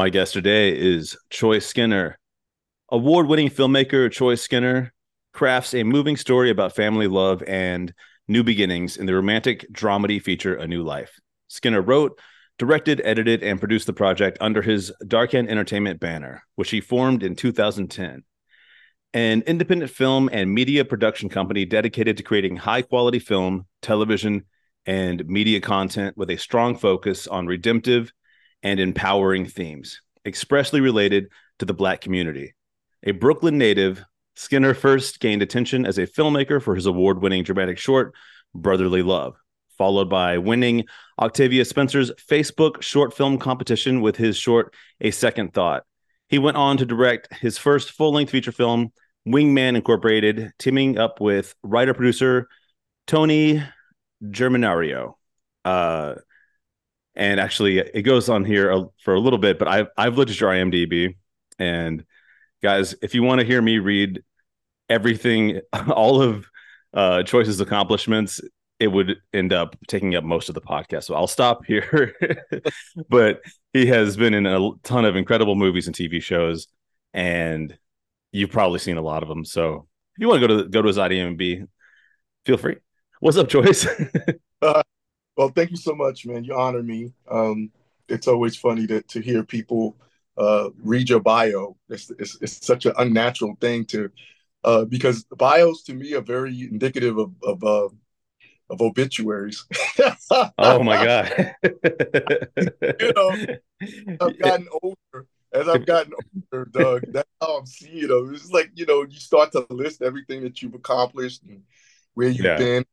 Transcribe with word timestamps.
My 0.00 0.08
guest 0.08 0.32
today 0.32 0.74
is 0.74 1.14
Choice 1.28 1.66
Skinner. 1.66 2.18
Award 2.90 3.26
winning 3.26 3.50
filmmaker 3.50 4.10
Choice 4.10 4.40
Skinner 4.40 4.94
crafts 5.34 5.74
a 5.74 5.82
moving 5.82 6.16
story 6.16 6.48
about 6.48 6.74
family 6.74 7.06
love 7.06 7.42
and 7.46 7.92
new 8.26 8.42
beginnings 8.42 8.96
in 8.96 9.04
the 9.04 9.14
romantic 9.14 9.66
dramedy 9.70 10.18
feature 10.18 10.54
A 10.54 10.66
New 10.66 10.82
Life. 10.82 11.20
Skinner 11.48 11.82
wrote, 11.82 12.18
directed, 12.58 13.02
edited, 13.04 13.42
and 13.42 13.58
produced 13.60 13.86
the 13.86 13.92
project 13.92 14.38
under 14.40 14.62
his 14.62 14.90
Darkan 15.04 15.46
Entertainment 15.50 16.00
banner, 16.00 16.44
which 16.54 16.70
he 16.70 16.80
formed 16.80 17.22
in 17.22 17.36
2010. 17.36 18.22
An 19.12 19.42
independent 19.42 19.90
film 19.90 20.30
and 20.32 20.54
media 20.54 20.86
production 20.86 21.28
company 21.28 21.66
dedicated 21.66 22.16
to 22.16 22.22
creating 22.22 22.56
high 22.56 22.80
quality 22.80 23.18
film, 23.18 23.66
television, 23.82 24.46
and 24.86 25.26
media 25.26 25.60
content 25.60 26.16
with 26.16 26.30
a 26.30 26.38
strong 26.38 26.74
focus 26.74 27.26
on 27.26 27.46
redemptive 27.46 28.14
and 28.62 28.80
empowering 28.80 29.46
themes, 29.46 30.00
expressly 30.24 30.80
related 30.80 31.28
to 31.58 31.64
the 31.64 31.74
Black 31.74 32.00
community. 32.00 32.54
A 33.02 33.12
Brooklyn 33.12 33.58
native, 33.58 34.04
Skinner 34.36 34.74
first 34.74 35.20
gained 35.20 35.42
attention 35.42 35.84
as 35.84 35.98
a 35.98 36.06
filmmaker 36.06 36.62
for 36.62 36.74
his 36.74 36.86
award 36.86 37.20
winning 37.22 37.44
dramatic 37.44 37.78
short, 37.78 38.14
Brotherly 38.54 39.02
Love, 39.02 39.36
followed 39.76 40.08
by 40.08 40.38
winning 40.38 40.84
Octavia 41.18 41.64
Spencer's 41.64 42.10
Facebook 42.12 42.82
short 42.82 43.14
film 43.14 43.38
competition 43.38 44.00
with 44.00 44.16
his 44.16 44.36
short, 44.36 44.74
A 45.00 45.10
Second 45.10 45.52
Thought. 45.52 45.84
He 46.28 46.38
went 46.38 46.56
on 46.56 46.76
to 46.76 46.86
direct 46.86 47.34
his 47.34 47.58
first 47.58 47.90
full 47.90 48.12
length 48.12 48.30
feature 48.30 48.52
film, 48.52 48.92
Wingman 49.26 49.76
Incorporated, 49.76 50.52
teaming 50.58 50.96
up 50.96 51.20
with 51.20 51.54
writer 51.62 51.92
producer 51.92 52.48
Tony 53.06 53.62
Germinario. 54.22 55.14
Uh, 55.64 56.14
and 57.14 57.40
actually, 57.40 57.78
it 57.78 58.02
goes 58.02 58.28
on 58.28 58.44
here 58.44 58.86
for 59.02 59.14
a 59.14 59.20
little 59.20 59.38
bit, 59.38 59.58
but 59.58 59.68
I've 59.68 59.88
I've 59.96 60.16
looked 60.16 60.30
at 60.30 60.40
your 60.40 60.50
IMDb, 60.50 61.16
and 61.58 62.04
guys, 62.62 62.94
if 63.02 63.14
you 63.14 63.22
want 63.22 63.40
to 63.40 63.46
hear 63.46 63.60
me 63.60 63.78
read 63.78 64.22
everything, 64.88 65.60
all 65.88 66.22
of 66.22 66.46
uh, 66.94 67.22
Choice's 67.22 67.60
accomplishments, 67.60 68.40
it 68.78 68.88
would 68.88 69.16
end 69.32 69.52
up 69.52 69.76
taking 69.86 70.14
up 70.14 70.24
most 70.24 70.48
of 70.48 70.54
the 70.54 70.60
podcast. 70.60 71.04
So 71.04 71.14
I'll 71.14 71.26
stop 71.26 71.64
here. 71.66 72.14
but 73.08 73.42
he 73.72 73.86
has 73.86 74.16
been 74.16 74.34
in 74.34 74.46
a 74.46 74.70
ton 74.82 75.04
of 75.04 75.16
incredible 75.16 75.54
movies 75.54 75.86
and 75.86 75.94
TV 75.94 76.22
shows, 76.22 76.68
and 77.12 77.76
you've 78.32 78.50
probably 78.50 78.78
seen 78.78 78.96
a 78.96 79.02
lot 79.02 79.22
of 79.22 79.28
them. 79.28 79.44
So 79.44 79.86
if 80.16 80.20
you 80.20 80.28
want 80.28 80.40
to 80.40 80.48
go 80.48 80.56
to 80.62 80.68
go 80.68 80.82
to 80.82 80.88
his 80.88 80.96
IMDb, 80.96 81.66
feel 82.46 82.56
free. 82.56 82.76
What's 83.20 83.36
up, 83.36 83.48
Choyce? 83.48 83.86
well, 85.40 85.48
thank 85.48 85.70
you 85.70 85.78
so 85.78 85.94
much, 85.94 86.26
man. 86.26 86.44
You 86.44 86.54
honor 86.54 86.82
me. 86.82 87.14
Um, 87.26 87.70
it's 88.10 88.28
always 88.28 88.56
funny 88.56 88.86
to 88.88 89.00
to 89.00 89.22
hear 89.22 89.42
people 89.42 89.96
uh, 90.36 90.68
read 90.82 91.08
your 91.08 91.20
bio. 91.20 91.78
It's, 91.88 92.10
it's, 92.18 92.36
it's 92.42 92.66
such 92.66 92.84
an 92.84 92.92
unnatural 92.98 93.56
thing 93.58 93.86
to 93.86 94.10
uh, 94.64 94.84
because 94.84 95.24
bios 95.24 95.82
to 95.84 95.94
me 95.94 96.12
are 96.12 96.20
very 96.20 96.68
indicative 96.70 97.16
of 97.16 97.32
of 97.42 97.64
uh, 97.64 97.88
of 98.68 98.82
obituaries. 98.82 99.64
oh 100.58 100.82
my 100.82 101.02
god! 101.02 101.54
you 103.00 103.12
know, 103.16 103.46
I've 104.20 104.38
gotten 104.44 104.68
older. 104.82 105.26
As 105.54 105.68
I've 105.68 105.86
gotten 105.86 106.12
older, 106.52 106.64
Doug, 106.66 107.04
that's 107.08 107.30
how 107.40 107.56
I'm 107.56 107.66
seeing 107.66 108.04
it. 108.04 108.34
It's 108.34 108.50
like 108.50 108.72
you 108.74 108.84
know, 108.84 109.06
you 109.08 109.18
start 109.18 109.52
to 109.52 109.64
list 109.70 110.02
everything 110.02 110.42
that 110.42 110.60
you've 110.60 110.74
accomplished 110.74 111.44
and 111.44 111.62
where 112.12 112.28
you've 112.28 112.44
yeah. 112.44 112.58
been, 112.58 112.84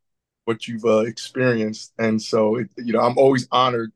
what 0.47 0.65
you've 0.65 0.85
uh, 0.85 0.99
experienced, 0.99 1.91
and 1.99 2.21
so 2.21 2.55
it, 2.55 2.69
you 2.77 2.93
know, 2.93 3.01
I'm 3.01 3.17
always 3.17 3.49
honored. 3.51 3.91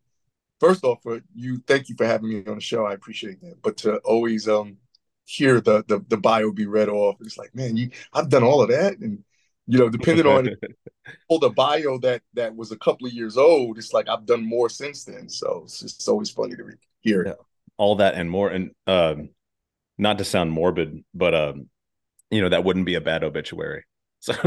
First 0.59 0.83
off, 0.83 1.01
for 1.01 1.21
you, 1.33 1.63
thank 1.65 1.87
you 1.87 1.95
for 1.95 2.05
having 2.05 2.29
me 2.29 2.43
on 2.45 2.55
the 2.55 2.61
show. 2.61 2.85
I 2.85 2.93
appreciate 2.93 3.41
that. 3.41 3.61
But 3.61 3.77
to 3.77 3.97
always 3.99 4.49
um 4.49 4.77
hear 5.23 5.61
the 5.61 5.85
the, 5.87 6.03
the 6.09 6.17
bio 6.17 6.51
be 6.51 6.65
read 6.65 6.89
off, 6.89 7.15
it's 7.21 7.37
like, 7.37 7.55
man, 7.55 7.77
you, 7.77 7.89
I've 8.13 8.29
done 8.29 8.43
all 8.43 8.61
of 8.61 8.69
that, 8.69 8.99
and 8.99 9.23
you 9.65 9.79
know, 9.79 9.87
depending 9.87 10.27
on 10.27 10.49
all 11.29 11.39
the 11.39 11.49
bio 11.49 11.97
that 11.99 12.21
that 12.33 12.53
was 12.53 12.73
a 12.73 12.77
couple 12.77 13.07
of 13.07 13.13
years 13.13 13.37
old, 13.37 13.77
it's 13.77 13.93
like 13.93 14.09
I've 14.09 14.25
done 14.25 14.45
more 14.45 14.67
since 14.67 15.05
then. 15.05 15.29
So 15.29 15.61
it's 15.63 15.79
just 15.79 16.09
always 16.09 16.29
funny 16.29 16.57
to 16.57 16.73
hear 16.99 17.27
yeah, 17.27 17.33
all 17.77 17.95
that 17.95 18.15
and 18.15 18.29
more. 18.29 18.49
And 18.49 18.71
um, 18.87 19.29
not 19.97 20.17
to 20.17 20.25
sound 20.25 20.51
morbid, 20.51 21.05
but 21.13 21.33
um, 21.33 21.69
you 22.29 22.41
know, 22.41 22.49
that 22.49 22.63
wouldn't 22.63 22.85
be 22.85 22.95
a 22.95 23.01
bad 23.01 23.23
obituary. 23.23 23.85
So, 24.21 24.33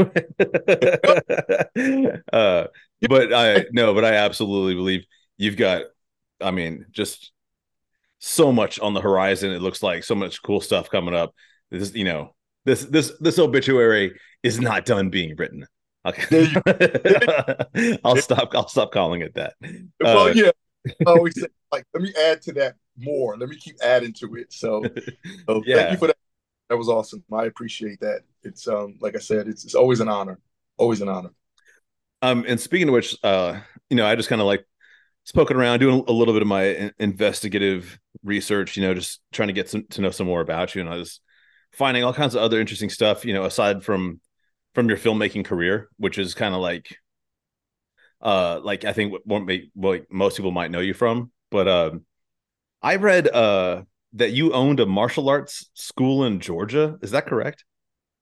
uh, 2.33 2.67
but 3.09 3.33
I 3.33 3.65
no, 3.71 3.93
but 3.93 4.05
I 4.05 4.13
absolutely 4.15 4.73
believe 4.75 5.05
you've 5.37 5.57
got. 5.57 5.83
I 6.41 6.51
mean, 6.51 6.85
just 6.91 7.33
so 8.19 8.53
much 8.53 8.79
on 8.79 8.93
the 8.93 9.01
horizon. 9.01 9.51
It 9.51 9.61
looks 9.61 9.83
like 9.83 10.05
so 10.05 10.15
much 10.15 10.41
cool 10.41 10.61
stuff 10.61 10.89
coming 10.89 11.13
up. 11.13 11.35
This, 11.71 11.93
you 11.93 12.05
know, 12.05 12.35
this 12.63 12.85
this 12.85 13.11
this 13.19 13.37
obituary 13.37 14.17
is 14.43 14.59
not 14.61 14.85
done 14.85 15.09
being 15.09 15.35
written. 15.35 15.65
Okay, 16.05 16.51
I'll 18.05 18.15
stop. 18.15 18.55
I'll 18.55 18.69
stop 18.69 18.93
calling 18.93 19.21
it 19.21 19.33
that. 19.33 19.55
Well, 19.99 20.27
uh, 20.29 20.33
yeah, 20.33 20.51
I 21.05 21.11
always 21.11 21.39
say, 21.39 21.47
like 21.71 21.85
let 21.93 22.01
me 22.01 22.13
add 22.17 22.41
to 22.43 22.53
that 22.53 22.75
more. 22.97 23.37
Let 23.37 23.49
me 23.49 23.57
keep 23.57 23.75
adding 23.83 24.13
to 24.19 24.35
it. 24.35 24.53
So, 24.53 24.83
so 25.47 25.63
yeah. 25.65 25.75
thank 25.75 25.91
you 25.91 25.97
for 25.97 26.07
that. 26.07 26.17
That 26.69 26.77
was 26.77 26.89
awesome. 26.89 27.23
I 27.33 27.45
appreciate 27.45 27.99
that. 27.99 28.21
It's 28.45 28.67
um 28.67 28.97
like 29.01 29.15
I 29.15 29.19
said, 29.19 29.47
it's 29.47 29.65
it's 29.65 29.75
always 29.75 29.99
an 29.99 30.09
honor. 30.09 30.39
Always 30.77 31.01
an 31.01 31.09
honor. 31.09 31.29
Um, 32.21 32.45
and 32.47 32.59
speaking 32.59 32.87
of 32.87 32.93
which, 32.93 33.15
uh, 33.23 33.59
you 33.89 33.97
know, 33.97 34.05
I 34.05 34.15
just 34.15 34.29
kind 34.29 34.41
of 34.41 34.47
like 34.47 34.65
spoken 35.25 35.57
around, 35.57 35.79
doing 35.79 36.03
a 36.07 36.11
little 36.11 36.33
bit 36.33 36.41
of 36.41 36.47
my 36.47 36.91
investigative 36.99 37.99
research. 38.23 38.77
You 38.77 38.83
know, 38.83 38.93
just 38.93 39.21
trying 39.31 39.47
to 39.47 39.53
get 39.53 39.69
some 39.69 39.85
to 39.91 40.01
know 40.01 40.11
some 40.11 40.27
more 40.27 40.41
about 40.41 40.75
you, 40.75 40.81
and 40.81 40.89
I 40.89 40.97
was 40.97 41.19
finding 41.73 42.03
all 42.03 42.13
kinds 42.13 42.35
of 42.35 42.41
other 42.41 42.59
interesting 42.59 42.89
stuff, 42.89 43.25
you 43.25 43.33
know, 43.33 43.45
aside 43.45 43.83
from 43.83 44.21
from 44.73 44.89
your 44.89 44.97
filmmaking 44.97 45.45
career, 45.45 45.89
which 45.97 46.17
is 46.17 46.33
kind 46.33 46.55
of 46.55 46.61
like 46.61 46.97
uh 48.21 48.59
like 48.63 48.85
I 48.85 48.93
think 48.93 49.11
what, 49.11 49.25
what, 49.25 49.59
what 49.73 50.11
most 50.11 50.37
people 50.37 50.51
might 50.51 50.71
know 50.71 50.79
you 50.79 50.93
from. 50.93 51.31
But 51.51 51.67
um 51.67 52.05
I 52.81 52.95
read 52.97 53.27
uh 53.27 53.83
that 54.13 54.31
you 54.31 54.53
owned 54.53 54.79
a 54.79 54.85
martial 54.85 55.29
arts 55.29 55.69
school 55.73 56.25
in 56.25 56.39
Georgia. 56.39 56.97
Is 57.01 57.11
that 57.11 57.27
correct? 57.27 57.65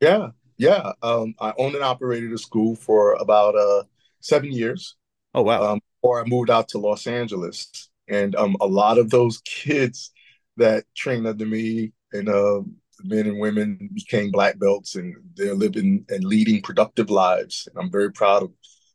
Yeah. 0.03 0.29
Yeah. 0.57 0.91
Um 1.01 1.33
I 1.39 1.53
owned 1.57 1.75
and 1.75 1.83
operated 1.83 2.33
a 2.33 2.37
school 2.37 2.75
for 2.75 3.13
about 3.13 3.55
uh 3.55 3.83
seven 4.19 4.51
years. 4.51 4.95
Oh 5.33 5.43
wow. 5.43 5.73
Um 5.73 5.79
before 6.01 6.21
I 6.21 6.25
moved 6.27 6.49
out 6.49 6.67
to 6.69 6.77
Los 6.77 7.07
Angeles. 7.07 7.89
And 8.09 8.35
um 8.35 8.55
a 8.61 8.67
lot 8.67 8.97
of 8.97 9.09
those 9.09 9.39
kids 9.45 10.11
that 10.57 10.83
trained 10.95 11.25
under 11.27 11.45
me 11.45 11.93
and 12.11 12.27
um 12.29 12.75
men 13.03 13.27
and 13.27 13.39
women 13.39 13.89
became 13.93 14.31
black 14.31 14.59
belts 14.59 14.95
and 14.95 15.15
they're 15.35 15.55
living 15.55 16.05
and 16.09 16.23
leading 16.23 16.61
productive 16.61 17.09
lives. 17.09 17.67
And 17.67 17.81
I'm 17.83 17.91
very 17.91 18.11
proud 18.11 18.43
of 18.43 18.51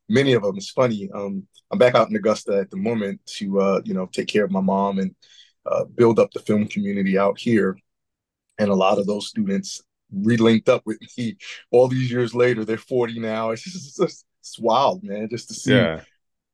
many 0.09 0.35
of 0.35 0.43
them. 0.43 0.57
It's 0.57 0.71
funny. 0.71 1.11
Um, 1.13 1.47
I'm 1.71 1.79
back 1.79 1.95
out 1.95 2.09
in 2.09 2.17
Augusta 2.17 2.53
at 2.59 2.71
the 2.71 2.77
moment 2.79 3.21
to, 3.39 3.61
uh, 3.61 3.81
you 3.85 3.93
know, 3.95 4.07
take 4.11 4.29
care 4.29 4.45
of 4.45 4.51
my 4.53 4.61
mom 4.63 4.99
and 4.99 5.15
uh, 5.67 5.85
build 5.85 6.19
up 6.19 6.31
the 6.33 6.41
film 6.41 6.69
community 6.69 7.19
out 7.19 7.39
here. 7.39 7.77
And 8.59 8.71
a 8.71 8.75
lot 8.75 8.99
of 8.99 9.07
those 9.07 9.29
students 9.29 9.83
relinked 10.15 10.69
up 10.69 10.83
with 10.87 10.99
me 11.17 11.37
all 11.71 11.89
these 11.89 12.11
years 12.11 12.35
later. 12.35 12.65
They're 12.65 12.77
40 12.77 13.21
now. 13.21 13.51
It's 13.51 13.63
just 13.63 14.01
it's, 14.01 14.25
it's 14.41 14.59
wild, 14.59 15.05
man, 15.05 15.29
just 15.31 15.49
to 15.49 15.55
see 15.55 15.75
yeah. 15.75 16.01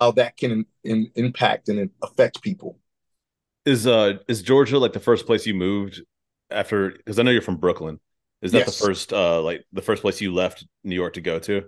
how 0.01 0.13
that 0.13 0.37
can 0.37 0.51
in, 0.51 0.67
in, 0.85 1.11
impact 1.15 1.69
and 1.69 1.91
affect 2.03 2.43
people. 2.43 2.79
Is 3.65 3.87
uh 3.87 4.19
is 4.29 4.43
Georgia 4.43 4.79
like 4.79 4.93
the 4.93 5.01
first 5.01 5.27
place 5.27 5.47
you 5.47 5.55
moved 5.55 6.03
after 6.51 6.91
because 6.91 7.19
I 7.19 7.23
know 7.23 7.31
you're 7.31 7.43
from 7.43 7.57
Brooklyn. 7.57 7.99
Is 8.43 8.53
that 8.53 8.59
yes. 8.59 8.79
the 8.79 8.85
first 8.85 9.13
uh 9.13 9.41
like 9.41 9.65
the 9.73 9.83
first 9.83 10.03
place 10.03 10.21
you 10.21 10.35
left 10.35 10.67
New 10.83 10.95
York 10.95 11.15
to 11.15 11.21
go 11.21 11.39
to? 11.41 11.65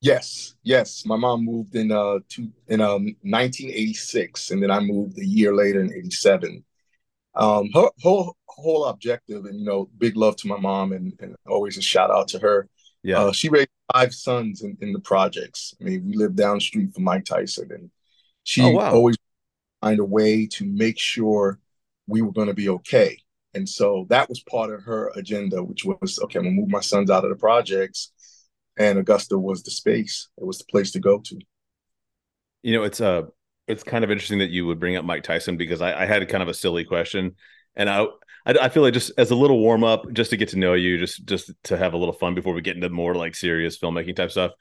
Yes, 0.00 0.54
yes. 0.62 1.04
My 1.04 1.16
mom 1.16 1.44
moved 1.44 1.74
in 1.74 1.92
uh 1.92 2.18
to 2.30 2.50
in 2.68 2.80
um 2.80 3.04
1986, 3.22 4.50
and 4.50 4.62
then 4.62 4.70
I 4.70 4.80
moved 4.80 5.18
a 5.18 5.24
year 5.24 5.54
later 5.54 5.80
in 5.80 5.92
'87. 5.92 6.64
Um, 7.38 7.70
her 7.72 7.88
whole 8.02 8.36
whole 8.48 8.86
objective, 8.86 9.44
and 9.44 9.58
you 9.58 9.64
know, 9.64 9.88
big 9.98 10.16
love 10.16 10.36
to 10.36 10.48
my 10.48 10.58
mom, 10.58 10.92
and, 10.92 11.12
and 11.20 11.36
always 11.46 11.78
a 11.78 11.82
shout 11.82 12.10
out 12.10 12.28
to 12.28 12.38
her. 12.40 12.68
Yeah, 13.02 13.20
uh, 13.20 13.32
she 13.32 13.48
raised 13.48 13.68
five 13.92 14.12
sons 14.12 14.62
in, 14.62 14.76
in 14.80 14.92
the 14.92 15.00
projects. 15.00 15.74
I 15.80 15.84
mean, 15.84 16.04
we 16.04 16.14
lived 16.14 16.36
down 16.36 16.56
the 16.56 16.60
street 16.60 16.92
from 16.92 17.04
Mike 17.04 17.24
Tyson, 17.24 17.68
and 17.70 17.90
she 18.42 18.62
oh, 18.62 18.70
wow. 18.70 18.92
always 18.92 19.16
find 19.80 20.00
a 20.00 20.04
way 20.04 20.46
to 20.46 20.66
make 20.66 20.98
sure 20.98 21.60
we 22.08 22.22
were 22.22 22.32
going 22.32 22.48
to 22.48 22.54
be 22.54 22.68
okay. 22.68 23.16
And 23.54 23.68
so 23.68 24.06
that 24.08 24.28
was 24.28 24.40
part 24.40 24.72
of 24.72 24.82
her 24.84 25.10
agenda, 25.14 25.62
which 25.62 25.84
was 25.84 26.18
okay, 26.24 26.38
I'm 26.38 26.44
gonna 26.44 26.56
move 26.56 26.68
my 26.68 26.80
sons 26.80 27.10
out 27.10 27.24
of 27.24 27.30
the 27.30 27.36
projects. 27.36 28.12
And 28.76 28.98
Augusta 28.98 29.36
was 29.36 29.62
the 29.62 29.70
space, 29.70 30.28
it 30.36 30.44
was 30.44 30.58
the 30.58 30.64
place 30.70 30.92
to 30.92 31.00
go 31.00 31.20
to. 31.20 31.38
You 32.62 32.74
know, 32.74 32.82
it's 32.84 33.00
uh 33.00 33.22
it's 33.68 33.82
kind 33.82 34.04
of 34.04 34.10
interesting 34.10 34.38
that 34.38 34.50
you 34.50 34.66
would 34.66 34.80
bring 34.80 34.96
up 34.96 35.04
Mike 35.04 35.22
Tyson 35.22 35.56
because 35.56 35.80
I, 35.80 36.02
I 36.02 36.06
had 36.06 36.26
kind 36.28 36.42
of 36.42 36.48
a 36.48 36.54
silly 36.54 36.84
question. 36.84 37.36
And 37.76 37.88
I 37.88 38.06
I, 38.46 38.54
I 38.62 38.68
feel 38.68 38.82
like 38.82 38.94
just 38.94 39.12
as 39.18 39.30
a 39.30 39.34
little 39.36 39.58
warm 39.60 39.84
up, 39.84 40.10
just 40.12 40.30
to 40.30 40.36
get 40.36 40.48
to 40.50 40.58
know 40.58 40.74
you, 40.74 40.98
just 40.98 41.24
just 41.24 41.50
to 41.64 41.76
have 41.76 41.92
a 41.92 41.96
little 41.96 42.14
fun 42.14 42.34
before 42.34 42.54
we 42.54 42.62
get 42.62 42.76
into 42.76 42.88
more 42.88 43.14
like 43.14 43.34
serious 43.34 43.78
filmmaking 43.78 44.16
type 44.16 44.30
stuff. 44.30 44.52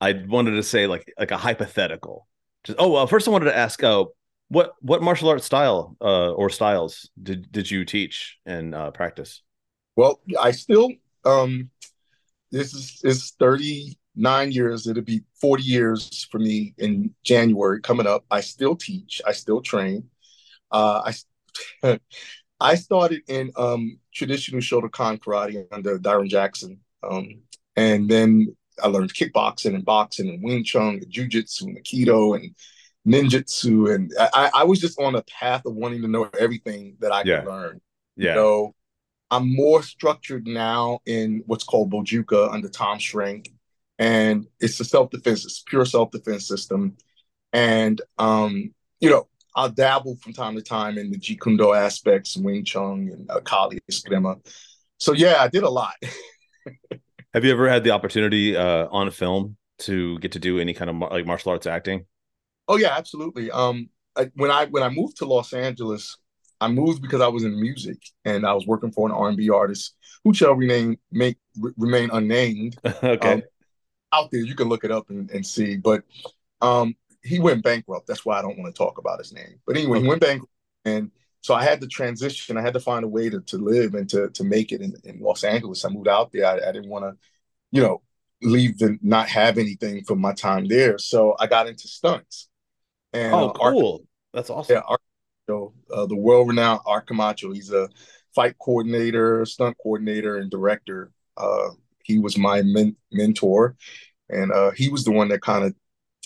I 0.00 0.12
wanted 0.26 0.52
to 0.52 0.62
say 0.62 0.86
like 0.86 1.12
like 1.18 1.30
a 1.30 1.36
hypothetical. 1.36 2.26
Just 2.64 2.78
oh 2.80 2.90
well, 2.90 3.06
first 3.06 3.28
I 3.28 3.30
wanted 3.30 3.46
to 3.46 3.56
ask, 3.56 3.82
uh, 3.82 4.04
what 4.48 4.72
what 4.80 5.02
martial 5.02 5.28
arts 5.28 5.44
style 5.44 5.96
uh, 6.00 6.32
or 6.32 6.50
styles 6.50 7.10
did 7.22 7.50
did 7.52 7.70
you 7.70 7.84
teach 7.84 8.38
and 8.46 8.74
uh, 8.74 8.90
practice? 8.90 9.42
Well, 9.96 10.20
I 10.38 10.52
still 10.52 10.90
um, 11.24 11.70
this 12.50 12.74
is 12.74 13.00
is 13.04 13.30
thirty 13.38 13.97
nine 14.18 14.52
years. 14.52 14.86
It'll 14.86 15.02
be 15.02 15.22
forty 15.40 15.62
years 15.62 16.26
for 16.30 16.38
me 16.38 16.74
in 16.78 17.14
January 17.24 17.80
coming 17.80 18.06
up. 18.06 18.24
I 18.30 18.40
still 18.40 18.76
teach. 18.76 19.22
I 19.26 19.32
still 19.32 19.62
train. 19.62 20.10
Uh, 20.70 21.12
I 21.82 21.98
I 22.60 22.74
started 22.74 23.22
in 23.28 23.52
um, 23.56 23.98
traditional 24.12 24.60
Shotokan 24.60 25.18
karate 25.20 25.66
under 25.72 25.98
Dyron 25.98 26.28
Jackson, 26.28 26.80
um, 27.08 27.42
and 27.76 28.08
then 28.08 28.56
I 28.82 28.88
learned 28.88 29.14
kickboxing 29.14 29.74
and 29.74 29.84
boxing 29.84 30.28
and 30.28 30.42
Wing 30.42 30.64
Chun 30.64 30.94
and 30.94 31.10
Jiu-Jitsu 31.10 31.66
and 31.66 31.78
Aikido 31.78 32.36
and 32.36 32.54
ninjutsu, 33.06 33.94
and 33.94 34.12
I, 34.18 34.50
I 34.54 34.64
was 34.64 34.80
just 34.80 35.00
on 35.00 35.14
a 35.14 35.22
path 35.22 35.64
of 35.66 35.74
wanting 35.74 36.02
to 36.02 36.08
know 36.08 36.28
everything 36.38 36.96
that 37.00 37.12
I 37.12 37.22
yeah. 37.24 37.40
could 37.40 37.48
learn. 37.48 37.80
Yeah. 38.16 38.34
So 38.34 38.74
I'm 39.30 39.54
more 39.54 39.82
structured 39.82 40.46
now 40.46 41.00
in 41.06 41.42
what's 41.46 41.64
called 41.64 41.92
Bojuka 41.92 42.52
under 42.52 42.68
Tom 42.68 42.98
Schrenk, 42.98 43.52
and 43.98 44.46
it's 44.60 44.78
a 44.80 44.84
self-defense, 44.84 45.44
it's 45.44 45.62
pure 45.66 45.84
self-defense 45.84 46.46
system, 46.46 46.96
and 47.52 48.00
um, 48.18 48.72
you 49.00 49.10
know 49.10 49.28
I'll 49.54 49.68
dabble 49.68 50.16
from 50.16 50.32
time 50.32 50.54
to 50.54 50.62
time 50.62 50.98
in 50.98 51.10
the 51.10 51.18
Jeet 51.18 51.40
Kune 51.40 51.56
Do 51.56 51.74
aspects, 51.74 52.36
Wing 52.36 52.64
Chun 52.64 53.10
and 53.12 53.30
uh, 53.30 53.40
Kali 53.40 53.80
Eskrima. 53.90 54.36
So 54.98 55.12
yeah, 55.12 55.36
I 55.40 55.48
did 55.48 55.64
a 55.64 55.70
lot. 55.70 55.94
Have 57.34 57.44
you 57.44 57.50
ever 57.50 57.68
had 57.68 57.84
the 57.84 57.90
opportunity 57.90 58.56
uh, 58.56 58.86
on 58.90 59.08
a 59.08 59.10
film 59.10 59.56
to 59.80 60.18
get 60.20 60.32
to 60.32 60.38
do 60.38 60.58
any 60.58 60.74
kind 60.74 60.90
of 60.90 61.10
like 61.10 61.26
martial 61.26 61.52
arts 61.52 61.66
acting? 61.66 62.06
Oh 62.68 62.76
yeah, 62.76 62.96
absolutely. 62.96 63.50
Um, 63.50 63.88
I, 64.16 64.30
when 64.34 64.50
I 64.50 64.66
when 64.66 64.82
I 64.82 64.88
moved 64.88 65.18
to 65.18 65.26
Los 65.26 65.52
Angeles, 65.52 66.16
I 66.60 66.68
moved 66.68 67.02
because 67.02 67.20
I 67.20 67.28
was 67.28 67.44
in 67.44 67.60
music 67.60 67.98
and 68.24 68.46
I 68.46 68.54
was 68.54 68.66
working 68.66 68.92
for 68.92 69.08
an 69.08 69.14
R 69.14 69.28
and 69.28 69.36
B 69.36 69.50
artist 69.50 69.94
who 70.24 70.34
shall 70.34 70.54
remain 70.54 70.98
make 71.10 71.38
remain 71.76 72.10
unnamed. 72.12 72.76
okay. 72.84 73.32
Um, 73.32 73.42
out 74.12 74.30
there, 74.30 74.40
you 74.40 74.54
can 74.54 74.68
look 74.68 74.84
it 74.84 74.90
up 74.90 75.10
and, 75.10 75.30
and 75.30 75.46
see. 75.46 75.76
But 75.76 76.04
um, 76.60 76.96
he 77.22 77.38
went 77.38 77.62
bankrupt. 77.62 78.06
That's 78.06 78.24
why 78.24 78.38
I 78.38 78.42
don't 78.42 78.58
want 78.58 78.74
to 78.74 78.78
talk 78.78 78.98
about 78.98 79.18
his 79.18 79.32
name. 79.32 79.60
But 79.66 79.76
anyway, 79.76 80.00
he 80.00 80.08
went 80.08 80.20
bankrupt, 80.20 80.52
and 80.84 81.10
so 81.40 81.54
I 81.54 81.62
had 81.62 81.80
to 81.80 81.86
transition. 81.86 82.56
I 82.56 82.62
had 82.62 82.74
to 82.74 82.80
find 82.80 83.04
a 83.04 83.08
way 83.08 83.30
to, 83.30 83.40
to 83.40 83.58
live 83.58 83.94
and 83.94 84.08
to 84.10 84.28
to 84.30 84.44
make 84.44 84.72
it 84.72 84.80
in, 84.80 84.94
in 85.04 85.20
Los 85.20 85.44
Angeles. 85.44 85.84
I 85.84 85.88
moved 85.88 86.08
out 86.08 86.32
there. 86.32 86.46
I, 86.46 86.68
I 86.68 86.72
didn't 86.72 86.88
want 86.88 87.04
to, 87.04 87.16
you 87.70 87.82
know, 87.82 88.02
leave 88.42 88.80
and 88.80 88.98
not 89.02 89.28
have 89.28 89.58
anything 89.58 90.04
from 90.04 90.20
my 90.20 90.32
time 90.32 90.66
there. 90.66 90.98
So 90.98 91.36
I 91.38 91.46
got 91.46 91.68
into 91.68 91.88
stunts. 91.88 92.48
And, 93.12 93.34
oh, 93.34 93.50
uh, 93.50 93.70
cool! 93.70 94.04
That's 94.34 94.50
awesome. 94.50 94.76
Yeah, 94.76 94.82
Art, 94.86 95.00
uh, 95.48 96.06
the 96.06 96.16
world-renowned 96.16 96.80
Art 96.84 97.06
Camacho. 97.06 97.52
He's 97.52 97.72
a 97.72 97.88
fight 98.34 98.56
coordinator, 98.58 99.44
stunt 99.46 99.76
coordinator, 99.82 100.36
and 100.36 100.50
director. 100.50 101.10
Uh, 101.36 101.70
he 102.08 102.18
was 102.18 102.36
my 102.36 102.62
men- 102.62 102.96
mentor, 103.12 103.76
and 104.28 104.50
uh, 104.50 104.72
he 104.72 104.88
was 104.88 105.04
the 105.04 105.12
one 105.12 105.28
that 105.28 105.42
kind 105.42 105.64
of 105.64 105.74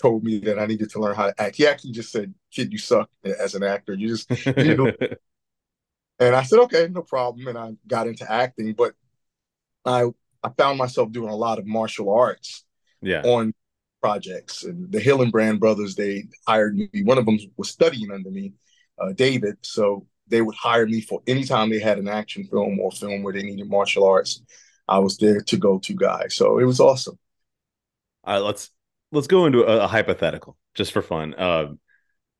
told 0.01 0.23
me 0.23 0.39
that 0.39 0.57
I 0.57 0.65
needed 0.65 0.89
to 0.91 0.99
learn 0.99 1.15
how 1.15 1.27
to 1.27 1.41
act. 1.41 1.57
He 1.57 1.67
actually 1.67 1.91
just 1.91 2.11
said, 2.11 2.33
"Kid, 2.51 2.71
you 2.71 2.79
suck 2.79 3.09
as 3.23 3.53
an 3.53 3.63
actor. 3.63 3.93
You 3.93 4.07
just." 4.07 4.29
You 4.57 4.75
know. 4.77 4.91
and 6.19 6.35
I 6.35 6.43
said, 6.43 6.59
"Okay, 6.59 6.87
no 6.89 7.03
problem." 7.03 7.47
And 7.47 7.57
I 7.57 7.73
got 7.85 8.07
into 8.07 8.29
acting, 8.31 8.73
but 8.73 8.93
I 9.85 10.05
I 10.41 10.49
found 10.57 10.77
myself 10.77 11.11
doing 11.11 11.29
a 11.29 11.35
lot 11.35 11.59
of 11.59 11.67
martial 11.67 12.09
arts. 12.09 12.63
Yeah. 13.01 13.21
On 13.23 13.53
projects 14.01 14.63
and 14.63 14.91
the 14.91 14.99
Hillenbrand 14.99 15.59
brothers, 15.59 15.95
they 15.95 16.25
hired 16.47 16.75
me. 16.75 16.89
One 17.03 17.17
of 17.17 17.25
them 17.25 17.37
was 17.57 17.69
studying 17.69 18.11
under 18.11 18.31
me, 18.31 18.53
uh, 18.97 19.11
David. 19.11 19.57
So 19.61 20.07
they 20.27 20.41
would 20.41 20.55
hire 20.55 20.85
me 20.85 21.01
for 21.01 21.21
anytime 21.27 21.69
they 21.69 21.79
had 21.79 21.99
an 21.99 22.07
action 22.07 22.45
film 22.45 22.79
or 22.79 22.91
film 22.91 23.23
where 23.23 23.33
they 23.33 23.43
needed 23.43 23.69
martial 23.69 24.05
arts. 24.05 24.41
I 24.87 24.99
was 24.99 25.17
there 25.17 25.41
to 25.41 25.57
go 25.57 25.79
to 25.79 25.93
guy. 25.93 26.27
So 26.29 26.59
it 26.59 26.65
was 26.65 26.79
awesome. 26.79 27.17
All 28.23 28.35
right, 28.35 28.45
let's 28.45 28.69
let's 29.11 29.27
go 29.27 29.45
into 29.45 29.63
a, 29.63 29.83
a 29.83 29.87
hypothetical 29.87 30.57
just 30.73 30.91
for 30.91 31.01
fun. 31.01 31.33
Uh, 31.35 31.73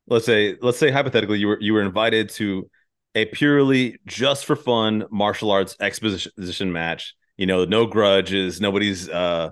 let's 0.07 0.25
say 0.25 0.57
let's 0.61 0.77
say 0.77 0.91
hypothetically 0.91 1.39
you 1.39 1.47
were 1.47 1.57
you 1.61 1.73
were 1.73 1.81
invited 1.81 2.29
to 2.29 2.69
a 3.15 3.25
purely 3.25 3.99
just 4.05 4.45
for 4.45 4.55
fun 4.55 5.05
martial 5.11 5.51
arts 5.51 5.75
exposition 5.79 6.71
match. 6.71 7.15
You 7.37 7.45
know, 7.45 7.65
no 7.65 7.85
grudges, 7.85 8.61
nobody's 8.61 9.09
uh, 9.09 9.49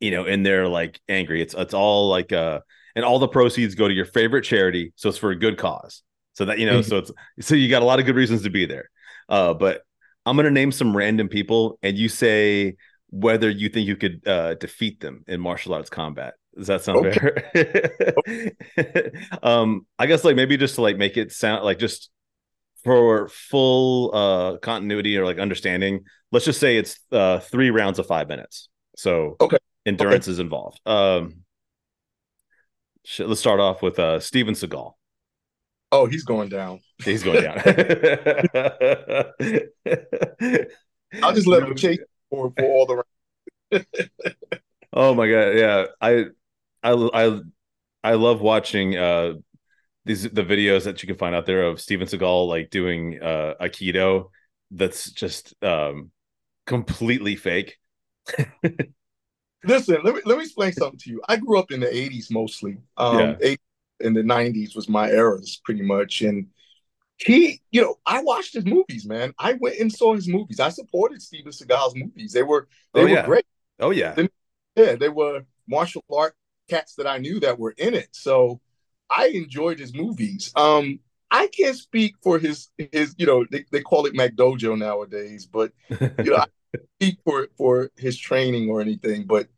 you 0.00 0.10
know, 0.10 0.24
in 0.24 0.42
there 0.42 0.68
like 0.68 1.00
angry. 1.08 1.42
It's 1.42 1.54
it's 1.54 1.74
all 1.74 2.08
like 2.08 2.32
uh, 2.32 2.60
and 2.94 3.04
all 3.04 3.18
the 3.18 3.28
proceeds 3.28 3.74
go 3.74 3.88
to 3.88 3.94
your 3.94 4.04
favorite 4.04 4.42
charity, 4.42 4.92
so 4.96 5.08
it's 5.08 5.18
for 5.18 5.30
a 5.30 5.38
good 5.38 5.58
cause. 5.58 6.02
So 6.34 6.44
that 6.46 6.58
you 6.58 6.66
know, 6.66 6.80
mm-hmm. 6.80 6.88
so 6.88 6.98
it's 6.98 7.46
so 7.48 7.54
you 7.54 7.68
got 7.68 7.82
a 7.82 7.84
lot 7.84 8.00
of 8.00 8.06
good 8.06 8.16
reasons 8.16 8.42
to 8.42 8.50
be 8.50 8.66
there. 8.66 8.90
Uh, 9.28 9.54
but 9.54 9.82
I'm 10.26 10.36
gonna 10.36 10.50
name 10.50 10.72
some 10.72 10.96
random 10.96 11.28
people, 11.28 11.78
and 11.82 11.96
you 11.98 12.08
say 12.08 12.76
whether 13.10 13.48
you 13.48 13.68
think 13.68 13.86
you 13.86 13.96
could 13.96 14.26
uh, 14.26 14.54
defeat 14.54 15.00
them 15.00 15.24
in 15.28 15.40
martial 15.40 15.74
arts 15.74 15.90
combat. 15.90 16.34
Does 16.56 16.66
that 16.68 16.82
sound 16.82 17.06
okay. 17.06 18.52
fair? 18.74 19.12
um, 19.42 19.86
I 19.98 20.06
guess 20.06 20.24
like 20.24 20.36
maybe 20.36 20.56
just 20.56 20.76
to 20.76 20.82
like 20.82 20.96
make 20.96 21.16
it 21.16 21.32
sound 21.32 21.64
like 21.64 21.78
just 21.78 22.10
for 22.84 23.28
full 23.28 24.14
uh 24.14 24.58
continuity 24.58 25.16
or 25.16 25.24
like 25.24 25.38
understanding, 25.38 26.04
let's 26.32 26.44
just 26.44 26.60
say 26.60 26.76
it's 26.76 26.98
uh 27.12 27.40
three 27.40 27.70
rounds 27.70 27.98
of 27.98 28.06
five 28.06 28.28
minutes. 28.28 28.68
So 28.96 29.36
okay, 29.40 29.58
endurance 29.86 30.26
okay. 30.26 30.32
is 30.32 30.38
involved. 30.38 30.80
Um, 30.86 31.42
let's 33.18 33.40
start 33.40 33.60
off 33.60 33.82
with 33.82 33.98
uh 33.98 34.20
Steven 34.20 34.54
Seagal. 34.54 34.92
Oh, 35.94 36.06
he's 36.06 36.24
going 36.24 36.48
down. 36.48 36.80
He's 37.04 37.22
going 37.22 37.40
down. 37.44 37.58
I'll 41.22 41.32
just 41.32 41.46
let 41.46 41.62
him 41.62 41.76
chase 41.76 42.00
for, 42.28 42.52
for 42.56 42.64
all 42.64 43.04
the. 43.70 43.86
oh 44.92 45.14
my 45.14 45.30
god! 45.30 45.56
Yeah, 45.56 45.84
I 46.00 46.24
I 46.82 47.08
I 47.14 47.40
I 48.02 48.14
love 48.14 48.40
watching 48.40 48.96
uh 48.96 49.34
these 50.04 50.24
the 50.24 50.42
videos 50.42 50.82
that 50.82 51.00
you 51.00 51.06
can 51.06 51.16
find 51.16 51.32
out 51.32 51.46
there 51.46 51.62
of 51.62 51.80
Steven 51.80 52.08
Seagal 52.08 52.48
like 52.48 52.70
doing 52.70 53.22
uh 53.22 53.54
Aikido 53.60 54.30
that's 54.72 55.12
just 55.12 55.54
um 55.62 56.10
completely 56.66 57.36
fake. 57.36 57.78
Listen, 59.64 59.98
let 60.02 60.16
me 60.16 60.22
let 60.24 60.38
me 60.38 60.42
explain 60.44 60.72
something 60.72 60.98
to 60.98 61.10
you. 61.10 61.22
I 61.28 61.36
grew 61.36 61.56
up 61.56 61.70
in 61.70 61.78
the 61.78 61.86
80s 61.86 62.32
mostly. 62.32 62.78
Um 62.96 63.36
yeah. 63.40 63.54
In 64.00 64.14
the 64.14 64.22
90s 64.22 64.74
was 64.74 64.88
my 64.88 65.10
eras 65.10 65.60
pretty 65.64 65.82
much. 65.82 66.22
And 66.22 66.48
he, 67.18 67.60
you 67.70 67.80
know, 67.80 67.96
I 68.06 68.22
watched 68.22 68.54
his 68.54 68.64
movies, 68.64 69.06
man. 69.06 69.34
I 69.38 69.54
went 69.54 69.78
and 69.78 69.92
saw 69.92 70.14
his 70.14 70.28
movies. 70.28 70.60
I 70.60 70.68
supported 70.68 71.22
Steven 71.22 71.52
Seagal's 71.52 71.94
movies. 71.94 72.32
They 72.32 72.42
were 72.42 72.68
they 72.92 73.00
oh, 73.00 73.04
were 73.04 73.10
yeah. 73.10 73.26
great. 73.26 73.46
Oh 73.80 73.90
yeah. 73.90 74.14
yeah, 74.76 74.96
they 74.96 75.08
were 75.08 75.44
martial 75.68 76.04
art 76.12 76.34
cats 76.68 76.94
that 76.96 77.06
I 77.06 77.18
knew 77.18 77.40
that 77.40 77.58
were 77.58 77.74
in 77.76 77.94
it. 77.94 78.08
So 78.12 78.60
I 79.10 79.28
enjoyed 79.28 79.78
his 79.78 79.94
movies. 79.94 80.52
Um, 80.56 81.00
I 81.30 81.48
can't 81.48 81.76
speak 81.76 82.14
for 82.22 82.38
his 82.38 82.68
his 82.92 83.14
you 83.18 83.26
know 83.26 83.44
they, 83.50 83.64
they 83.70 83.80
call 83.80 84.06
it 84.06 84.14
McDojo 84.14 84.78
nowadays, 84.78 85.46
but 85.46 85.72
you 85.90 86.30
know 86.30 86.36
I 86.36 86.46
speak 86.96 87.18
for 87.24 87.48
for 87.56 87.90
his 87.96 88.18
training 88.18 88.70
or 88.70 88.80
anything. 88.80 89.24
But 89.24 89.48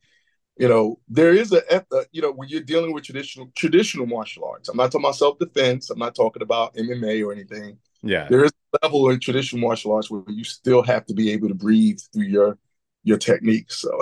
you 0.56 0.68
know 0.68 0.98
there 1.08 1.32
is 1.32 1.52
a, 1.52 1.62
a 1.70 2.04
you 2.12 2.22
know 2.22 2.32
when 2.32 2.48
you're 2.48 2.62
dealing 2.62 2.92
with 2.92 3.04
traditional 3.04 3.50
traditional 3.54 4.06
martial 4.06 4.44
arts. 4.44 4.68
I'm 4.68 4.76
not 4.76 4.90
talking 4.90 5.04
about 5.04 5.16
self 5.16 5.38
defense. 5.38 5.90
I'm 5.90 5.98
not 5.98 6.14
talking 6.14 6.42
about 6.42 6.76
MMA 6.76 7.22
or 7.22 7.32
anything. 7.32 7.78
Yeah, 8.02 8.28
there 8.28 8.44
is 8.44 8.52
a 8.72 8.78
level 8.84 9.10
in 9.10 9.20
traditional 9.20 9.60
martial 9.60 9.92
arts 9.92 10.10
where 10.10 10.22
you 10.28 10.44
still 10.44 10.82
have 10.82 11.04
to 11.06 11.14
be 11.14 11.30
able 11.32 11.48
to 11.48 11.54
breathe 11.54 11.98
through 12.12 12.24
your 12.24 12.58
your 13.04 13.18
techniques. 13.18 13.80
So 13.80 14.00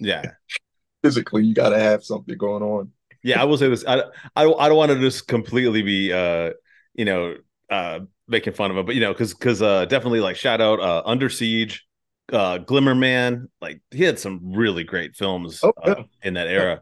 yeah, 0.00 0.32
physically 1.02 1.44
you 1.44 1.54
got 1.54 1.70
to 1.70 1.78
have 1.78 2.04
something 2.04 2.36
going 2.36 2.62
on. 2.62 2.90
Yeah, 3.22 3.40
I 3.40 3.44
will 3.44 3.58
say 3.58 3.68
this. 3.68 3.84
I 3.86 4.00
I, 4.34 4.44
I 4.46 4.68
don't 4.68 4.76
want 4.76 4.90
to 4.90 4.98
just 4.98 5.28
completely 5.28 5.82
be 5.82 6.12
uh 6.12 6.50
you 6.94 7.04
know 7.04 7.36
uh 7.70 8.00
making 8.26 8.54
fun 8.54 8.70
of 8.70 8.76
him, 8.76 8.86
but 8.86 8.94
you 8.94 9.00
know 9.00 9.12
because 9.12 9.34
because 9.34 9.62
uh 9.62 9.84
definitely 9.86 10.20
like 10.20 10.36
shout 10.36 10.60
out 10.60 10.80
uh 10.80 11.02
Under 11.04 11.28
Siege, 11.28 11.86
uh 12.32 12.58
Glimmer 12.58 12.94
Man, 12.94 13.48
like 13.60 13.80
he 13.90 14.02
had 14.02 14.18
some 14.18 14.52
really 14.54 14.84
great 14.84 15.14
films 15.16 15.60
oh, 15.62 15.72
yeah. 15.84 15.92
uh, 15.92 16.02
in 16.22 16.34
that 16.34 16.48
era. 16.48 16.74
Yeah. 16.74 16.80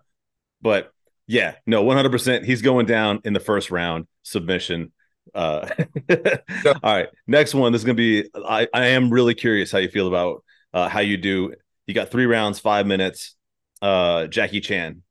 But 0.63 0.93
yeah, 1.27 1.55
no, 1.67 1.83
one 1.83 1.97
hundred 1.97 2.13
percent. 2.13 2.45
He's 2.45 2.63
going 2.63 2.87
down 2.87 3.21
in 3.25 3.33
the 3.33 3.41
first 3.41 3.71
round 3.71 4.07
submission. 4.23 4.93
Uh, 5.35 5.69
yeah. 6.09 6.37
all 6.83 6.95
right, 6.95 7.09
next 7.27 7.55
one. 7.55 7.73
This 7.73 7.83
is 7.83 7.85
gonna 7.85 7.95
be. 7.95 8.29
I 8.35 8.69
I 8.73 8.87
am 8.89 9.11
really 9.11 9.35
curious 9.35 9.71
how 9.71 9.79
you 9.79 9.89
feel 9.89 10.09
about 10.09 10.45
uh 10.73 10.89
how 10.89 11.01
you 11.01 11.17
do. 11.17 11.55
You 11.87 11.95
got 11.95 12.11
three 12.11 12.27
rounds, 12.27 12.59
five 12.59 12.87
minutes 12.87 13.37
uh, 13.83 14.27
Jackie 14.27 14.61
Chan? 14.61 15.03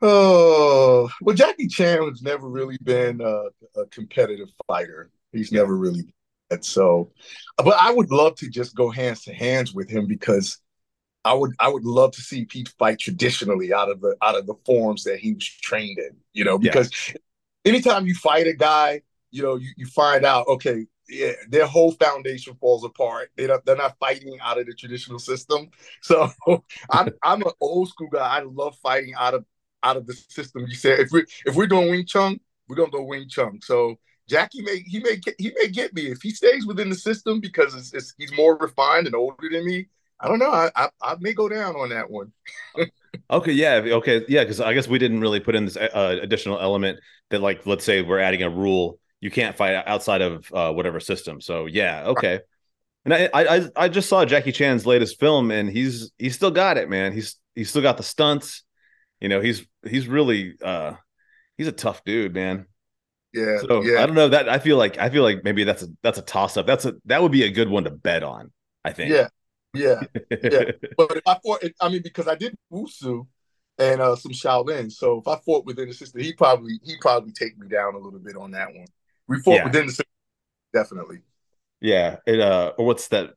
Oh 0.00 1.08
well, 1.20 1.34
Jackie 1.34 1.66
Chan 1.66 2.02
has 2.08 2.22
never 2.22 2.48
really 2.48 2.78
been 2.82 3.20
a, 3.20 3.80
a 3.80 3.86
competitive 3.90 4.48
fighter. 4.66 5.10
He's 5.32 5.50
yeah. 5.50 5.60
never 5.60 5.76
really 5.76 6.14
that. 6.50 6.64
So, 6.64 7.12
but 7.56 7.76
I 7.80 7.90
would 7.90 8.10
love 8.10 8.36
to 8.36 8.48
just 8.48 8.74
go 8.74 8.90
hands 8.90 9.22
to 9.24 9.32
hands 9.32 9.74
with 9.74 9.90
him 9.90 10.06
because 10.06 10.58
I 11.24 11.34
would 11.34 11.52
I 11.58 11.68
would 11.68 11.84
love 11.84 12.12
to 12.12 12.22
see 12.22 12.44
Pete 12.44 12.72
fight 12.78 12.98
traditionally 12.98 13.72
out 13.72 13.90
of 13.90 14.00
the 14.00 14.16
out 14.22 14.36
of 14.36 14.46
the 14.46 14.54
forms 14.64 15.04
that 15.04 15.18
he 15.18 15.34
was 15.34 15.44
trained 15.44 15.98
in. 15.98 16.16
You 16.32 16.44
know, 16.44 16.58
because 16.58 16.90
yeah. 17.08 17.14
anytime 17.64 18.06
you 18.06 18.14
fight 18.14 18.46
a 18.46 18.54
guy, 18.54 19.02
you 19.30 19.42
know, 19.42 19.56
you, 19.56 19.70
you 19.76 19.86
find 19.86 20.24
out 20.24 20.46
okay, 20.48 20.86
yeah, 21.08 21.32
their 21.48 21.66
whole 21.66 21.92
foundation 21.92 22.54
falls 22.60 22.84
apart. 22.84 23.30
They 23.36 23.46
don't, 23.46 23.64
they're 23.64 23.76
not 23.76 23.98
fighting 23.98 24.38
out 24.42 24.58
of 24.58 24.66
the 24.66 24.74
traditional 24.74 25.18
system. 25.18 25.70
So 26.02 26.30
I'm 26.90 27.10
I'm 27.22 27.42
an 27.42 27.52
old 27.60 27.88
school 27.88 28.08
guy. 28.08 28.38
I 28.38 28.40
love 28.42 28.76
fighting 28.82 29.14
out 29.18 29.34
of 29.34 29.44
out 29.82 29.96
of 29.96 30.06
the 30.06 30.14
system. 30.28 30.66
You 30.68 30.76
said 30.76 31.00
if 31.00 31.10
we 31.10 31.24
if 31.46 31.54
we're 31.54 31.66
doing 31.66 31.90
Wing 31.90 32.06
Chun, 32.06 32.40
we're 32.68 32.76
gonna 32.76 32.90
go 32.90 33.02
Wing 33.02 33.28
Chun. 33.28 33.60
So 33.62 33.98
Jackie 34.28 34.62
may 34.62 34.80
he 34.86 35.00
may 35.00 35.16
get 35.16 35.34
he 35.38 35.52
may 35.56 35.68
get 35.68 35.94
me 35.94 36.02
if 36.06 36.20
he 36.22 36.30
stays 36.30 36.66
within 36.66 36.90
the 36.90 36.96
system 36.96 37.40
because 37.40 37.74
it's, 37.74 37.92
it's, 37.94 38.14
he's 38.18 38.32
more 38.32 38.56
refined 38.56 39.06
and 39.06 39.14
older 39.14 39.48
than 39.50 39.64
me. 39.64 39.88
I 40.20 40.28
don't 40.28 40.38
know. 40.38 40.50
I 40.50 40.70
I, 40.76 40.88
I 41.02 41.16
may 41.20 41.32
go 41.32 41.48
down 41.48 41.76
on 41.76 41.88
that 41.90 42.10
one. 42.10 42.32
okay, 43.30 43.52
yeah, 43.52 43.82
okay, 43.84 44.24
yeah. 44.28 44.44
Because 44.44 44.60
I 44.60 44.74
guess 44.74 44.88
we 44.88 44.98
didn't 44.98 45.20
really 45.20 45.40
put 45.40 45.54
in 45.54 45.64
this 45.64 45.76
uh, 45.76 46.18
additional 46.20 46.60
element 46.60 47.00
that, 47.30 47.40
like, 47.40 47.66
let's 47.66 47.84
say 47.84 48.02
we're 48.02 48.18
adding 48.18 48.42
a 48.42 48.50
rule 48.50 48.98
you 49.20 49.30
can't 49.30 49.56
fight 49.56 49.74
outside 49.74 50.20
of 50.20 50.52
uh, 50.52 50.72
whatever 50.72 51.00
system. 51.00 51.40
So 51.40 51.66
yeah, 51.66 52.04
okay. 52.08 52.40
And 53.04 53.14
I, 53.14 53.30
I 53.32 53.68
I 53.76 53.88
just 53.88 54.08
saw 54.08 54.24
Jackie 54.24 54.52
Chan's 54.52 54.86
latest 54.86 55.18
film, 55.18 55.50
and 55.50 55.68
he's 55.68 56.12
he's 56.18 56.34
still 56.34 56.50
got 56.50 56.76
it, 56.76 56.88
man. 56.90 57.12
He's 57.12 57.36
he's 57.54 57.70
still 57.70 57.82
got 57.82 57.96
the 57.96 58.02
stunts. 58.02 58.64
You 59.20 59.28
know, 59.28 59.40
he's 59.40 59.66
he's 59.86 60.06
really 60.06 60.54
uh 60.62 60.94
he's 61.56 61.68
a 61.68 61.72
tough 61.72 62.04
dude, 62.04 62.34
man. 62.34 62.66
Yeah. 63.38 63.58
So 63.58 63.82
yeah. 63.82 64.02
I 64.02 64.06
don't 64.06 64.14
know 64.14 64.28
that 64.28 64.48
I 64.48 64.58
feel 64.58 64.76
like 64.76 64.98
I 64.98 65.10
feel 65.10 65.22
like 65.22 65.44
maybe 65.44 65.64
that's 65.64 65.82
a 65.82 65.88
that's 66.02 66.18
a 66.18 66.22
toss 66.22 66.56
up. 66.56 66.66
That's 66.66 66.84
a 66.84 66.94
that 67.06 67.22
would 67.22 67.32
be 67.32 67.44
a 67.44 67.50
good 67.50 67.68
one 67.68 67.84
to 67.84 67.90
bet 67.90 68.22
on. 68.22 68.50
I 68.84 68.92
think. 68.92 69.12
Yeah. 69.12 69.28
Yeah. 69.74 70.00
Yeah. 70.30 70.72
but 70.96 71.16
if 71.16 71.22
I 71.26 71.38
fought, 71.44 71.62
I 71.80 71.88
mean, 71.88 72.02
because 72.02 72.28
I 72.28 72.34
did 72.34 72.56
Wushu 72.72 73.26
and 73.78 74.00
uh 74.00 74.16
some 74.16 74.32
Shaolin, 74.32 74.90
so 74.90 75.18
if 75.18 75.28
I 75.28 75.36
fought 75.36 75.64
within 75.64 75.88
the 75.88 75.94
system, 75.94 76.20
he 76.20 76.32
probably 76.32 76.80
he 76.82 76.96
probably 77.00 77.32
take 77.32 77.58
me 77.58 77.68
down 77.68 77.94
a 77.94 77.98
little 77.98 78.18
bit 78.18 78.36
on 78.36 78.50
that 78.52 78.68
one. 78.68 78.86
We 79.26 79.40
fought 79.40 79.56
yeah. 79.56 79.64
within 79.64 79.86
the 79.86 79.92
system, 79.92 80.06
definitely. 80.72 81.18
Yeah. 81.80 82.16
It 82.26 82.40
uh 82.40 82.72
or 82.76 82.86
what's 82.86 83.08
that 83.08 83.34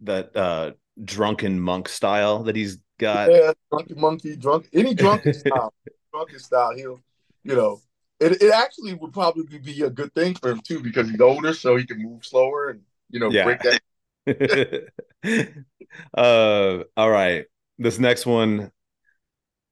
that 0.00 0.36
uh 0.36 0.72
drunken 1.02 1.60
monk 1.60 1.88
style 1.88 2.44
that 2.44 2.56
he's 2.56 2.78
got? 2.98 3.30
Yeah, 3.30 3.52
drunken 3.70 4.00
monkey, 4.00 4.36
drunk 4.36 4.68
any 4.72 4.94
drunken 4.94 5.34
style. 5.34 5.72
Drunken 6.12 6.38
style, 6.38 6.74
he'll 6.74 7.00
you 7.46 7.54
know, 7.54 7.80
it, 8.20 8.42
it 8.42 8.52
actually 8.52 8.94
would 8.94 9.12
probably 9.12 9.58
be 9.58 9.82
a 9.82 9.90
good 9.90 10.14
thing 10.14 10.34
for 10.34 10.50
him 10.50 10.60
too 10.60 10.80
because 10.80 11.10
he's 11.10 11.20
older, 11.20 11.52
so 11.54 11.76
he 11.76 11.86
can 11.86 12.02
move 12.02 12.24
slower 12.24 12.70
and 12.70 12.80
you 13.10 13.20
know 13.20 13.30
yeah. 13.30 13.44
break 13.44 13.60
that. 13.62 14.90
uh, 16.16 16.84
all 16.96 17.10
right, 17.10 17.46
this 17.78 17.98
next 17.98 18.26
one, 18.26 18.70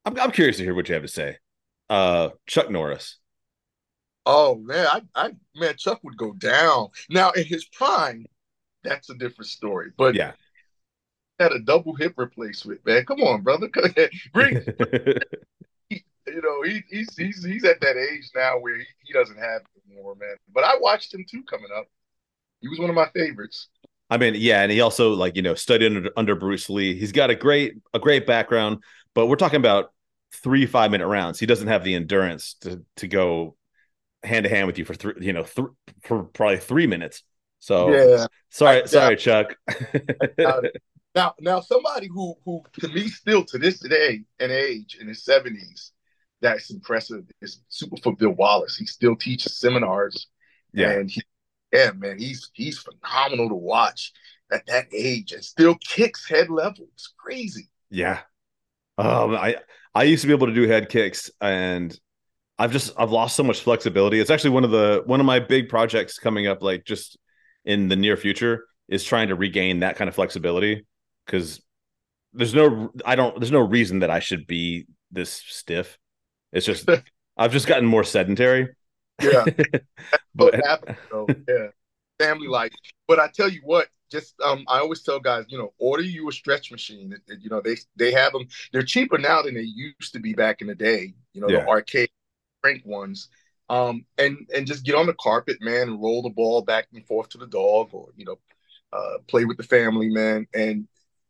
I'm 0.05 0.19
I'm 0.19 0.31
curious 0.31 0.59
to 0.59 0.63
hear 0.63 0.75
what 0.75 0.89
you 0.89 0.95
have 0.95 1.05
to 1.05 1.09
say. 1.09 1.39
Uh, 1.89 2.31
Chuck 2.47 2.71
Norris. 2.71 3.19
Oh 4.27 4.57
man, 4.57 4.87
I, 4.87 5.03
I 5.15 5.31
man, 5.55 5.77
Chuck 5.77 6.01
would 6.03 6.17
go 6.17 6.33
down. 6.33 6.89
Now 7.11 7.31
in 7.33 7.45
his 7.45 7.65
prime, 7.67 8.27
that's 8.83 9.11
a 9.11 9.15
different 9.15 9.49
story. 9.49 9.91
But 9.97 10.15
yeah, 10.15 10.33
had 11.39 11.53
a 11.53 11.61
double 11.61 11.95
hip 11.95 12.15
replacement, 12.17 12.85
man. 12.87 13.05
Come 13.05 13.21
on, 13.21 13.43
brother. 13.43 13.69
Bring 14.33 14.65
you 16.27 16.41
know, 16.43 16.63
he, 16.63 16.83
he's 16.89 17.17
he's 17.17 17.45
he's 17.45 17.65
at 17.65 17.81
that 17.81 17.97
age 17.97 18.31
now 18.35 18.59
where 18.59 18.79
he, 18.79 18.85
he 19.05 19.13
doesn't 19.13 19.39
have 19.39 19.63
more, 19.95 20.15
man. 20.15 20.37
But 20.53 20.65
I 20.65 20.77
watched 20.79 21.15
him 21.15 21.25
too 21.29 21.43
coming 21.49 21.71
up. 21.77 21.87
He 22.61 22.69
was 22.69 22.79
one 22.79 22.91
of 22.91 22.97
my 22.97 23.09
favorites. 23.15 23.69
I 24.11 24.17
mean, 24.17 24.35
yeah, 24.37 24.63
and 24.63 24.71
he 24.71 24.81
also 24.81 25.13
like 25.13 25.37
you 25.37 25.43
know 25.43 25.55
studied 25.55 25.87
under, 25.87 26.11
under 26.17 26.35
Bruce 26.35 26.69
Lee. 26.71 26.99
He's 26.99 27.13
got 27.13 27.31
a 27.31 27.35
great 27.35 27.75
a 27.93 27.99
great 27.99 28.27
background, 28.27 28.83
but 29.15 29.27
we're 29.27 29.37
talking 29.37 29.59
about 29.59 29.93
three 30.33 30.67
five 30.67 30.91
minute 30.91 31.07
rounds. 31.07 31.39
He 31.39 31.47
doesn't 31.47 31.69
have 31.69 31.85
the 31.85 31.95
endurance 31.95 32.55
to 32.61 32.83
to 32.97 33.09
go 33.09 33.57
hand 34.23 34.45
to 34.45 34.51
hand 34.51 34.67
with 34.67 34.79
you 34.79 34.85
for 34.85 34.95
three, 34.95 35.15
you 35.21 35.33
know, 35.33 35.45
th- 35.45 35.69
for 36.03 36.25
probably 36.25 36.59
three 36.59 36.87
minutes. 36.87 37.23
So 37.61 37.95
yeah, 37.95 38.27
sorry, 38.51 38.87
sorry, 38.87 39.17
Chuck. 39.17 39.57
now, 41.15 41.35
now 41.41 41.61
somebody 41.61 42.09
who 42.09 42.35
who 42.45 42.63
to 42.81 42.89
me 42.89 43.09
still 43.09 43.45
to 43.47 43.59
this 43.59 43.79
day 43.81 44.23
and 44.39 44.53
age 44.53 44.99
in 45.01 45.09
his 45.09 45.25
seventies 45.25 45.93
that's 46.41 46.71
impressive 46.71 47.25
is 47.41 47.63
Superfoot 47.71 48.19
Bill 48.19 48.31
Wallace. 48.31 48.77
He 48.77 48.87
still 48.87 49.17
teaches 49.17 49.59
seminars. 49.59 50.29
Yeah. 50.73 50.91
And 50.91 51.11
he, 51.11 51.23
yeah, 51.73 51.93
man, 51.93 52.19
he's 52.19 52.51
he's 52.53 52.79
phenomenal 52.79 53.49
to 53.49 53.55
watch 53.55 54.13
at 54.53 54.67
that 54.67 54.87
age 54.93 55.33
and 55.33 55.45
still 55.45 55.77
kicks 55.77 56.29
head 56.29 56.51
level. 56.51 56.87
It's 56.95 57.13
crazy. 57.17 57.69
Yeah. 57.91 58.21
Um, 58.99 59.35
I 59.35 59.57
I 59.95 60.05
used 60.05 60.23
to 60.23 60.29
be 60.29 60.35
able 60.35 60.49
to 60.49 60.55
do 60.55 60.69
head 60.69 60.89
kicks 60.89 61.31
and 61.41 61.99
I've 62.59 62.73
just 62.73 62.93
I've 62.97 63.11
lost 63.11 63.37
so 63.37 63.43
much 63.43 63.61
flexibility. 63.61 64.21
It's 64.21 64.31
actually 64.31 64.51
one 64.51 64.65
of 64.65 64.71
the 64.71 65.03
one 65.07 65.21
of 65.21 65.27
my 65.27 65.41
big 65.41 65.69
projects 65.69 66.19
coming 66.19 66.47
up 66.47 66.63
like 66.63 66.85
just 66.85 67.19
in 67.65 67.89
the 67.89 67.97
near 67.97 68.17
future 68.17 68.67
is 68.89 69.03
trying 69.03 69.29
to 69.29 69.35
regain 69.35 69.81
that 69.81 69.97
kind 69.97 70.09
of 70.09 70.15
flexibility 70.15 70.87
because 71.27 71.61
there's 72.33 72.55
no 72.55 72.91
I 73.05 73.17
don't 73.17 73.39
there's 73.41 73.51
no 73.51 73.67
reason 73.67 74.01
that 74.01 74.11
I 74.11 74.21
should 74.21 74.47
be 74.47 74.87
this 75.11 75.33
stiff 75.33 75.99
it's 76.55 76.65
just 76.65 76.89
I've 77.37 77.53
just 77.53 77.67
gotten 77.67 77.87
more 77.87 78.05
sedentary. 78.05 78.75
Yeah, 79.23 79.45
but 80.35 80.55
though. 81.11 81.27
yeah, 81.49 81.69
family 82.19 82.49
life. 82.49 82.73
But 83.07 83.19
I 83.19 83.29
tell 83.29 83.49
you 83.49 83.61
what, 83.65 83.89
just 84.11 84.35
um, 84.43 84.65
I 84.69 84.79
always 84.79 85.03
tell 85.03 85.21
guys, 85.21 85.45
you 85.49 85.59
know, 85.59 85.73
order 85.79 86.03
you 86.03 86.29
a 86.29 86.33
stretch 86.33 86.71
machine. 86.71 87.15
You 87.41 87.51
know, 87.51 87.61
they 87.61 87.77
they 87.97 88.13
have 88.13 88.33
them. 88.33 88.47
They're 88.73 88.83
cheaper 88.83 89.19
now 89.19 89.43
than 89.43 89.55
they 89.55 89.63
used 89.63 90.13
to 90.13 90.21
be 90.21 90.33
back 90.33 90.63
in 90.63 90.69
the 90.69 90.75
day. 90.75 91.15
You 91.33 91.41
know, 91.41 91.49
yeah. 91.49 91.61
the 91.61 91.69
arcade 91.69 92.11
crank 92.63 92.83
ones. 92.87 93.29
Um, 93.71 94.05
and 94.19 94.49
and 94.55 94.67
just 94.67 94.85
get 94.85 94.95
on 94.95 95.07
the 95.07 95.15
carpet, 95.15 95.57
man, 95.61 95.89
and 95.89 96.03
roll 96.03 96.23
the 96.23 96.31
ball 96.31 96.63
back 96.63 96.87
and 96.93 97.05
forth 97.07 97.31
to 97.31 97.39
the 97.39 97.47
dog, 97.47 97.89
or 97.93 98.09
you 98.15 98.25
know, 98.25 98.39
uh, 98.93 99.19
play 99.27 99.45
with 99.45 99.57
the 99.57 99.63
family, 99.63 100.11
man, 100.11 100.47
and 100.55 100.87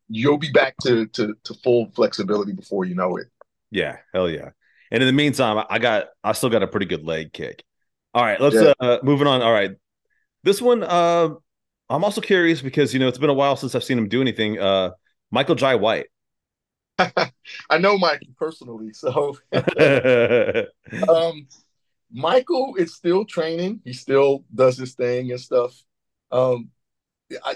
you'll 0.09 0.37
be 0.37 0.51
back 0.51 0.75
to 0.83 1.07
to 1.07 1.35
to 1.45 1.53
full 1.63 1.89
flexibility 1.95 2.51
before 2.51 2.85
you 2.85 2.93
know 2.93 3.15
it. 3.17 3.27
Yeah, 3.71 3.97
hell 4.13 4.29
yeah. 4.29 4.49
And 4.95 5.03
in 5.03 5.07
the 5.07 5.13
meantime, 5.13 5.61
I 5.69 5.77
got 5.77 6.05
I 6.23 6.31
still 6.31 6.49
got 6.49 6.63
a 6.63 6.67
pretty 6.67 6.85
good 6.85 7.03
leg 7.03 7.33
kick. 7.33 7.65
All 8.13 8.23
right, 8.23 8.39
let's 8.39 8.55
yeah. 8.55 8.71
uh 8.79 8.99
moving 9.03 9.27
on. 9.27 9.41
All 9.41 9.51
right. 9.51 9.71
This 10.43 10.61
one 10.61 10.83
uh 10.83 11.31
I'm 11.89 12.05
also 12.05 12.21
curious 12.21 12.61
because 12.61 12.93
you 12.93 13.01
know 13.01 13.09
it's 13.09 13.17
been 13.17 13.29
a 13.29 13.33
while 13.33 13.57
since 13.57 13.75
I've 13.75 13.83
seen 13.83 13.97
him 13.97 14.07
do 14.07 14.21
anything. 14.21 14.57
Uh 14.57 14.91
Michael 15.31 15.55
Jai 15.55 15.75
White. 15.75 16.05
I 16.97 17.77
know 17.77 17.97
Mike 17.97 18.21
personally, 18.39 18.93
so 18.93 19.37
um 21.09 21.45
Michael 22.09 22.75
is 22.77 22.95
still 22.95 23.25
training. 23.25 23.81
He 23.83 23.91
still 23.91 24.45
does 24.55 24.77
his 24.77 24.93
thing 24.93 25.29
and 25.29 25.41
stuff. 25.41 25.77
Um 26.31 26.69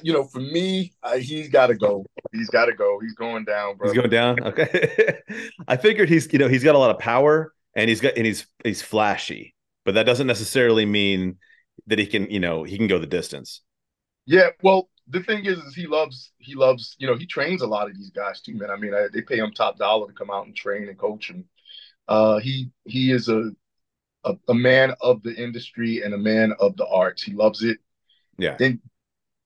you 0.01 0.13
know, 0.13 0.23
for 0.23 0.39
me, 0.39 0.93
I, 1.03 1.19
he's 1.19 1.49
got 1.49 1.67
to 1.67 1.75
go. 1.75 2.05
He's 2.31 2.49
got 2.49 2.65
to 2.65 2.73
go. 2.73 2.99
He's 2.99 3.13
going 3.13 3.45
down, 3.45 3.77
bro. 3.77 3.87
He's 3.87 3.97
going 3.97 4.09
down. 4.09 4.41
Okay. 4.43 5.19
I 5.67 5.77
figured 5.77 6.09
he's, 6.09 6.31
you 6.33 6.39
know, 6.39 6.47
he's 6.47 6.63
got 6.63 6.75
a 6.75 6.77
lot 6.77 6.91
of 6.91 6.99
power 6.99 7.53
and 7.75 7.89
he's 7.89 8.01
got 8.01 8.17
and 8.17 8.25
he's 8.25 8.47
he's 8.63 8.81
flashy, 8.81 9.55
but 9.85 9.95
that 9.95 10.05
doesn't 10.05 10.27
necessarily 10.27 10.85
mean 10.85 11.37
that 11.87 11.99
he 11.99 12.07
can, 12.07 12.29
you 12.29 12.39
know, 12.39 12.63
he 12.63 12.77
can 12.77 12.87
go 12.87 12.99
the 12.99 13.07
distance. 13.07 13.61
Yeah. 14.25 14.49
Well, 14.63 14.89
the 15.07 15.21
thing 15.21 15.45
is, 15.45 15.57
is 15.59 15.75
he 15.75 15.87
loves 15.87 16.31
he 16.39 16.55
loves 16.55 16.95
you 16.99 17.07
know 17.07 17.15
he 17.15 17.25
trains 17.25 17.61
a 17.61 17.67
lot 17.67 17.89
of 17.89 17.95
these 17.95 18.09
guys 18.09 18.41
too, 18.41 18.55
man. 18.55 18.71
I 18.71 18.75
mean, 18.75 18.93
I, 18.93 19.07
they 19.11 19.21
pay 19.21 19.37
him 19.37 19.51
top 19.51 19.77
dollar 19.77 20.07
to 20.07 20.13
come 20.13 20.31
out 20.31 20.45
and 20.45 20.55
train 20.55 20.87
and 20.87 20.97
coach 20.97 21.29
him. 21.29 21.45
Uh, 22.07 22.39
he 22.39 22.71
he 22.85 23.11
is 23.11 23.29
a, 23.29 23.51
a 24.23 24.35
a 24.47 24.53
man 24.53 24.93
of 25.01 25.21
the 25.21 25.35
industry 25.35 26.01
and 26.03 26.13
a 26.13 26.17
man 26.17 26.53
of 26.59 26.75
the 26.77 26.87
arts. 26.87 27.21
He 27.21 27.33
loves 27.33 27.63
it. 27.63 27.77
Yeah. 28.37 28.55
And 28.59 28.79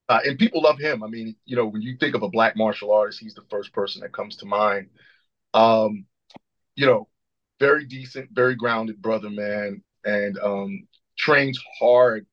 uh, 0.08 0.20
and 0.24 0.38
people 0.38 0.62
love 0.62 0.78
him. 0.78 1.02
I 1.02 1.08
mean, 1.08 1.36
you 1.44 1.56
know, 1.56 1.66
when 1.66 1.82
you 1.82 1.96
think 1.96 2.14
of 2.14 2.22
a 2.22 2.28
black 2.28 2.56
martial 2.56 2.92
artist, 2.92 3.20
he's 3.20 3.34
the 3.34 3.44
first 3.50 3.72
person 3.72 4.02
that 4.02 4.12
comes 4.12 4.36
to 4.36 4.46
mind. 4.46 4.88
Um, 5.54 6.06
you 6.76 6.86
know, 6.86 7.08
very 7.60 7.84
decent, 7.86 8.30
very 8.32 8.54
grounded 8.54 9.00
brother, 9.00 9.30
man, 9.30 9.82
and 10.04 10.38
um, 10.38 10.86
trains 11.16 11.58
hard. 11.78 12.26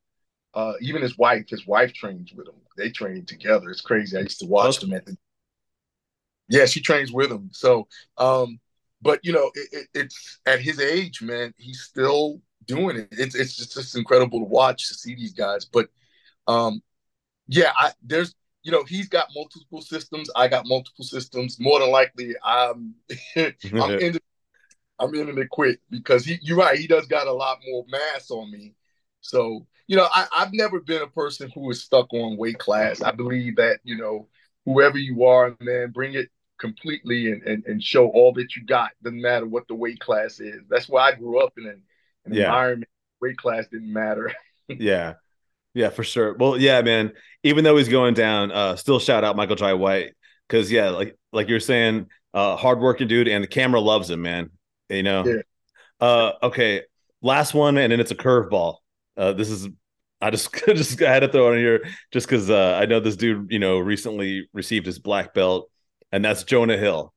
Uh, 0.54 0.74
even 0.82 1.02
his 1.02 1.18
wife, 1.18 1.46
his 1.48 1.66
wife 1.66 1.94
trains 1.94 2.34
with 2.34 2.48
him. 2.48 2.56
They 2.76 2.90
train 2.90 3.26
together. 3.26 3.70
It's 3.70 3.82
crazy. 3.82 4.18
I 4.18 4.22
used 4.22 4.40
to 4.40 4.48
watch 4.48 4.80
them 4.80 4.94
at 4.94 5.06
the. 5.06 5.18
Yeah, 6.50 6.66
she 6.66 6.82
trains 6.82 7.12
with 7.14 7.32
him. 7.32 7.50
So, 7.54 7.88
um, 8.18 8.60
but 9.02 9.22
you 9.24 9.32
know, 9.32 9.50
it, 9.56 9.70
it, 9.72 9.88
it's 9.94 10.40
at 10.46 10.60
his 10.60 10.82
age, 10.82 11.22
man. 11.22 11.54
He's 11.58 11.82
still 11.82 12.42
doing 12.66 12.98
it. 12.98 13.08
It's 13.12 13.36
it's 13.36 13.56
just, 13.56 13.74
just 13.74 13.96
incredible 13.96 14.40
to 14.40 14.46
watch 14.46 14.90
to 14.90 14.94
see 14.94 15.16
these 15.16 15.34
guys. 15.34 15.64
But 15.64 15.88
um, 16.48 16.82
yeah, 17.52 17.74
I, 17.78 17.92
there's 18.02 18.34
you 18.64 18.72
know 18.72 18.84
he's 18.84 19.10
got 19.10 19.28
multiple 19.36 19.82
systems. 19.82 20.30
I 20.36 20.48
got 20.48 20.66
multiple 20.66 21.06
systems. 21.06 21.60
More 21.60 21.80
than 21.80 21.92
likely, 21.92 22.36
I'm 22.44 22.96
I'm 23.36 23.54
in 24.00 24.18
I'm 25.00 25.16
in 25.16 25.38
it 25.38 25.50
quick 25.50 25.80
because 25.90 26.26
he 26.26 26.40
you're 26.42 26.58
right. 26.58 26.78
He 26.80 26.88
does 26.88 27.08
got 27.08 27.28
a 27.28 27.34
lot 27.34 27.60
more 27.68 27.86
mass 27.90 28.32
on 28.32 28.52
me, 28.52 28.76
So, 29.22 29.68
you 29.88 29.98
know, 29.98 30.08
I, 30.14 30.28
I've 30.36 30.54
never 30.54 30.80
been 30.80 31.02
a 31.02 31.08
person 31.08 31.52
who 31.54 31.70
is 31.72 31.84
stuck 31.84 32.14
on 32.14 32.38
weight 32.38 32.60
class. 32.60 33.02
I 33.02 33.12
believe 33.12 33.58
that, 33.58 33.80
you 33.84 33.98
know, 33.98 34.28
whoever 34.66 34.98
you 34.98 35.26
are, 35.26 35.56
man, 35.60 35.92
bring 35.92 36.14
it 36.14 36.30
completely 36.60 37.32
and, 37.32 37.44
and, 37.44 37.66
and 37.66 37.84
show 37.84 38.08
all 38.10 38.34
that 38.34 38.56
you 38.56 38.66
got. 38.66 38.92
Doesn't 39.04 39.22
matter 39.22 39.48
what 39.48 39.68
the 39.68 39.76
weight 39.76 40.00
class 40.00 40.40
is. 40.40 40.62
That's 40.70 40.88
why 40.88 41.10
I 41.10 41.16
grew 41.16 41.44
up 41.44 41.54
in 41.58 41.66
an, 41.68 41.82
an 42.26 42.34
yeah. 42.34 42.46
environment 42.46 42.90
weight 43.22 43.38
class 43.38 43.68
didn't 43.68 43.92
matter. 43.92 44.32
yeah. 44.68 45.16
Yeah, 45.74 45.90
for 45.90 46.04
sure. 46.04 46.36
Well, 46.36 46.58
yeah, 46.58 46.82
man. 46.82 47.14
Even 47.44 47.64
though 47.64 47.78
he's 47.78 47.90
going 47.90 48.14
down, 48.14 48.52
uh, 48.52 48.76
still 48.76 49.00
shout 49.00 49.24
out 49.24 49.36
Michael 49.36 49.56
Jai 49.56 49.74
White. 49.74 50.14
Cause 50.50 50.70
yeah, 50.70 50.90
like 50.90 51.18
like 51.32 51.48
you're 51.48 51.62
saying, 51.62 52.08
uh 52.34 52.58
hardworking 52.58 53.08
dude, 53.08 53.30
and 53.30 53.42
the 53.42 53.48
camera 53.48 53.80
loves 53.80 54.10
him, 54.10 54.22
man. 54.22 54.50
You 54.90 55.04
know? 55.04 55.26
Yeah. 55.26 55.42
Uh 56.00 56.34
okay. 56.44 56.82
Last 57.22 57.54
one, 57.54 57.78
and 57.78 57.92
then 57.92 58.02
it's 58.02 58.12
a 58.12 58.16
curveball. 58.16 58.78
Uh 59.16 59.32
this 59.32 59.50
is 59.50 59.70
I 60.22 60.30
just 60.30 60.54
just 60.68 61.02
I 61.02 61.12
had 61.12 61.22
to 61.22 61.28
throw 61.28 61.52
it 61.52 61.56
in 61.56 61.60
here 61.60 61.82
just 62.12 62.28
because 62.28 62.50
uh, 62.50 62.78
I 62.80 62.86
know 62.86 63.00
this 63.00 63.16
dude, 63.16 63.52
you 63.52 63.60
know, 63.60 63.80
recently 63.80 64.48
received 64.54 64.86
his 64.86 65.00
black 65.00 65.34
belt, 65.34 65.70
and 66.12 66.24
that's 66.24 66.44
Jonah 66.44 66.78
Hill. 66.78 67.14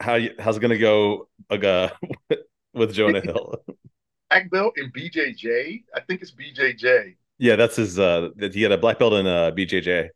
How 0.00 0.14
you, 0.14 0.32
how's 0.38 0.56
it 0.56 0.60
gonna 0.60 0.78
go 0.78 1.28
uh, 1.50 1.90
with 2.72 2.92
Jonah 2.92 3.20
Hill? 3.20 3.56
Black 4.30 4.50
belt 4.50 4.76
in 4.76 4.90
BJJ. 4.90 5.84
I 5.94 6.00
think 6.00 6.20
it's 6.20 6.32
BJJ. 6.32 7.14
Yeah, 7.38 7.56
that's 7.56 7.76
his. 7.76 7.98
Uh, 7.98 8.30
he 8.38 8.62
had 8.62 8.72
a 8.72 8.78
black 8.78 8.98
belt 8.98 9.12
in 9.12 9.26
uh, 9.26 9.50
BJJ. 9.50 10.08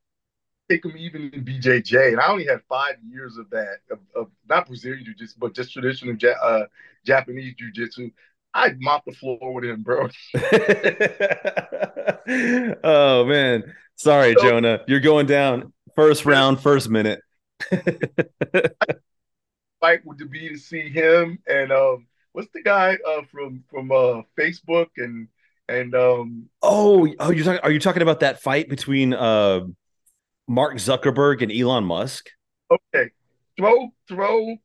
Take 0.70 0.84
him 0.84 0.96
even 0.96 1.30
in 1.32 1.44
BJJ, 1.44 2.12
and 2.12 2.20
I 2.20 2.28
only 2.28 2.46
had 2.46 2.60
five 2.68 2.94
years 3.06 3.36
of 3.36 3.50
that 3.50 3.78
of, 3.90 3.98
of 4.14 4.28
not 4.48 4.66
Brazilian 4.66 5.04
jiu-jitsu, 5.04 5.36
but 5.38 5.54
just 5.54 5.72
traditional 5.72 6.16
uh, 6.42 6.64
Japanese 7.04 7.54
jiu-jitsu. 7.58 8.10
I'd 8.54 8.80
mop 8.80 9.04
the 9.04 9.12
floor 9.12 9.52
with 9.52 9.64
him, 9.64 9.82
bro. 9.82 10.08
oh 12.84 13.24
man, 13.24 13.74
sorry, 13.96 14.34
so, 14.38 14.48
Jonah, 14.48 14.80
you're 14.86 15.00
going 15.00 15.26
down 15.26 15.72
first 15.94 16.24
round, 16.24 16.60
first 16.60 16.88
minute. 16.88 17.20
Fight 19.80 20.04
would 20.04 20.30
be 20.30 20.48
to 20.48 20.58
see 20.58 20.88
him 20.88 21.38
and 21.46 21.72
um, 21.72 22.06
what's 22.32 22.50
the 22.52 22.62
guy 22.62 22.96
uh, 23.06 23.22
from 23.30 23.64
from 23.70 23.90
uh, 23.90 24.22
Facebook 24.38 24.88
and 24.96 25.28
and 25.70 25.94
um, 25.94 26.48
oh 26.62 27.08
oh 27.20 27.30
you're 27.30 27.44
talking 27.44 27.60
are 27.62 27.70
you 27.70 27.80
talking 27.80 28.02
about 28.02 28.20
that 28.20 28.42
fight 28.42 28.68
between 28.68 29.14
uh, 29.14 29.60
Mark 30.48 30.74
Zuckerberg 30.74 31.42
and 31.42 31.52
Elon 31.52 31.84
Musk? 31.84 32.28
Okay, 32.70 33.10
throw 33.56 33.90
throw 34.08 34.56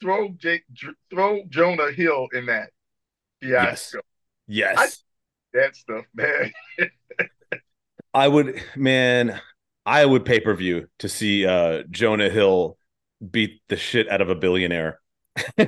throw 0.00 0.28
Jake 0.30 0.64
throw 1.10 1.40
Jonah 1.48 1.90
Hill 1.92 2.28
in 2.32 2.46
that 2.46 2.70
fiasco. 3.42 4.00
Yes. 4.46 4.76
yes. 4.76 5.02
I, 5.54 5.58
that 5.58 5.76
stuff, 5.76 6.04
man. 6.14 6.52
I 8.14 8.28
would, 8.28 8.62
man, 8.76 9.40
I 9.86 10.04
would 10.04 10.24
pay 10.24 10.40
per 10.40 10.54
view 10.54 10.88
to 10.98 11.08
see 11.08 11.46
uh, 11.46 11.82
Jonah 11.90 12.30
Hill 12.30 12.76
beat 13.30 13.60
the 13.68 13.76
shit 13.76 14.08
out 14.08 14.20
of 14.20 14.28
a 14.28 14.34
billionaire, 14.34 15.00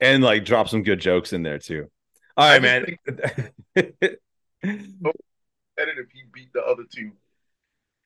and 0.00 0.22
like 0.22 0.44
drop 0.44 0.68
some 0.68 0.82
good 0.82 1.00
jokes 1.00 1.32
in 1.32 1.42
there 1.42 1.58
too. 1.58 1.90
All 2.38 2.48
right, 2.48 2.62
man. 2.62 2.84
Think, 3.74 3.96
if 4.62 6.06
he 6.12 6.22
beat 6.32 6.52
the 6.52 6.62
other 6.62 6.84
two, 6.88 7.10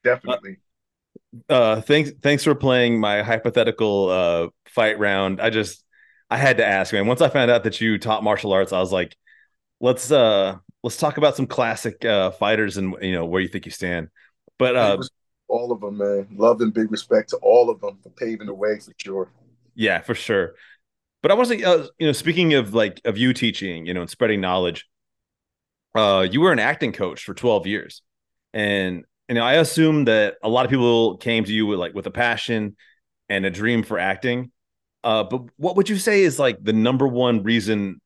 definitely. 0.02 0.56
Uh, 1.50 1.52
uh, 1.52 1.80
thanks, 1.82 2.12
thanks 2.22 2.42
for 2.42 2.54
playing 2.54 2.98
my 2.98 3.22
hypothetical 3.22 4.08
uh, 4.08 4.48
fight 4.66 4.98
round. 4.98 5.38
I 5.38 5.50
just 5.50 5.84
I 6.30 6.38
had 6.38 6.56
to 6.56 6.66
ask, 6.66 6.94
man. 6.94 7.06
Once 7.06 7.20
I 7.20 7.28
found 7.28 7.50
out 7.50 7.64
that 7.64 7.78
you 7.82 7.98
taught 7.98 8.24
martial 8.24 8.54
arts, 8.54 8.72
I 8.72 8.80
was 8.80 8.90
like, 8.90 9.14
let's 9.80 10.10
uh 10.10 10.56
let's 10.82 10.96
talk 10.96 11.18
about 11.18 11.36
some 11.36 11.46
classic 11.46 12.02
uh 12.02 12.30
fighters 12.30 12.78
and 12.78 12.94
you 13.02 13.12
know 13.12 13.26
where 13.26 13.42
you 13.42 13.48
think 13.48 13.66
you 13.66 13.70
stand. 13.70 14.08
But 14.58 14.76
uh 14.76 14.98
all 15.48 15.72
of 15.72 15.82
them, 15.82 15.98
man. 15.98 16.28
Love 16.38 16.62
and 16.62 16.72
big 16.72 16.90
respect 16.90 17.28
to 17.30 17.36
all 17.42 17.68
of 17.68 17.82
them 17.82 17.98
for 18.02 18.08
paving 18.08 18.46
the 18.46 18.54
way 18.54 18.78
for 18.78 18.92
sure. 18.96 19.28
Yeah, 19.74 20.00
for 20.00 20.14
sure. 20.14 20.54
But 21.22 21.30
I 21.30 21.34
was 21.34 21.50
like, 21.50 21.62
uh, 21.64 21.86
you 21.98 22.06
know, 22.06 22.12
speaking 22.12 22.54
of 22.54 22.74
like 22.74 23.00
of 23.04 23.16
you 23.16 23.32
teaching, 23.32 23.86
you 23.86 23.94
know, 23.94 24.00
and 24.00 24.10
spreading 24.10 24.40
knowledge, 24.40 24.86
uh, 25.94 26.26
you 26.30 26.40
were 26.40 26.52
an 26.52 26.58
acting 26.58 26.92
coach 26.92 27.22
for 27.22 27.34
12 27.34 27.66
years. 27.66 28.02
And 28.52 29.04
you 29.28 29.36
know, 29.36 29.44
I 29.44 29.54
assume 29.54 30.04
that 30.06 30.34
a 30.42 30.48
lot 30.48 30.64
of 30.64 30.70
people 30.70 31.16
came 31.16 31.44
to 31.44 31.52
you 31.52 31.66
with 31.66 31.78
like 31.78 31.94
with 31.94 32.06
a 32.06 32.10
passion 32.10 32.76
and 33.28 33.46
a 33.46 33.50
dream 33.50 33.82
for 33.82 33.98
acting. 33.98 34.50
Uh, 35.04 35.24
but 35.24 35.42
what 35.56 35.76
would 35.76 35.88
you 35.88 35.96
say 35.96 36.22
is 36.22 36.38
like 36.38 36.62
the 36.62 36.72
number 36.72 37.06
one 37.06 37.42
reason 37.42 38.00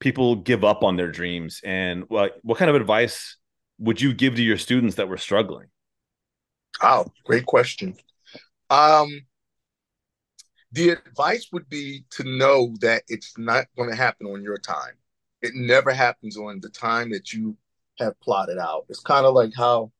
people 0.00 0.36
give 0.36 0.64
up 0.64 0.82
on 0.84 0.96
their 0.96 1.10
dreams? 1.10 1.60
And 1.64 2.04
what 2.08 2.38
what 2.42 2.58
kind 2.58 2.70
of 2.70 2.76
advice 2.76 3.36
would 3.78 4.00
you 4.00 4.14
give 4.14 4.36
to 4.36 4.42
your 4.42 4.58
students 4.58 4.96
that 4.96 5.08
were 5.08 5.18
struggling? 5.18 5.66
Oh, 6.80 7.06
great 7.24 7.44
question. 7.44 7.96
Um, 8.70 9.08
the 10.72 10.90
advice 10.90 11.48
would 11.52 11.68
be 11.68 12.04
to 12.10 12.24
know 12.24 12.74
that 12.80 13.02
it's 13.08 13.36
not 13.36 13.66
going 13.76 13.90
to 13.90 13.96
happen 13.96 14.26
on 14.26 14.42
your 14.42 14.56
time. 14.56 14.94
It 15.42 15.52
never 15.54 15.92
happens 15.92 16.36
on 16.36 16.60
the 16.60 16.70
time 16.70 17.10
that 17.10 17.32
you 17.32 17.56
have 17.98 18.18
plotted 18.20 18.58
out. 18.58 18.86
It's 18.88 19.00
kind 19.00 19.26
of 19.26 19.34
like 19.34 19.52
how 19.56 19.92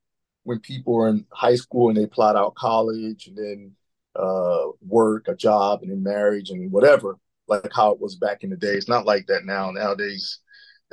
when 0.44 0.60
people 0.60 0.96
are 0.96 1.08
in 1.08 1.26
high 1.30 1.56
school 1.56 1.88
and 1.88 1.96
they 1.96 2.06
plot 2.06 2.36
out 2.36 2.54
college 2.54 3.26
and 3.26 3.36
then 3.36 3.72
uh, 4.16 4.66
work, 4.86 5.28
a 5.28 5.34
job, 5.34 5.82
and 5.82 5.90
then 5.90 6.02
marriage 6.02 6.50
and 6.50 6.72
whatever, 6.72 7.18
like 7.48 7.70
how 7.74 7.92
it 7.92 8.00
was 8.00 8.16
back 8.16 8.42
in 8.42 8.50
the 8.50 8.56
day. 8.56 8.74
It's 8.74 8.88
not 8.88 9.06
like 9.06 9.26
that 9.26 9.44
now. 9.44 9.70
Nowadays, 9.70 10.38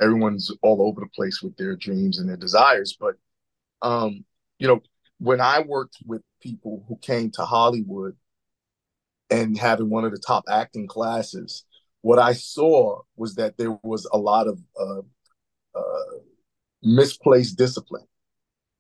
everyone's 0.02 0.52
all 0.62 0.82
over 0.82 1.02
the 1.02 1.08
place 1.16 1.42
with 1.42 1.56
their 1.58 1.76
dreams 1.76 2.20
and 2.20 2.28
their 2.28 2.38
desires. 2.38 2.98
But, 3.00 3.16
um, 3.82 4.26
you 4.58 4.68
know, 4.68 4.82
when 5.20 5.42
I 5.42 5.62
worked 5.62 5.98
with 6.06 6.22
people 6.42 6.84
who 6.88 6.98
came 6.98 7.32
to 7.32 7.46
Hollywood 7.46 8.16
and 9.30 9.58
having 9.58 9.90
one 9.90 10.06
of 10.06 10.12
the 10.12 10.20
top 10.20 10.44
acting 10.50 10.88
classes, 10.88 11.66
what 12.02 12.20
I 12.20 12.34
saw 12.34 13.02
was 13.16 13.36
that 13.36 13.58
there 13.58 13.78
was 13.84 14.08
a 14.12 14.18
lot 14.18 14.48
of 14.48 14.60
uh, 14.80 15.02
uh, 15.78 16.18
misplaced 16.82 17.58
discipline 17.58 18.06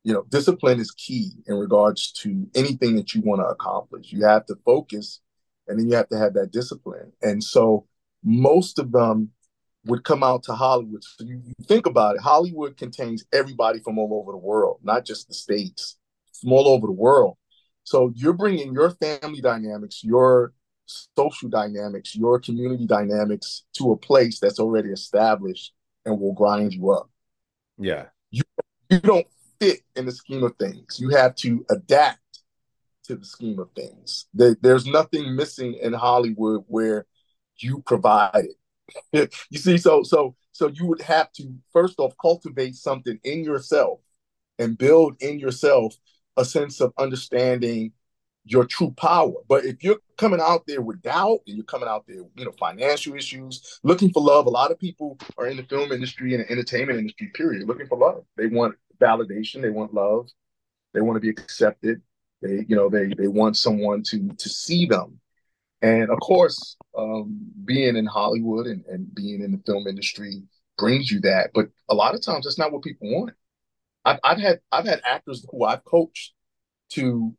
you 0.04 0.14
know, 0.14 0.24
discipline 0.30 0.80
is 0.80 0.92
key 0.92 1.32
in 1.48 1.56
regards 1.56 2.12
to 2.12 2.48
anything 2.56 2.96
that 2.96 3.14
you 3.14 3.22
want 3.22 3.42
to 3.42 3.46
accomplish. 3.46 4.12
You 4.12 4.26
have 4.26 4.46
to 4.48 4.56
focus 4.66 5.20
and 5.68 5.78
then 5.78 5.88
you 5.88 5.96
have 5.96 6.10
to 6.10 6.18
have 6.18 6.34
that 6.34 6.52
discipline. 6.52 7.12
And 7.22 7.44
so 7.44 7.86
most 8.24 8.80
of 8.80 8.92
them 8.92 9.32
would 9.86 10.04
come 10.04 10.24
out 10.24 10.44
to 10.44 10.54
Hollywood. 10.54 11.04
So 11.04 11.26
you, 11.26 11.42
you 11.46 11.66
think 11.66 11.86
about 11.86 12.16
it, 12.16 12.22
Hollywood 12.22 12.78
contains 12.78 13.26
everybody 13.34 13.80
from 13.80 13.98
all 13.98 14.20
over 14.22 14.32
the 14.32 14.38
world, 14.38 14.80
not 14.84 15.06
just 15.06 15.28
the 15.28 15.34
States, 15.34 15.98
from 16.42 16.54
all 16.54 16.68
over 16.68 16.88
the 16.88 16.94
world. 16.94 17.38
So 17.90 18.14
you're 18.16 18.34
bringing 18.34 18.72
your 18.72 18.92
family 18.92 19.42
dynamics, 19.42 20.04
your 20.04 20.54
social 20.86 21.50
dynamics, 21.50 22.16
your 22.16 22.40
community 22.40 22.86
dynamics 22.86 23.64
to 23.74 23.92
a 23.94 23.98
place 23.98 24.40
that's 24.40 24.60
already 24.60 24.90
established 24.90 25.74
and 26.06 26.20
will 26.20 26.34
grind 26.34 26.72
you 26.72 26.92
up. 26.92 27.10
Yeah. 27.80 28.06
You, 28.30 28.44
you 28.92 29.00
don't 29.00 29.26
fit 29.60 29.80
in 29.96 30.06
the 30.06 30.12
scheme 30.12 30.44
of 30.44 30.56
things. 30.58 31.00
You 31.00 31.10
have 31.10 31.34
to 31.38 31.66
adapt 31.72 32.42
to 33.06 33.16
the 33.16 33.26
scheme 33.26 33.58
of 33.58 33.72
things. 33.76 34.28
There's 34.36 34.86
nothing 34.86 35.36
missing 35.36 35.74
in 35.74 35.94
Hollywood 35.94 36.66
where 36.68 37.08
you 37.58 37.82
provide 37.88 38.46
it. 39.12 39.34
you 39.50 39.58
see, 39.58 39.80
so 39.80 40.04
so 40.04 40.36
so 40.52 40.68
you 40.68 40.86
would 40.86 41.02
have 41.02 41.32
to 41.34 41.56
first 41.74 41.98
off 41.98 42.14
cultivate 42.22 42.76
something 42.76 43.20
in 43.24 43.44
yourself 43.44 44.00
and 44.60 44.78
build 44.78 45.16
in 45.22 45.40
yourself 45.40 45.96
a 46.38 46.46
sense 46.46 46.82
of 46.82 46.94
understanding 46.98 47.94
your 48.46 48.66
true 48.66 48.92
power. 48.92 49.34
But 49.48 49.66
if 49.66 49.84
you're 49.84 50.00
coming 50.18 50.40
out 50.42 50.64
there 50.68 50.82
with 50.82 51.02
doubt 51.02 51.40
and 51.46 51.56
you're 51.56 51.66
coming 51.66 51.90
out 51.90 52.06
there, 52.08 52.24
you 52.36 52.46
know, 52.46 52.52
financial 52.60 53.16
issues, 53.16 53.80
looking 53.84 54.12
for 54.12 54.24
love, 54.24 54.46
a 54.46 54.50
lot 54.50 54.72
of 54.72 54.80
people 54.80 55.20
are 55.38 55.48
in 55.48 55.58
the 55.58 55.64
film 55.64 55.92
industry 55.92 56.34
and 56.34 56.44
the 56.44 56.52
entertainment 56.52 57.00
industry, 57.00 57.32
period, 57.34 57.68
looking 57.68 57.88
for 57.88 57.98
love. 57.98 58.24
They 58.38 58.48
want 58.48 58.76
validation. 59.00 59.62
They 59.62 59.70
want 59.70 59.94
love. 59.94 60.30
They 60.94 61.02
want 61.02 61.18
to 61.18 61.22
be 61.22 61.30
accepted. 61.30 62.02
They, 62.42 62.66
you 62.68 62.76
know, 62.76 62.90
they 62.90 63.14
they 63.14 63.28
want 63.28 63.58
someone 63.58 64.04
to 64.04 64.30
to 64.30 64.50
see 64.50 64.86
them. 64.86 65.20
And 65.82 66.10
of 66.10 66.20
course, 66.20 66.78
um, 66.98 67.40
being 67.66 67.96
in 67.96 68.06
Hollywood 68.06 68.68
and, 68.68 68.84
and 68.86 69.14
being 69.14 69.42
in 69.42 69.52
the 69.52 69.62
film 69.66 69.88
industry 69.88 70.44
brings 70.78 71.12
you 71.12 71.20
that. 71.22 71.52
But 71.54 71.68
a 71.90 71.94
lot 71.94 72.16
of 72.16 72.22
times, 72.22 72.46
that's 72.46 72.58
not 72.58 72.72
what 72.72 72.82
people 72.82 73.12
want. 73.12 73.34
I've, 74.10 74.20
I've 74.24 74.40
had 74.40 74.60
I've 74.72 74.86
had 74.86 75.02
actors 75.06 75.46
who 75.52 75.66
I've 75.66 75.86
coached 75.86 76.34
to 76.92 77.36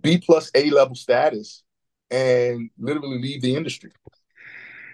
B 0.00 0.18
plus 0.18 0.50
A 0.54 0.70
level 0.70 0.94
status 0.94 1.62
and 2.10 2.70
literally 2.78 3.18
leave 3.18 3.42
the 3.42 3.54
industry. 3.54 3.92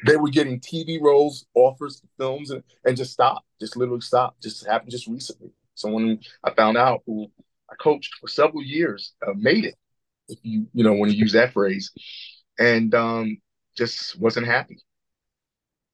They 0.06 0.16
were 0.16 0.30
getting 0.30 0.60
TV 0.60 1.00
roles, 1.00 1.46
offers, 1.54 2.02
films, 2.18 2.50
and, 2.50 2.62
and 2.84 2.96
just 2.96 3.12
stop, 3.12 3.44
just 3.60 3.76
literally 3.76 4.00
stop. 4.00 4.34
Just 4.42 4.66
happened 4.66 4.90
just 4.90 5.06
recently. 5.06 5.50
Someone 5.74 6.18
I 6.42 6.52
found 6.54 6.76
out 6.76 7.02
who 7.06 7.30
I 7.70 7.74
coached 7.76 8.14
for 8.20 8.26
several 8.26 8.62
years 8.62 9.12
uh, 9.26 9.32
made 9.36 9.64
it. 9.64 9.76
If 10.28 10.38
you 10.42 10.66
you 10.74 10.82
know 10.84 10.94
when 10.94 11.10
you 11.10 11.16
use 11.16 11.32
that 11.32 11.52
phrase, 11.52 11.92
and 12.58 12.94
um, 12.94 13.40
just 13.76 14.18
wasn't 14.18 14.46
happy. 14.46 14.78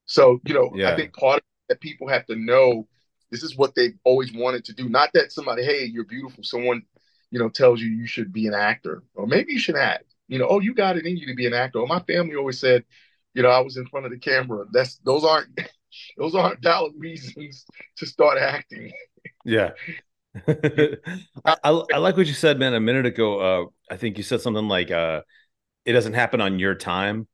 So 0.07 0.41
you 0.47 0.55
know, 0.55 0.71
yeah. 0.75 0.93
I 0.93 0.97
think 0.97 1.15
part 1.15 1.39
of 1.39 1.45
that 1.69 1.81
people 1.81 2.09
have 2.09 2.25
to 2.27 2.37
know 2.37 2.87
This 3.31 3.43
is 3.43 3.57
what 3.57 3.75
they've 3.75 3.97
always 4.05 4.33
wanted 4.33 4.65
to 4.67 4.73
do. 4.73 4.89
Not 4.89 5.11
that 5.15 5.33
somebody, 5.33 5.65
hey, 5.65 5.85
you're 5.85 6.05
beautiful. 6.05 6.45
Someone, 6.45 6.83
you 7.31 7.39
know, 7.39 7.49
tells 7.49 7.81
you 7.81 7.89
you 7.89 8.07
should 8.07 8.33
be 8.33 8.47
an 8.47 8.55
actor, 8.55 9.03
or 9.15 9.27
maybe 9.27 9.53
you 9.53 9.59
should 9.59 9.77
act. 9.77 10.05
You 10.29 10.39
know, 10.39 10.47
oh, 10.49 10.61
you 10.61 10.75
got 10.75 10.97
it 10.97 11.07
in 11.07 11.17
you 11.17 11.27
to 11.27 11.35
be 11.35 11.47
an 11.47 11.55
actor. 11.55 11.81
Or 11.81 11.87
my 11.87 12.01
family 12.01 12.37
always 12.37 12.59
said, 12.59 12.85
you 13.35 13.43
know, 13.43 13.49
I 13.49 13.61
was 13.61 13.77
in 13.77 13.87
front 13.87 14.07
of 14.07 14.13
the 14.13 14.19
camera. 14.19 14.65
That's 14.73 14.97
those 14.99 15.25
aren't 15.25 15.49
those 16.17 16.35
aren't 16.35 16.63
valid 16.63 16.95
reasons 16.99 17.65
to 17.97 18.07
start 18.07 18.39
acting. 18.39 18.93
Yeah. 19.45 19.71
I, 20.49 21.57
I, 21.65 21.83
I, 21.95 21.99
like 21.99 22.17
what 22.17 22.27
you 22.27 22.35
said, 22.35 22.59
man, 22.59 22.75
a 22.75 22.81
minute 22.81 23.07
ago. 23.07 23.41
Uh, 23.41 23.67
I 23.91 23.97
think 23.97 24.19
you 24.19 24.25
said 24.25 24.41
something 24.41 24.69
like, 24.69 24.91
uh, 24.91 25.23
it 25.85 25.93
doesn't 25.93 26.15
happen 26.15 26.41
on 26.41 26.59
your 26.59 26.75
time. 26.75 27.29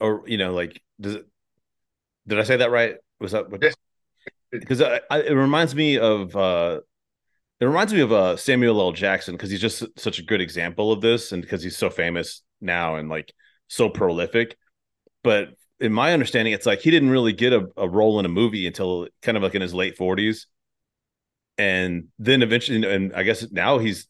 Or, 0.00 0.24
you 0.26 0.36
know, 0.36 0.52
like, 0.52 0.80
does 1.00 1.16
it, 1.16 1.26
did 2.26 2.38
I 2.38 2.42
say 2.42 2.58
that 2.58 2.70
right? 2.70 2.96
Was 3.20 3.32
that 3.32 3.50
what? 3.50 3.60
Because 4.50 4.80
it 4.80 5.34
reminds 5.34 5.74
me 5.74 5.98
of, 5.98 6.34
uh, 6.34 6.80
it 7.60 7.64
reminds 7.64 7.92
me 7.92 8.00
of 8.00 8.12
uh, 8.12 8.36
Samuel 8.36 8.80
L. 8.80 8.92
Jackson 8.92 9.34
because 9.34 9.50
he's 9.50 9.60
just 9.60 9.84
such 9.96 10.18
a 10.18 10.22
good 10.22 10.40
example 10.40 10.92
of 10.92 11.00
this, 11.00 11.32
and 11.32 11.42
because 11.42 11.62
he's 11.62 11.76
so 11.76 11.90
famous 11.90 12.42
now 12.60 12.96
and 12.96 13.08
like 13.08 13.32
so 13.68 13.88
prolific. 13.88 14.56
But 15.22 15.50
in 15.80 15.92
my 15.92 16.12
understanding, 16.12 16.54
it's 16.54 16.66
like 16.66 16.80
he 16.80 16.90
didn't 16.90 17.10
really 17.10 17.32
get 17.32 17.52
a, 17.52 17.66
a 17.76 17.88
role 17.88 18.18
in 18.20 18.26
a 18.26 18.30
movie 18.30 18.66
until 18.66 19.08
kind 19.22 19.36
of 19.36 19.42
like 19.42 19.54
in 19.54 19.62
his 19.62 19.74
late 19.74 19.96
forties, 19.96 20.46
and 21.56 22.08
then 22.18 22.42
eventually, 22.42 22.88
and 22.88 23.12
I 23.14 23.24
guess 23.24 23.50
now 23.50 23.78
he's 23.78 24.06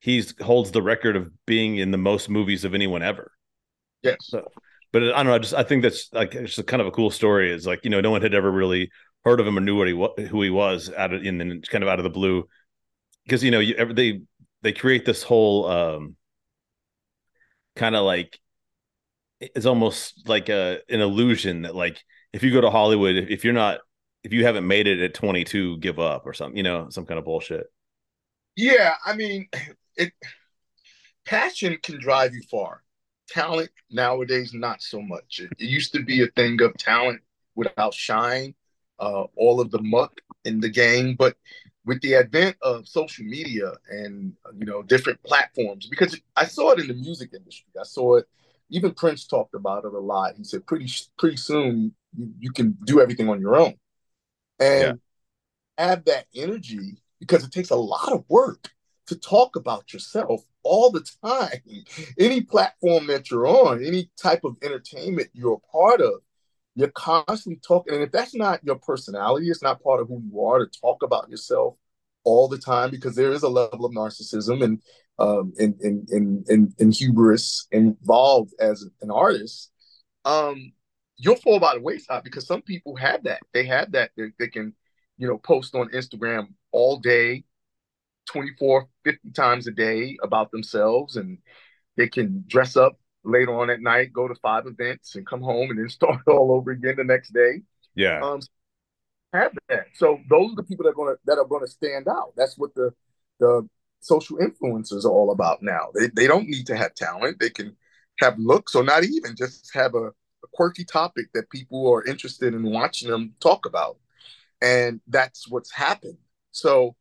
he's 0.00 0.34
holds 0.40 0.72
the 0.72 0.82
record 0.82 1.16
of 1.16 1.30
being 1.46 1.76
in 1.76 1.90
the 1.90 1.98
most 1.98 2.28
movies 2.28 2.64
of 2.64 2.74
anyone 2.74 3.02
ever. 3.02 3.30
Yes. 4.02 4.16
So, 4.22 4.46
but 4.92 5.02
I 5.02 5.16
don't 5.16 5.26
know. 5.26 5.34
I 5.34 5.38
just 5.38 5.54
I 5.54 5.62
think 5.62 5.82
that's 5.82 6.12
like 6.12 6.34
it's 6.34 6.56
just 6.56 6.68
kind 6.68 6.80
of 6.80 6.88
a 6.88 6.92
cool 6.92 7.10
story. 7.10 7.52
Is 7.52 7.66
like 7.66 7.84
you 7.84 7.90
know 7.90 8.00
no 8.00 8.10
one 8.10 8.22
had 8.22 8.34
ever 8.34 8.50
really 8.50 8.90
heard 9.24 9.40
of 9.40 9.46
him 9.46 9.58
or 9.58 9.60
knew 9.60 9.76
what 9.76 9.88
he 10.18 10.26
who 10.26 10.42
he 10.42 10.50
was 10.50 10.90
out 10.96 11.12
of 11.12 11.24
in 11.24 11.62
kind 11.70 11.84
of 11.84 11.88
out 11.88 11.98
of 11.98 12.04
the 12.04 12.10
blue. 12.10 12.48
Because 13.24 13.44
you 13.44 13.50
know 13.50 13.60
you, 13.60 13.92
they 13.92 14.22
they 14.62 14.72
create 14.72 15.04
this 15.04 15.22
whole 15.22 15.66
um 15.66 16.16
kind 17.76 17.94
of 17.94 18.04
like 18.04 18.38
it's 19.40 19.66
almost 19.66 20.28
like 20.28 20.48
a 20.48 20.80
an 20.88 21.00
illusion 21.00 21.62
that 21.62 21.74
like 21.74 22.02
if 22.32 22.42
you 22.42 22.52
go 22.52 22.60
to 22.60 22.70
Hollywood 22.70 23.16
if, 23.16 23.30
if 23.30 23.44
you're 23.44 23.52
not 23.52 23.80
if 24.22 24.32
you 24.32 24.44
haven't 24.44 24.66
made 24.66 24.86
it 24.86 25.00
at 25.00 25.14
22 25.14 25.78
give 25.78 25.98
up 25.98 26.26
or 26.26 26.34
something 26.34 26.56
you 26.56 26.62
know 26.62 26.88
some 26.90 27.06
kind 27.06 27.18
of 27.18 27.24
bullshit. 27.24 27.66
Yeah 28.56 28.94
i 29.06 29.14
mean 29.14 29.48
it 29.96 30.12
passion 31.24 31.78
can 31.82 32.00
drive 32.00 32.34
you 32.34 32.42
far. 32.50 32.82
Talent 33.28 33.70
nowadays 33.90 34.52
not 34.52 34.82
so 34.82 35.00
much. 35.00 35.40
It, 35.40 35.50
it 35.58 35.68
used 35.68 35.92
to 35.92 36.02
be 36.02 36.22
a 36.22 36.26
thing 36.28 36.60
of 36.60 36.76
talent 36.76 37.20
without 37.54 37.94
shine 37.94 38.54
uh, 39.00 39.24
all 39.36 39.60
of 39.60 39.70
the 39.70 39.82
muck 39.82 40.20
in 40.44 40.60
the 40.60 40.68
game 40.68 41.14
but 41.18 41.36
with 41.84 42.00
the 42.02 42.14
advent 42.14 42.56
of 42.62 42.86
social 42.86 43.24
media 43.24 43.72
and 43.90 44.32
you 44.58 44.66
know 44.66 44.82
different 44.82 45.22
platforms 45.22 45.86
because 45.86 46.18
i 46.36 46.44
saw 46.44 46.70
it 46.70 46.78
in 46.78 46.88
the 46.88 46.94
music 46.94 47.30
industry. 47.34 47.66
I 47.78 47.84
saw 47.84 48.16
it 48.16 48.26
even 48.70 48.92
prince 48.92 49.26
talked 49.26 49.54
about 49.54 49.84
it 49.84 49.92
a 49.92 49.98
lot. 49.98 50.34
He 50.36 50.44
said 50.44 50.66
pretty 50.66 50.90
pretty 51.18 51.36
soon 51.36 51.92
you, 52.16 52.32
you 52.38 52.52
can 52.52 52.76
do 52.84 53.00
everything 53.00 53.28
on 53.28 53.40
your 53.40 53.56
own. 53.56 53.74
And 54.58 55.00
yeah. 55.78 55.86
have 55.86 56.04
that 56.04 56.26
energy 56.34 56.98
because 57.18 57.44
it 57.44 57.52
takes 57.52 57.70
a 57.70 57.76
lot 57.76 58.12
of 58.12 58.24
work 58.28 58.70
to 59.06 59.16
talk 59.16 59.56
about 59.56 59.92
yourself 59.92 60.44
all 60.62 60.90
the 60.90 61.04
time. 61.24 61.60
Any 62.18 62.42
platform 62.42 63.06
that 63.08 63.30
you're 63.30 63.46
on 63.46 63.84
any 63.84 64.10
type 64.16 64.44
of 64.44 64.56
entertainment 64.62 65.28
you're 65.32 65.54
a 65.54 65.72
part 65.72 66.00
of 66.00 66.20
you're 66.74 66.90
constantly 66.92 67.60
talking 67.66 67.94
and 67.94 68.02
if 68.02 68.12
that's 68.12 68.34
not 68.34 68.60
your 68.64 68.76
personality 68.76 69.48
it's 69.48 69.62
not 69.62 69.82
part 69.82 70.00
of 70.00 70.08
who 70.08 70.22
you 70.30 70.44
are 70.44 70.64
to 70.64 70.80
talk 70.80 71.02
about 71.02 71.28
yourself 71.28 71.74
all 72.24 72.48
the 72.48 72.58
time 72.58 72.90
because 72.90 73.14
there 73.14 73.32
is 73.32 73.42
a 73.42 73.48
level 73.48 73.84
of 73.84 73.92
narcissism 73.92 74.62
and 74.62 74.82
um 75.18 75.52
and 75.58 75.74
and 75.80 76.08
and, 76.10 76.46
and, 76.48 76.72
and 76.78 76.94
hubris 76.94 77.66
involved 77.72 78.52
as 78.60 78.84
an 79.02 79.10
artist 79.10 79.70
um 80.24 80.72
you'll 81.20 81.36
fall 81.36 81.60
by 81.60 81.74
the 81.74 81.80
wayside 81.80 82.24
because 82.24 82.46
some 82.46 82.62
people 82.62 82.96
have 82.96 83.24
that. 83.24 83.40
They 83.52 83.66
have 83.66 83.92
that. 83.92 84.10
They, 84.16 84.32
they 84.38 84.48
can 84.48 84.74
you 85.18 85.28
know 85.28 85.36
post 85.36 85.74
on 85.74 85.90
instagram 85.90 86.46
all 86.72 86.98
day 86.98 87.44
24 88.30 88.88
50 89.04 89.30
times 89.32 89.66
a 89.66 89.70
day 89.70 90.16
about 90.22 90.50
themselves 90.50 91.16
and 91.16 91.38
they 91.98 92.08
can 92.08 92.44
dress 92.46 92.76
up 92.76 92.98
later 93.24 93.58
on 93.58 93.70
at 93.70 93.80
night, 93.80 94.12
go 94.12 94.28
to 94.28 94.34
five 94.36 94.66
events, 94.66 95.14
and 95.14 95.26
come 95.26 95.42
home 95.42 95.70
and 95.70 95.78
then 95.78 95.88
start 95.90 96.20
all 96.26 96.52
over 96.52 96.70
again 96.70 96.96
the 96.96 97.04
next 97.04 97.32
day. 97.32 97.62
Yeah. 97.94 98.20
Um, 98.22 98.40
have 99.32 99.52
that. 99.68 99.86
So 99.94 100.18
those 100.28 100.52
are 100.52 100.56
the 100.56 100.62
people 100.64 100.84
that 100.84 100.90
are 100.90 100.94
gonna 100.94 101.16
that 101.24 101.38
are 101.38 101.44
gonna 101.44 101.66
stand 101.66 102.08
out. 102.08 102.32
That's 102.36 102.58
what 102.58 102.74
the 102.74 102.92
the 103.38 103.68
social 104.00 104.38
influencers 104.38 105.04
are 105.04 105.10
all 105.10 105.30
about 105.30 105.62
now. 105.62 105.88
They 105.94 106.08
they 106.08 106.26
don't 106.26 106.48
need 106.48 106.66
to 106.66 106.76
have 106.76 106.94
talent. 106.94 107.38
They 107.38 107.50
can 107.50 107.76
have 108.18 108.38
looks 108.38 108.74
or 108.74 108.82
not 108.82 109.04
even 109.04 109.36
just 109.36 109.70
have 109.74 109.94
a, 109.94 110.08
a 110.08 110.48
quirky 110.52 110.84
topic 110.84 111.26
that 111.34 111.50
people 111.50 111.90
are 111.92 112.04
interested 112.04 112.54
in 112.54 112.70
watching 112.70 113.10
them 113.10 113.34
talk 113.40 113.66
about. 113.66 113.98
And 114.60 115.00
that's 115.06 115.48
what's 115.48 115.72
happened. 115.72 116.18
So 116.52 116.96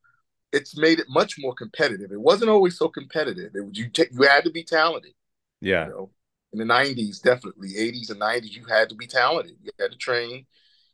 it's 0.52 0.78
made 0.78 1.00
it 1.00 1.08
much 1.10 1.36
more 1.38 1.54
competitive. 1.54 2.12
It 2.12 2.22
wasn't 2.22 2.52
always 2.52 2.78
so 2.78 2.88
competitive. 2.88 3.52
It 3.56 3.66
was 3.66 3.78
you 3.78 3.90
t- 3.90 4.06
you 4.12 4.24
had 4.24 4.44
to 4.46 4.52
be 4.52 4.64
talented. 4.64 5.14
Yeah. 5.62 5.88
You 5.88 5.92
know, 5.92 6.10
in 6.54 6.60
the 6.60 6.66
90s, 6.66 7.22
definitely 7.22 7.70
80s 7.70 8.10
and 8.10 8.20
90s, 8.20 8.52
you 8.52 8.66
had 8.66 8.90
to 8.90 8.96
be 8.96 9.08
talented. 9.08 9.56
You 9.62 9.72
had 9.80 9.92
to 9.92 9.98
train. 9.98 10.46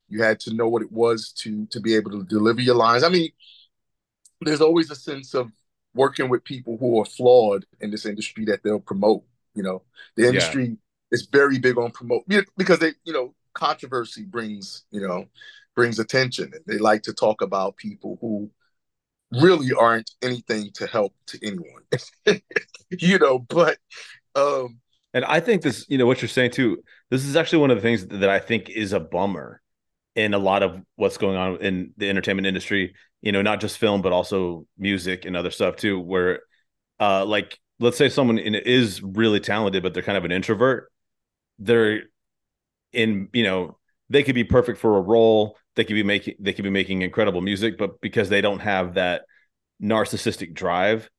You 0.10 0.22
had 0.22 0.40
to 0.42 0.54
know 0.54 0.68
what 0.68 0.82
it 0.82 0.92
was 0.92 1.32
to 1.40 1.66
to 1.68 1.80
be 1.80 1.96
able 1.96 2.12
to 2.12 2.24
deliver 2.24 2.62
your 2.62 2.76
lines. 2.76 3.04
I 3.04 3.10
mean, 3.10 3.30
there's 4.42 4.62
always 4.62 4.92
a 4.92 4.96
sense 4.96 5.34
of 5.34 5.52
working 5.94 6.30
with 6.30 6.44
people 6.44 6.78
who 6.78 7.00
are 7.00 7.06
flawed 7.06 7.66
in 7.80 7.90
this 7.90 8.06
industry 8.06 8.46
that 8.46 8.62
they'll 8.64 8.80
promote. 8.80 9.24
You 9.56 9.64
know, 9.64 9.84
the 10.16 10.28
industry 10.28 10.68
yeah. 10.68 10.76
is 11.12 11.28
very 11.32 11.58
big 11.58 11.78
on 11.78 11.92
promote 11.92 12.26
because 12.58 12.80
they, 12.80 12.92
you 13.06 13.14
know, 13.14 13.34
controversy 13.54 14.26
brings, 14.26 14.84
you 14.92 15.02
know, 15.02 15.26
brings 15.76 15.98
attention. 15.98 16.52
And 16.54 16.64
they 16.68 16.78
like 16.78 17.04
to 17.04 17.14
talk 17.14 17.42
about 17.42 17.78
people 17.78 18.18
who 18.22 18.52
really 19.32 19.72
aren't 19.74 20.12
anything 20.22 20.72
to 20.76 20.88
help 20.88 21.14
to 21.28 21.40
anyone. 21.46 21.84
you 22.92 23.18
know, 23.18 23.40
but 23.40 23.78
um, 24.36 24.80
and 25.14 25.24
I 25.24 25.40
think 25.40 25.62
this, 25.62 25.86
you 25.88 25.98
know, 25.98 26.06
what 26.06 26.22
you're 26.22 26.30
saying 26.30 26.52
too, 26.52 26.84
this 27.10 27.26
is 27.26 27.36
actually 27.36 27.60
one 27.60 27.72
of 27.72 27.78
the 27.78 27.82
things 27.82 28.06
that 28.08 28.30
I 28.30 28.40
think 28.40 28.70
is 28.70 28.92
a 28.94 29.00
bummer 29.00 29.62
in 30.16 30.34
a 30.34 30.38
lot 30.38 30.64
of 30.64 30.82
what's 30.96 31.18
going 31.18 31.38
on 31.38 31.58
in 31.58 31.94
the 31.98 32.10
entertainment 32.10 32.48
industry, 32.48 32.94
you 33.22 33.32
know, 33.32 33.42
not 33.42 33.62
just 33.62 33.78
film, 33.78 34.02
but 34.02 34.12
also 34.12 34.66
music 34.78 35.26
and 35.26 35.36
other 35.36 35.52
stuff 35.52 35.78
too, 35.78 36.00
where 36.00 36.42
uh 37.00 37.26
like 37.26 37.60
let's 37.80 37.98
say 37.98 38.10
someone 38.10 38.38
in, 38.38 38.56
is 38.56 39.02
really 39.02 39.40
talented, 39.40 39.84
but 39.84 39.94
they're 39.94 40.04
kind 40.04 40.18
of 40.18 40.26
an 40.26 40.32
introvert. 40.32 40.92
They're 41.60 42.04
in, 42.92 43.30
you 43.34 43.44
know, 43.44 43.78
they 44.10 44.24
could 44.24 44.36
be 44.36 44.44
perfect 44.44 44.80
for 44.80 44.98
a 44.98 45.02
role. 45.02 45.58
They 45.76 45.84
could 45.84 45.96
be 45.96 46.04
making 46.04 46.36
they 46.40 46.54
could 46.54 46.64
be 46.64 46.70
making 46.70 47.02
incredible 47.02 47.42
music, 47.42 47.78
but 47.78 48.02
because 48.02 48.30
they 48.30 48.42
don't 48.42 48.60
have 48.60 48.96
that 48.96 49.24
narcissistic 49.82 50.54
drive, 50.54 51.10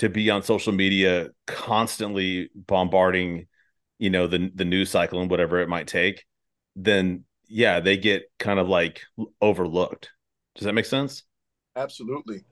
to 0.00 0.08
be 0.08 0.30
on 0.30 0.42
social 0.42 0.72
media 0.72 1.28
constantly 1.46 2.50
bombarding 2.54 3.46
you 3.98 4.10
know 4.10 4.26
the 4.26 4.50
the 4.54 4.64
news 4.64 4.90
cycle 4.90 5.20
and 5.20 5.30
whatever 5.30 5.60
it 5.60 5.68
might 5.68 5.86
take 5.86 6.24
then 6.76 7.24
yeah 7.48 7.80
they 7.80 7.96
get 7.96 8.24
kind 8.38 8.58
of 8.58 8.68
like 8.68 9.02
overlooked. 9.40 10.10
Does 10.54 10.64
that 10.64 10.72
make 10.72 10.86
sense? 10.86 11.24
Absolutely. 11.76 12.44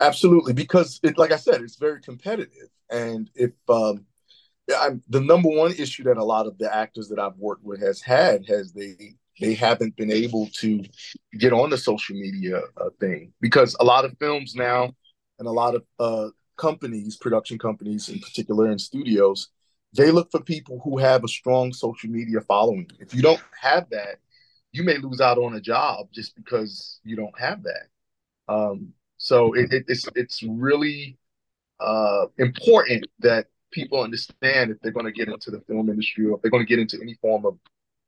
Absolutely. 0.00 0.52
Because 0.52 1.00
it 1.02 1.18
like 1.18 1.32
i 1.32 1.36
said 1.36 1.60
it's 1.60 1.76
very 1.76 2.00
competitive. 2.00 2.68
And 2.90 3.30
if 3.34 3.52
um 3.68 4.06
I'm, 4.80 5.02
the 5.08 5.20
number 5.20 5.50
one 5.50 5.72
issue 5.72 6.04
that 6.04 6.16
a 6.16 6.24
lot 6.24 6.46
of 6.46 6.56
the 6.56 6.74
actors 6.74 7.08
that 7.08 7.18
I've 7.18 7.36
worked 7.36 7.64
with 7.64 7.80
has 7.80 8.00
had 8.00 8.46
has 8.48 8.72
they 8.72 9.16
they 9.40 9.54
haven't 9.54 9.96
been 9.96 10.12
able 10.12 10.48
to 10.60 10.82
get 11.38 11.52
on 11.52 11.68
the 11.68 11.76
social 11.76 12.16
media 12.16 12.60
uh, 12.80 12.90
thing. 13.00 13.32
Because 13.40 13.76
a 13.80 13.84
lot 13.84 14.04
of 14.04 14.16
films 14.18 14.54
now 14.54 14.92
and 15.38 15.48
a 15.48 15.52
lot 15.52 15.74
of 15.74 15.82
uh, 15.98 16.28
companies, 16.56 17.16
production 17.16 17.58
companies 17.58 18.08
in 18.08 18.18
particular, 18.18 18.66
and 18.66 18.80
studios, 18.80 19.48
they 19.92 20.10
look 20.10 20.30
for 20.30 20.40
people 20.40 20.80
who 20.82 20.98
have 20.98 21.24
a 21.24 21.28
strong 21.28 21.72
social 21.72 22.10
media 22.10 22.40
following. 22.40 22.90
If 22.98 23.14
you 23.14 23.22
don't 23.22 23.42
have 23.60 23.88
that, 23.90 24.18
you 24.72 24.82
may 24.82 24.98
lose 24.98 25.20
out 25.20 25.38
on 25.38 25.54
a 25.54 25.60
job 25.60 26.08
just 26.12 26.34
because 26.34 27.00
you 27.04 27.16
don't 27.16 27.38
have 27.38 27.62
that. 27.62 28.52
Um, 28.52 28.92
so 29.16 29.54
it, 29.54 29.72
it, 29.72 29.84
it's 29.88 30.08
it's 30.14 30.42
really 30.42 31.16
uh, 31.80 32.26
important 32.38 33.06
that 33.20 33.46
people 33.70 34.00
understand 34.00 34.70
if 34.70 34.78
they're 34.80 34.92
going 34.92 35.06
to 35.06 35.12
get 35.12 35.28
into 35.28 35.50
the 35.50 35.60
film 35.62 35.88
industry 35.88 36.26
or 36.26 36.36
if 36.36 36.42
they're 36.42 36.50
going 36.50 36.64
to 36.64 36.68
get 36.68 36.78
into 36.78 36.98
any 37.00 37.14
form 37.14 37.44
of 37.46 37.58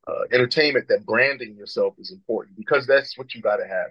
uh, 0.07 0.23
entertainment 0.31 0.87
that 0.87 1.05
branding 1.05 1.55
yourself 1.55 1.93
is 1.99 2.11
important 2.11 2.55
because 2.57 2.87
that's 2.87 3.17
what 3.17 3.33
you 3.33 3.41
got 3.41 3.57
to 3.57 3.67
have. 3.67 3.87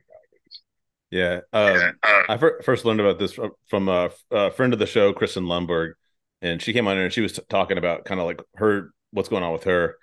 Yeah. 1.10 1.40
Um, 1.52 1.92
I 2.02 2.36
first 2.36 2.84
learned 2.84 3.00
about 3.00 3.18
this 3.18 3.38
from 3.68 3.88
a, 3.88 4.10
a, 4.30 4.50
friend 4.50 4.72
of 4.72 4.78
the 4.78 4.86
show, 4.86 5.12
Kristen 5.12 5.44
Lumberg, 5.44 5.92
and 6.42 6.60
she 6.60 6.72
came 6.72 6.88
on 6.88 6.98
and 6.98 7.12
she 7.12 7.20
was 7.20 7.32
t- 7.32 7.42
talking 7.48 7.78
about 7.78 8.04
kind 8.04 8.20
of 8.20 8.26
like 8.26 8.42
her, 8.56 8.90
what's 9.12 9.28
going 9.28 9.44
on 9.44 9.52
with 9.52 9.64
her. 9.64 9.96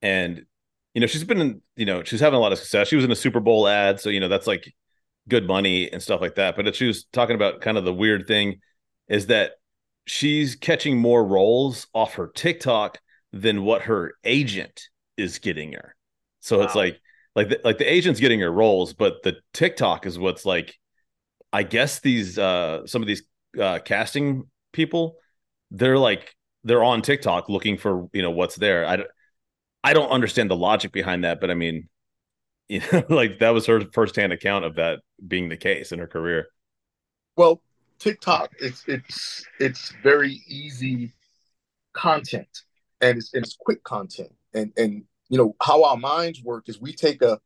And, 0.00 0.42
you 0.94 1.00
know, 1.00 1.06
she's 1.06 1.24
been, 1.24 1.40
in, 1.40 1.62
you 1.76 1.84
know, 1.84 2.02
she's 2.02 2.20
having 2.20 2.38
a 2.38 2.40
lot 2.40 2.52
of 2.52 2.58
success. 2.58 2.88
She 2.88 2.96
was 2.96 3.04
in 3.04 3.12
a 3.12 3.16
Super 3.16 3.40
Bowl 3.40 3.68
ad. 3.68 4.00
So, 4.00 4.08
you 4.08 4.20
know, 4.20 4.28
that's 4.28 4.46
like, 4.46 4.72
good 5.28 5.46
money 5.46 5.90
and 5.92 6.02
stuff 6.02 6.20
like 6.20 6.34
that. 6.36 6.56
But 6.56 6.74
she 6.74 6.86
was 6.86 7.04
talking 7.12 7.36
about 7.36 7.60
kind 7.60 7.78
of 7.78 7.84
the 7.84 7.92
weird 7.92 8.26
thing 8.26 8.60
is 9.08 9.26
that 9.26 9.52
she's 10.06 10.56
catching 10.56 10.98
more 10.98 11.24
roles 11.24 11.86
off 11.94 12.14
her 12.14 12.28
TikTok 12.34 12.98
than 13.32 13.62
what 13.62 13.82
her 13.82 14.14
agent 14.24 14.88
is 15.16 15.38
getting 15.38 15.74
her. 15.74 15.94
So 16.40 16.58
wow. 16.58 16.64
it's 16.64 16.74
like 16.74 17.00
like 17.34 17.48
the, 17.50 17.60
like 17.64 17.78
the 17.78 17.90
agent's 17.90 18.20
getting 18.20 18.40
her 18.40 18.52
roles, 18.52 18.92
but 18.92 19.22
the 19.22 19.36
TikTok 19.52 20.06
is 20.06 20.18
what's 20.18 20.44
like 20.44 20.74
I 21.52 21.62
guess 21.62 22.00
these 22.00 22.38
uh 22.38 22.86
some 22.86 23.02
of 23.02 23.08
these 23.08 23.22
uh 23.58 23.78
casting 23.84 24.44
people 24.72 25.16
they're 25.70 25.98
like 25.98 26.34
they're 26.64 26.84
on 26.84 27.02
TikTok 27.02 27.48
looking 27.48 27.76
for, 27.78 28.08
you 28.12 28.22
know, 28.22 28.30
what's 28.30 28.56
there. 28.56 28.86
I 28.86 29.04
I 29.84 29.92
don't 29.92 30.10
understand 30.10 30.50
the 30.50 30.56
logic 30.56 30.92
behind 30.92 31.24
that, 31.24 31.40
but 31.40 31.50
I 31.50 31.54
mean, 31.54 31.88
you 32.68 32.80
know, 32.92 33.04
like 33.08 33.38
that 33.38 33.50
was 33.50 33.66
her 33.66 33.82
firsthand 33.92 34.32
account 34.32 34.64
of 34.64 34.74
that 34.76 35.00
being 35.26 35.48
the 35.48 35.56
case 35.56 35.92
in 35.92 35.98
her 35.98 36.06
career. 36.06 36.48
Well, 37.36 37.62
TikTok, 37.98 38.52
it's 38.60 38.84
it's 38.86 39.44
it's 39.58 39.92
very 40.02 40.42
easy 40.48 41.12
content, 41.92 42.62
and 43.00 43.18
it's 43.18 43.32
and 43.32 43.44
it's 43.44 43.56
quick 43.56 43.82
content, 43.84 44.32
and 44.54 44.72
and 44.76 45.04
you 45.28 45.38
know 45.38 45.54
how 45.62 45.84
our 45.84 45.96
minds 45.96 46.42
work 46.42 46.68
is 46.68 46.80
we 46.80 46.92
take 46.92 47.22
a 47.22 47.38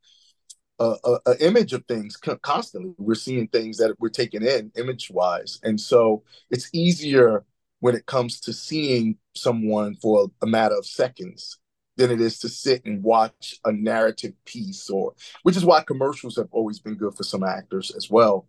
a, 0.79 0.95
a, 1.03 1.19
a 1.27 1.45
image 1.45 1.73
of 1.73 1.85
things 1.85 2.17
constantly. 2.41 2.93
We're 2.97 3.15
seeing 3.15 3.47
things 3.47 3.77
that 3.77 3.95
we're 3.99 4.09
taking 4.09 4.43
in 4.43 4.71
image 4.75 5.09
wise, 5.11 5.59
and 5.63 5.79
so 5.79 6.23
it's 6.49 6.69
easier 6.73 7.45
when 7.83 7.95
it 7.95 8.05
comes 8.05 8.39
to 8.39 8.53
seeing 8.53 9.17
someone 9.35 9.95
for 9.95 10.27
a 10.41 10.47
matter 10.47 10.73
of 10.75 10.85
seconds 10.85 11.59
than 11.97 12.11
it 12.11 12.21
is 12.21 12.39
to 12.39 12.49
sit 12.49 12.83
and 12.85 13.03
watch 13.03 13.55
a 13.65 13.73
narrative 13.73 14.33
piece 14.45 14.89
or 14.89 15.13
which 15.43 15.57
is 15.57 15.65
why 15.65 15.83
commercials 15.83 16.37
have 16.37 16.47
always 16.51 16.79
been 16.79 16.95
good 16.95 17.13
for 17.13 17.23
some 17.23 17.43
actors 17.43 17.91
as 17.91 18.09
well. 18.09 18.47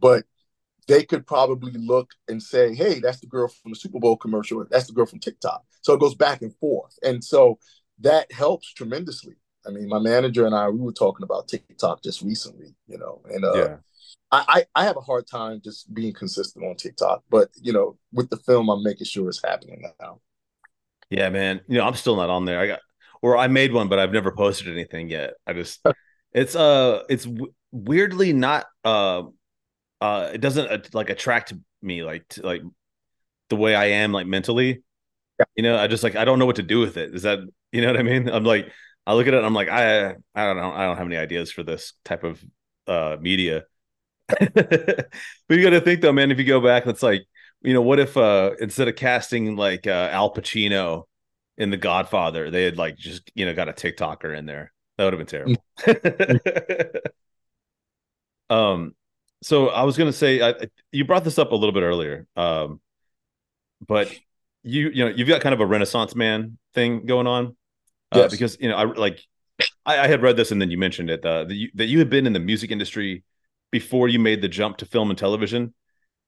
But 0.00 0.24
they 0.88 1.04
could 1.04 1.28
probably 1.28 1.72
look 1.72 2.10
and 2.26 2.42
say 2.42 2.74
hey 2.74 2.98
that's 2.98 3.20
the 3.20 3.28
girl 3.28 3.46
from 3.46 3.70
the 3.70 3.76
super 3.76 4.00
bowl 4.00 4.16
commercial. 4.16 4.64
That's 4.68 4.88
the 4.88 4.92
girl 4.92 5.06
from 5.06 5.20
tiktok. 5.20 5.62
So 5.82 5.94
it 5.94 6.00
goes 6.00 6.16
back 6.16 6.42
and 6.42 6.54
forth. 6.56 6.98
And 7.04 7.22
so 7.22 7.60
that 8.02 8.30
helps 8.32 8.72
tremendously 8.72 9.34
i 9.66 9.70
mean 9.70 9.88
my 9.88 9.98
manager 9.98 10.46
and 10.46 10.54
i 10.54 10.68
we 10.68 10.78
were 10.78 10.92
talking 10.92 11.24
about 11.24 11.48
tiktok 11.48 12.02
just 12.02 12.22
recently 12.22 12.74
you 12.86 12.98
know 12.98 13.20
and 13.30 13.44
uh, 13.44 13.54
yeah. 13.54 13.76
I, 14.34 14.64
I 14.74 14.84
have 14.84 14.96
a 14.96 15.02
hard 15.02 15.26
time 15.26 15.60
just 15.62 15.92
being 15.92 16.14
consistent 16.14 16.64
on 16.64 16.76
TikTok, 16.76 17.22
but 17.28 17.50
you 17.60 17.70
know, 17.70 17.98
with 18.12 18.30
the 18.30 18.38
film, 18.38 18.70
I'm 18.70 18.82
making 18.82 19.04
sure 19.04 19.28
it's 19.28 19.42
happening 19.44 19.84
now. 20.00 20.20
Yeah, 21.10 21.28
man. 21.28 21.60
You 21.68 21.76
know, 21.78 21.84
I'm 21.84 21.94
still 21.94 22.16
not 22.16 22.30
on 22.30 22.46
there. 22.46 22.58
I 22.58 22.66
got 22.66 22.80
or 23.20 23.36
I 23.36 23.46
made 23.46 23.72
one, 23.72 23.88
but 23.88 23.98
I've 23.98 24.12
never 24.12 24.32
posted 24.32 24.68
anything 24.68 25.10
yet. 25.10 25.34
I 25.46 25.52
just 25.52 25.84
it's 26.32 26.56
uh 26.56 27.02
it's 27.10 27.24
w- 27.24 27.52
weirdly 27.72 28.32
not 28.32 28.66
uh 28.84 29.24
uh 30.00 30.30
it 30.32 30.40
doesn't 30.40 30.70
uh, 30.70 30.78
like 30.94 31.10
attract 31.10 31.52
me 31.82 32.02
like 32.02 32.26
to, 32.28 32.42
like 32.42 32.62
the 33.50 33.56
way 33.56 33.74
I 33.74 33.86
am 33.86 34.12
like 34.12 34.26
mentally. 34.26 34.82
Yeah. 35.38 35.44
You 35.56 35.62
know, 35.62 35.78
I 35.78 35.86
just 35.88 36.02
like 36.02 36.16
I 36.16 36.24
don't 36.24 36.38
know 36.38 36.46
what 36.46 36.56
to 36.56 36.62
do 36.62 36.80
with 36.80 36.96
it. 36.96 37.14
Is 37.14 37.22
that 37.22 37.40
you 37.72 37.80
know 37.80 37.88
what 37.88 37.98
I 37.98 38.02
mean? 38.02 38.28
I'm 38.28 38.44
like 38.44 38.70
I 39.06 39.14
look 39.14 39.26
at 39.26 39.34
it 39.34 39.44
I'm 39.44 39.54
like 39.54 39.68
I 39.68 40.10
I 40.34 40.46
don't 40.46 40.56
know 40.56 40.72
I 40.72 40.86
don't 40.86 40.96
have 40.96 41.06
any 41.06 41.16
ideas 41.16 41.50
for 41.50 41.62
this 41.62 41.94
type 42.04 42.24
of 42.24 42.42
uh 42.86 43.16
media. 43.20 43.64
but 44.38 45.08
you 45.50 45.62
got 45.62 45.70
to 45.70 45.80
think 45.80 46.00
though, 46.00 46.12
man. 46.12 46.30
If 46.30 46.38
you 46.38 46.44
go 46.44 46.60
back, 46.60 46.86
it's 46.86 47.02
like 47.02 47.26
you 47.62 47.72
know, 47.74 47.82
what 47.82 47.98
if 47.98 48.16
uh 48.16 48.52
instead 48.60 48.88
of 48.88 48.96
casting 48.96 49.56
like 49.56 49.86
uh 49.86 50.08
Al 50.12 50.32
Pacino 50.32 51.04
in 51.58 51.70
The 51.70 51.76
Godfather, 51.76 52.50
they 52.50 52.64
had 52.64 52.78
like 52.78 52.96
just 52.96 53.30
you 53.34 53.46
know 53.46 53.54
got 53.54 53.68
a 53.68 53.72
TikToker 53.72 54.36
in 54.36 54.46
there? 54.46 54.72
That 54.96 55.04
would 55.04 55.14
have 55.14 55.26
been 55.26 55.56
terrible. 55.86 57.00
um, 58.50 58.94
so 59.42 59.68
I 59.68 59.84
was 59.84 59.96
gonna 59.96 60.12
say 60.12 60.40
I, 60.40 60.54
you 60.90 61.04
brought 61.04 61.24
this 61.24 61.38
up 61.38 61.52
a 61.52 61.56
little 61.56 61.72
bit 61.72 61.82
earlier, 61.82 62.26
um, 62.36 62.80
but 63.86 64.12
you 64.62 64.90
you 64.90 65.04
know 65.04 65.10
you've 65.14 65.28
got 65.28 65.40
kind 65.40 65.54
of 65.54 65.60
a 65.60 65.66
Renaissance 65.66 66.14
man 66.14 66.58
thing 66.74 67.06
going 67.06 67.26
on, 67.26 67.56
uh, 68.12 68.28
because 68.28 68.56
you 68.60 68.68
know 68.68 68.76
I 68.76 68.84
like 68.84 69.20
I, 69.86 70.00
I, 70.00 70.06
had 70.06 70.22
read 70.22 70.36
this 70.36 70.50
and 70.52 70.60
then 70.60 70.70
you 70.70 70.78
mentioned 70.78 71.10
it 71.10 71.24
uh, 71.24 71.44
that 71.44 71.54
you 71.54 71.70
that 71.74 71.86
you 71.86 71.98
had 71.98 72.10
been 72.10 72.26
in 72.26 72.32
the 72.32 72.40
music 72.40 72.70
industry 72.70 73.24
before 73.70 74.08
you 74.08 74.18
made 74.18 74.42
the 74.42 74.48
jump 74.48 74.76
to 74.78 74.86
film 74.86 75.10
and 75.10 75.18
television. 75.18 75.74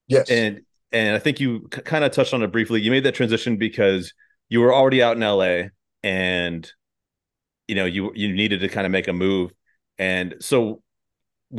Yes, 0.09 0.31
and 0.31 0.63
and 0.93 1.15
I 1.15 1.19
think 1.19 1.41
you 1.41 1.69
c- 1.75 1.83
kind 1.83 2.05
of 2.05 2.13
touched 2.13 2.35
on 2.35 2.43
it 2.43 2.53
briefly. 2.53 2.81
You 2.81 2.91
made 2.91 3.05
that 3.05 3.15
transition 3.15 3.57
because 3.57 4.13
you 4.49 4.61
were 4.61 4.75
already 4.75 5.03
out 5.03 5.17
in 5.17 5.23
LA 5.23 5.69
and 6.03 6.71
you 7.69 7.75
know 7.75 7.85
you 7.85 8.13
you 8.15 8.33
needed 8.33 8.61
to 8.61 8.69
kind 8.69 8.87
of 8.87 8.93
make 8.93 9.09
a 9.09 9.13
move. 9.13 9.53
And 9.99 10.35
so 10.41 10.83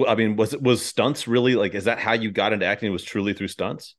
I 0.08 0.16
mean, 0.16 0.36
was 0.36 0.54
it 0.54 0.62
was 0.62 0.86
stunts 0.86 1.28
really 1.28 1.56
like 1.56 1.74
is 1.74 1.86
that 1.86 2.00
how 2.00 2.14
you 2.14 2.32
got 2.32 2.54
into 2.54 2.66
acting? 2.66 2.92
Was 2.92 3.04
truly 3.04 3.34
through 3.34 3.50
stunts? 3.50 3.96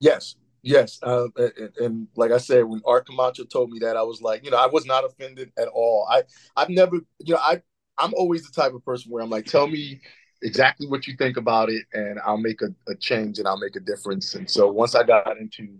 Yes. 0.00 0.34
Yes, 0.62 0.98
uh, 1.02 1.28
and, 1.36 1.70
and, 1.78 2.08
like 2.16 2.32
I 2.32 2.38
said, 2.38 2.64
when 2.64 2.82
Art 2.84 3.06
Camacho 3.06 3.44
told 3.44 3.70
me 3.70 3.78
that, 3.78 3.96
I 3.96 4.02
was 4.02 4.20
like, 4.20 4.44
you 4.44 4.50
know, 4.50 4.58
I 4.58 4.66
was 4.66 4.84
not 4.84 5.04
offended 5.04 5.52
at 5.58 5.68
all. 5.68 6.06
I, 6.10 6.22
I've 6.54 6.68
never, 6.68 6.96
you 7.18 7.34
know, 7.34 7.40
I, 7.40 7.62
I'm 7.96 8.12
always 8.14 8.42
the 8.42 8.52
type 8.60 8.74
of 8.74 8.84
person 8.84 9.10
where 9.10 9.22
I'm 9.22 9.30
like, 9.30 9.46
tell 9.46 9.66
me 9.66 10.00
exactly 10.42 10.86
what 10.86 11.06
you 11.06 11.16
think 11.16 11.36
about 11.38 11.70
it, 11.70 11.84
and 11.94 12.18
I'll 12.24 12.36
make 12.36 12.60
a, 12.62 12.68
a 12.90 12.94
change 12.94 13.38
and 13.38 13.48
I'll 13.48 13.58
make 13.58 13.76
a 13.76 13.80
difference. 13.80 14.34
And 14.34 14.50
so 14.50 14.70
once 14.70 14.94
I 14.94 15.02
got 15.02 15.36
into 15.38 15.78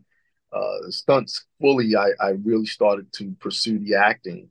uh, 0.53 0.91
stunts 0.91 1.45
fully, 1.61 1.95
I, 1.97 2.09
I 2.19 2.31
really 2.43 2.67
started 2.67 3.13
to 3.15 3.35
pursue 3.39 3.79
the 3.79 3.97
acting. 3.97 4.49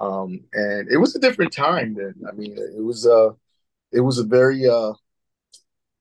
Um, 0.00 0.40
and 0.52 0.88
it 0.90 0.96
was 0.96 1.14
a 1.14 1.20
different 1.20 1.52
time 1.52 1.94
then. 1.94 2.14
I 2.28 2.32
mean, 2.32 2.56
it 2.56 2.82
was 2.82 3.06
uh, 3.06 3.30
it 3.92 4.00
was 4.00 4.18
a 4.18 4.24
very 4.24 4.68
uh, 4.68 4.92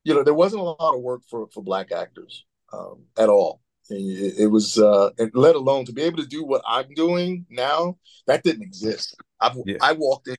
you 0.04 0.14
know, 0.14 0.24
there 0.24 0.34
wasn't 0.34 0.62
a 0.62 0.64
lot 0.64 0.96
of 0.96 1.02
work 1.02 1.22
for 1.30 1.48
for 1.48 1.62
black 1.62 1.92
actors 1.92 2.46
um, 2.72 3.04
at 3.18 3.30
all. 3.30 3.62
It, 3.90 4.36
it 4.40 4.48
was, 4.48 4.78
uh, 4.78 5.12
and 5.18 5.32
let 5.34 5.56
alone 5.56 5.86
to 5.86 5.94
be 5.94 6.02
able 6.04 6.18
to 6.18 6.28
do 6.28 6.44
what 6.44 6.62
I'm 6.68 6.94
doing 6.94 7.46
now, 7.50 7.98
that 8.26 8.44
didn't 8.44 8.64
exist. 8.64 9.16
I've, 9.40 9.58
yeah. 9.66 9.78
I 9.82 9.94
walked 9.94 10.28
in 10.28 10.36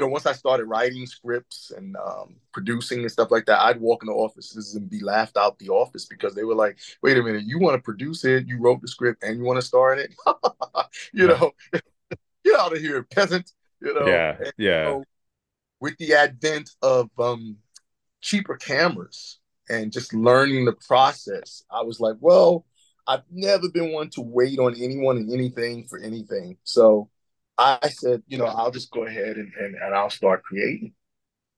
you 0.00 0.06
know, 0.06 0.12
once 0.12 0.24
I 0.24 0.32
started 0.32 0.64
writing 0.64 1.04
scripts 1.04 1.72
and 1.76 1.94
um, 1.96 2.36
producing 2.54 3.00
and 3.00 3.10
stuff 3.10 3.30
like 3.30 3.44
that, 3.44 3.60
I'd 3.60 3.80
walk 3.82 4.02
in 4.02 4.06
the 4.06 4.14
offices 4.14 4.74
and 4.74 4.88
be 4.88 5.00
laughed 5.00 5.36
out 5.36 5.58
the 5.58 5.68
office 5.68 6.06
because 6.06 6.34
they 6.34 6.42
were 6.42 6.54
like, 6.54 6.78
"Wait 7.02 7.18
a 7.18 7.22
minute, 7.22 7.44
you 7.44 7.58
want 7.58 7.76
to 7.76 7.82
produce 7.82 8.24
it? 8.24 8.46
You 8.46 8.58
wrote 8.58 8.80
the 8.80 8.88
script 8.88 9.22
and 9.22 9.36
you 9.36 9.44
want 9.44 9.60
to 9.60 9.66
star 9.66 9.92
in 9.92 9.98
it? 9.98 10.14
you 11.12 11.26
know, 11.26 11.50
get 12.44 12.58
out 12.58 12.72
of 12.72 12.80
here, 12.80 13.02
peasant!" 13.02 13.52
You 13.82 13.92
know, 13.92 14.06
yeah, 14.06 14.36
and, 14.38 14.52
yeah. 14.56 14.78
You 14.78 14.84
know, 14.84 15.04
with 15.80 15.98
the 15.98 16.14
advent 16.14 16.70
of 16.80 17.10
um, 17.18 17.58
cheaper 18.22 18.56
cameras 18.56 19.38
and 19.68 19.92
just 19.92 20.14
learning 20.14 20.64
the 20.64 20.76
process, 20.88 21.62
I 21.70 21.82
was 21.82 22.00
like, 22.00 22.16
"Well, 22.20 22.64
I've 23.10 23.24
never 23.30 23.68
been 23.70 23.92
one 23.92 24.10
to 24.10 24.22
wait 24.22 24.58
on 24.58 24.74
anyone 24.74 25.16
and 25.18 25.32
anything 25.32 25.86
for 25.88 25.98
anything." 25.98 26.56
So 26.64 27.10
I 27.58 27.88
said, 27.90 28.22
you 28.26 28.38
know, 28.38 28.46
I'll 28.46 28.70
just 28.70 28.90
go 28.90 29.04
ahead 29.04 29.36
and, 29.36 29.52
and, 29.58 29.74
and 29.74 29.94
I'll 29.94 30.10
start 30.10 30.42
creating. 30.42 30.94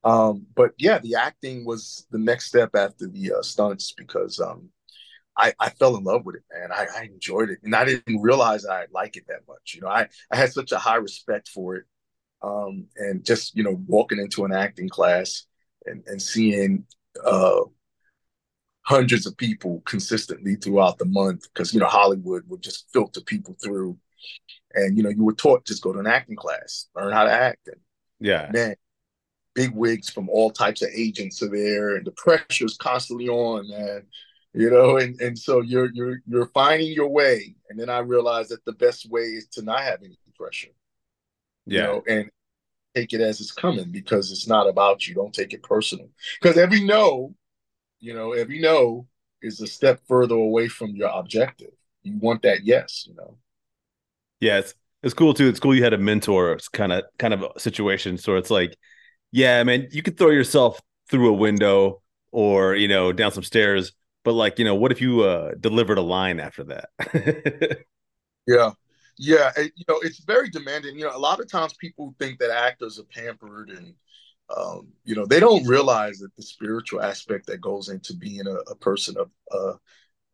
Um, 0.05 0.47
but 0.57 0.73
yeah, 0.79 0.99
the 0.99 1.15
acting 1.15 1.65
was 1.65 2.07
the 2.11 2.19
next 2.19 2.47
step 2.47 2.75
after 2.75 3.07
the 3.07 3.35
uh, 3.39 3.43
stunts 3.43 3.93
because 3.93 4.41
um, 4.41 4.71
I, 5.37 5.53
I 5.61 5.71
fell 5.71 5.97
in 5.97 6.05
love 6.05 6.25
with 6.25 6.37
it, 6.37 6.43
man. 6.53 6.71
I, 6.73 6.87
I 6.99 7.05
enjoyed 7.05 7.51
it, 7.51 7.61
and 7.63 7.75
I 7.75 7.85
didn't 7.85 8.21
realize 8.21 8.67
I 8.67 8.87
like 8.93 9.17
it 9.17 9.25
that 9.29 9.47
much. 9.49 9.75
You 9.75 9.83
know, 9.83 9.89
I, 9.89 10.09
I 10.31 10.37
had 10.37 10.53
such 10.53 10.73
a 10.73 10.79
high 10.79 10.97
respect 10.97 11.49
for 11.49 11.77
it, 11.77 11.85
um, 12.43 12.87
and 12.97 13.25
just 13.25 13.57
you 13.57 13.63
know, 13.63 13.81
walking 13.87 14.19
into 14.19 14.45
an 14.45 14.53
acting 14.53 14.89
class 14.89 15.47
and 15.87 16.03
and 16.07 16.21
seeing 16.21 16.85
uh, 17.25 17.61
hundreds 18.85 19.27
of 19.27 19.37
people 19.37 19.83
consistently 19.87 20.57
throughout 20.57 20.99
the 20.99 21.05
month, 21.05 21.47
because 21.53 21.73
you 21.73 21.81
know 21.81 21.87
Hollywood 21.87 22.45
would 22.49 22.63
just 22.63 22.87
filter 22.93 23.21
people 23.21 23.57
through 23.63 23.99
and 24.75 24.97
you 24.97 25.03
know, 25.03 25.11
you 25.11 25.25
were 25.25 25.33
taught 25.33 25.67
just 25.67 25.83
go 25.83 25.93
to 25.93 25.99
an 25.99 26.07
acting 26.07 26.37
class, 26.37 26.87
learn 26.97 27.13
how 27.13 27.25
to 27.25 27.33
act. 27.33 27.69
And 27.69 27.81
yeah, 28.21 28.51
man, 28.53 28.75
big 29.55 29.73
wigs 29.75 30.11
from 30.11 30.29
all 30.29 30.51
types 30.51 30.83
of 30.83 30.91
agents 30.95 31.43
are 31.43 31.51
there, 31.51 31.97
and 31.97 32.07
the 32.07 32.13
pressure's 32.13 32.77
constantly 32.77 33.29
on, 33.29 33.69
man. 33.69 34.03
You 34.55 34.71
know, 34.71 34.99
and 34.99 35.21
and 35.21 35.39
so 35.39 35.61
you're 35.61 35.91
you're 35.93 36.21
you're 36.27 36.47
finding 36.47 36.93
your 36.93 37.09
way. 37.09 37.57
And 37.71 37.79
then 37.79 37.89
I 37.89 37.99
realized 37.99 38.51
that 38.51 38.65
the 38.65 38.73
best 38.73 39.11
way 39.11 39.23
is 39.23 39.47
to 39.53 39.63
not 39.63 39.81
have 39.81 40.01
any 40.03 40.19
pressure. 40.37 40.69
Yeah. 41.67 41.81
You 41.81 41.87
know, 41.87 42.03
and 42.09 42.31
take 42.95 43.15
it 43.15 43.23
as 43.23 43.41
it's 43.41 43.53
coming 43.53 43.91
because 43.91 44.31
it's 44.31 44.47
not 44.47 44.69
about 44.69 45.07
you. 45.07 45.15
Don't 45.15 45.33
take 45.33 45.55
it 45.55 45.63
personal. 45.63 46.11
Because 46.41 46.59
every 46.59 46.85
no, 46.85 47.35
you 48.03 48.13
know, 48.13 48.33
every 48.33 48.61
no 48.61 49.07
is 49.41 49.61
a 49.61 49.67
step 49.67 50.01
further 50.07 50.35
away 50.35 50.69
from 50.69 50.91
your 50.91 51.09
objective. 51.09 51.71
You 52.03 52.19
want 52.19 52.43
that 52.43 52.65
yes, 52.65 53.07
you 53.09 53.15
know. 53.15 53.39
Yeah, 54.41 54.59
it's 54.59 54.75
it's 55.03 55.15
cool 55.15 55.33
too. 55.33 55.49
It's 55.49 55.61
cool 55.61 55.75
you 55.75 55.85
had 55.85 55.95
a 55.95 55.99
mentor 55.99 56.59
kind 56.73 56.93
of 56.93 57.05
kind 57.19 57.33
of 57.33 57.45
situation. 57.63 58.19
So 58.19 58.37
it's 58.37 58.51
like, 58.51 58.77
yeah, 59.31 59.63
man, 59.63 59.89
you 59.93 60.03
could 60.03 60.19
throw 60.19 60.31
yourself 60.31 60.81
through 61.09 61.29
a 61.29 61.33
window 61.33 62.03
or 62.33 62.75
you 62.75 62.89
know 62.89 63.13
down 63.13 63.31
some 63.31 63.45
stairs, 63.45 63.93
but 64.25 64.33
like 64.33 64.59
you 64.59 64.65
know, 64.65 64.75
what 64.75 64.91
if 64.91 65.01
you 65.01 65.23
uh, 65.23 65.53
delivered 65.61 65.99
a 65.99 66.03
line 66.03 66.41
after 66.41 66.65
that? 66.65 66.89
yeah, 68.49 68.71
yeah, 69.17 69.53
you 69.57 69.85
know, 69.89 70.01
it's 70.03 70.19
very 70.25 70.51
demanding. 70.51 70.99
You 70.99 71.05
know, 71.05 71.17
a 71.17 71.19
lot 71.19 71.39
of 71.39 71.49
times 71.49 71.75
people 71.75 72.17
think 72.19 72.41
that 72.41 72.51
actors 72.51 72.99
are 72.99 73.05
pampered 73.05 73.71
and 73.71 73.95
um, 74.57 74.89
you 75.05 75.15
know, 75.15 75.27
they 75.27 75.41
don't 75.41 75.67
realize 75.67 76.19
that 76.19 76.35
the 76.37 76.43
spiritual 76.43 77.03
aspect 77.03 77.47
that 77.47 77.61
goes 77.61 77.89
into 77.89 78.15
being 78.15 78.47
a, 78.47 78.55
a 78.71 78.77
person 78.77 79.17
of 79.19 79.31
uh, 79.51 79.75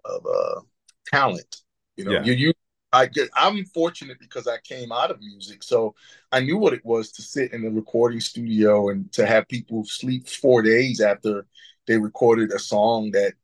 of 0.05 0.27
uh, 0.27 0.61
talent. 1.07 1.57
You 1.97 2.05
know, 2.05 2.13
yeah. 2.13 2.25
you 2.25 2.33
you 2.33 2.53
I 2.93 3.07
get 3.07 3.29
I'm 3.35 3.65
fortunate 3.67 4.19
because 4.21 4.47
I 4.47 4.59
came 4.65 4.93
out 4.93 5.11
of 5.11 5.21
music, 5.21 5.63
so 5.63 5.95
I 6.33 6.41
knew 6.41 6.57
what 6.57 6.73
it 6.73 6.85
was 6.85 7.13
to 7.13 7.23
sit 7.23 7.53
in 7.53 7.63
the 7.63 7.71
recording 7.71 8.21
studio 8.21 8.89
and 8.89 9.13
to 9.13 9.27
have 9.27 9.49
people 9.49 9.85
sleep 9.85 10.29
four 10.29 10.63
days 10.63 11.01
after 11.01 11.47
they 11.87 11.99
recorded 11.99 12.53
a 12.53 12.59
song 12.59 13.11
that 13.13 13.35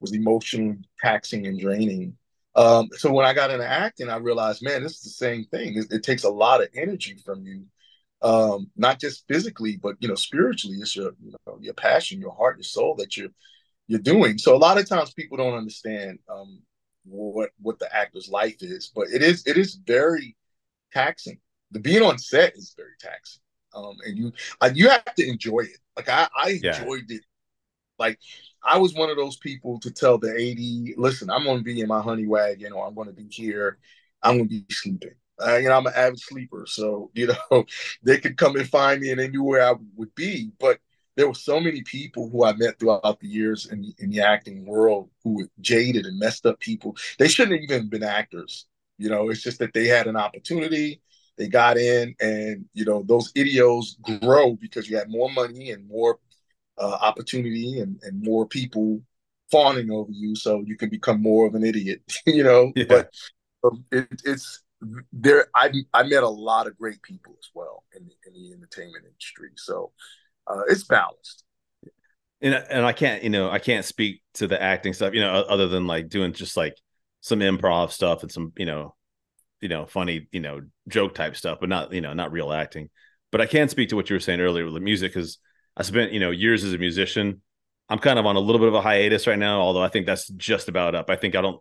was 0.00 0.12
emotionally 0.12 0.78
taxing 1.00 1.46
and 1.46 1.58
draining. 1.58 2.16
Um, 2.54 2.90
so 2.92 3.10
when 3.10 3.24
I 3.24 3.32
got 3.32 3.50
into 3.50 3.66
acting, 3.66 4.10
I 4.10 4.16
realized, 4.16 4.62
man, 4.62 4.82
this 4.82 4.96
is 4.96 5.02
the 5.02 5.10
same 5.10 5.44
thing. 5.46 5.78
It, 5.78 5.86
it 5.90 6.02
takes 6.02 6.24
a 6.24 6.30
lot 6.30 6.62
of 6.62 6.68
energy 6.74 7.16
from 7.24 7.46
you, 7.46 7.64
um, 8.22 8.70
not 8.76 9.00
just 9.00 9.26
physically, 9.28 9.78
but 9.82 9.96
you 10.00 10.08
know, 10.08 10.14
spiritually. 10.14 10.78
It's 10.80 10.96
your 10.96 11.12
you 11.22 11.34
know 11.46 11.58
your 11.60 11.74
passion, 11.74 12.20
your 12.20 12.34
heart, 12.34 12.58
your 12.58 12.64
soul 12.64 12.94
that 12.96 13.16
you're 13.16 13.30
you're 13.88 14.00
doing. 14.00 14.38
So 14.38 14.54
a 14.54 14.58
lot 14.58 14.78
of 14.78 14.88
times 14.88 15.12
people 15.12 15.36
don't 15.36 15.54
understand 15.54 16.18
um, 16.28 16.60
what 17.04 17.50
what 17.60 17.78
the 17.78 17.94
actor's 17.94 18.28
life 18.28 18.56
is, 18.60 18.90
but 18.94 19.08
it 19.08 19.22
is 19.22 19.46
it 19.46 19.56
is 19.56 19.74
very 19.74 20.36
taxing. 20.92 21.38
The 21.72 21.80
being 21.80 22.02
on 22.02 22.18
set 22.18 22.56
is 22.56 22.74
very 22.76 22.94
taxing, 23.00 23.42
um, 23.74 23.96
and 24.04 24.16
you 24.16 24.32
uh, 24.60 24.70
you 24.72 24.88
have 24.88 25.14
to 25.16 25.28
enjoy 25.28 25.60
it. 25.60 25.78
Like 25.96 26.08
I, 26.08 26.28
I 26.36 26.60
yeah. 26.62 26.78
enjoyed 26.78 27.10
it. 27.10 27.22
Like 27.98 28.18
I 28.62 28.78
was 28.78 28.94
one 28.94 29.10
of 29.10 29.16
those 29.16 29.36
people 29.36 29.80
to 29.80 29.90
tell 29.90 30.18
the 30.18 30.30
AD, 30.30 30.98
listen, 30.98 31.30
I'm 31.30 31.44
going 31.44 31.58
to 31.58 31.64
be 31.64 31.80
in 31.80 31.88
my 31.88 32.00
honey 32.00 32.26
wagon, 32.26 32.72
or 32.72 32.86
I'm 32.86 32.94
going 32.94 33.08
to 33.08 33.14
be 33.14 33.26
here. 33.28 33.78
I'm 34.22 34.38
going 34.38 34.48
to 34.48 34.54
be 34.60 34.64
sleeping. 34.70 35.14
Uh, 35.44 35.56
you 35.56 35.68
know, 35.68 35.76
I'm 35.76 35.86
an 35.86 35.92
avid 35.94 36.20
sleeper, 36.20 36.64
so 36.66 37.10
you 37.14 37.28
know 37.50 37.64
they 38.02 38.18
could 38.18 38.36
come 38.36 38.56
and 38.56 38.68
find 38.68 39.00
me, 39.00 39.10
and 39.10 39.20
they 39.20 39.28
knew 39.28 39.42
where 39.42 39.66
I 39.66 39.74
would 39.96 40.14
be. 40.14 40.50
But 40.58 40.78
there 41.16 41.28
were 41.28 41.34
so 41.34 41.60
many 41.60 41.82
people 41.82 42.30
who 42.30 42.44
I 42.44 42.54
met 42.54 42.78
throughout 42.78 43.20
the 43.20 43.28
years 43.28 43.66
in, 43.66 43.92
in 43.98 44.10
the 44.10 44.20
acting 44.20 44.64
world 44.64 45.10
who 45.22 45.36
were 45.36 45.48
jaded 45.60 46.06
and 46.06 46.18
messed 46.18 46.46
up 46.46 46.58
people. 46.60 46.96
They 47.18 47.28
shouldn't 47.28 47.60
have 47.60 47.70
even 47.70 47.88
been 47.88 48.02
actors. 48.02 48.66
You 48.98 49.10
know, 49.10 49.28
it's 49.28 49.42
just 49.42 49.58
that 49.58 49.74
they 49.74 49.86
had 49.86 50.06
an 50.06 50.16
opportunity, 50.16 51.02
they 51.36 51.48
got 51.48 51.76
in, 51.76 52.14
and 52.20 52.64
you 52.72 52.84
know, 52.84 53.02
those 53.06 53.32
idiots 53.34 53.96
grow 54.20 54.54
because 54.54 54.88
you 54.88 54.96
had 54.96 55.10
more 55.10 55.30
money 55.30 55.70
and 55.70 55.86
more 55.88 56.18
uh, 56.78 56.98
opportunity 57.00 57.80
and, 57.80 58.00
and 58.02 58.22
more 58.22 58.46
people 58.46 59.02
fawning 59.50 59.90
over 59.90 60.10
you, 60.10 60.34
so 60.34 60.62
you 60.66 60.76
can 60.76 60.88
become 60.88 61.20
more 61.20 61.46
of 61.46 61.54
an 61.54 61.64
idiot. 61.64 62.00
you 62.26 62.42
know, 62.42 62.72
yeah. 62.74 62.84
but 62.88 63.10
um, 63.64 63.84
it, 63.92 64.08
it's 64.24 64.61
there. 65.12 65.48
I 65.54 65.72
I 65.92 66.02
met 66.04 66.22
a 66.22 66.28
lot 66.28 66.66
of 66.66 66.76
great 66.78 67.02
people 67.02 67.36
as 67.38 67.48
well 67.54 67.84
in 67.94 68.06
the, 68.06 68.12
in 68.26 68.34
the 68.34 68.52
entertainment 68.52 69.04
industry, 69.06 69.50
so 69.56 69.92
uh, 70.46 70.62
it's 70.68 70.84
balanced. 70.84 71.44
And 72.40 72.54
and 72.54 72.84
I 72.84 72.92
can't, 72.92 73.22
you 73.22 73.30
know, 73.30 73.50
I 73.50 73.58
can't 73.58 73.84
speak 73.84 74.22
to 74.34 74.46
the 74.46 74.60
acting 74.60 74.92
stuff, 74.92 75.14
you 75.14 75.20
know, 75.20 75.32
other 75.32 75.68
than 75.68 75.86
like 75.86 76.08
doing 76.08 76.32
just 76.32 76.56
like 76.56 76.76
some 77.20 77.40
improv 77.40 77.92
stuff 77.92 78.22
and 78.22 78.32
some, 78.32 78.52
you 78.56 78.66
know, 78.66 78.94
you 79.60 79.68
know, 79.68 79.86
funny, 79.86 80.26
you 80.32 80.40
know, 80.40 80.60
joke 80.88 81.14
type 81.14 81.36
stuff, 81.36 81.58
but 81.60 81.68
not, 81.68 81.92
you 81.92 82.00
know, 82.00 82.12
not 82.12 82.32
real 82.32 82.52
acting. 82.52 82.90
But 83.30 83.40
I 83.40 83.46
can 83.46 83.68
speak 83.68 83.90
to 83.90 83.96
what 83.96 84.10
you 84.10 84.16
were 84.16 84.20
saying 84.20 84.40
earlier 84.40 84.64
with 84.64 84.74
the 84.74 84.80
music 84.80 85.12
because 85.12 85.38
I 85.76 85.82
spent, 85.82 86.12
you 86.12 86.20
know, 86.20 86.30
years 86.30 86.64
as 86.64 86.74
a 86.74 86.78
musician. 86.78 87.40
I'm 87.88 87.98
kind 87.98 88.18
of 88.18 88.26
on 88.26 88.36
a 88.36 88.40
little 88.40 88.58
bit 88.58 88.68
of 88.68 88.74
a 88.74 88.80
hiatus 88.80 89.26
right 89.26 89.38
now, 89.38 89.60
although 89.60 89.82
I 89.82 89.88
think 89.88 90.06
that's 90.06 90.28
just 90.28 90.68
about 90.68 90.94
up. 90.94 91.10
I 91.10 91.16
think 91.16 91.36
I 91.36 91.40
don't. 91.40 91.60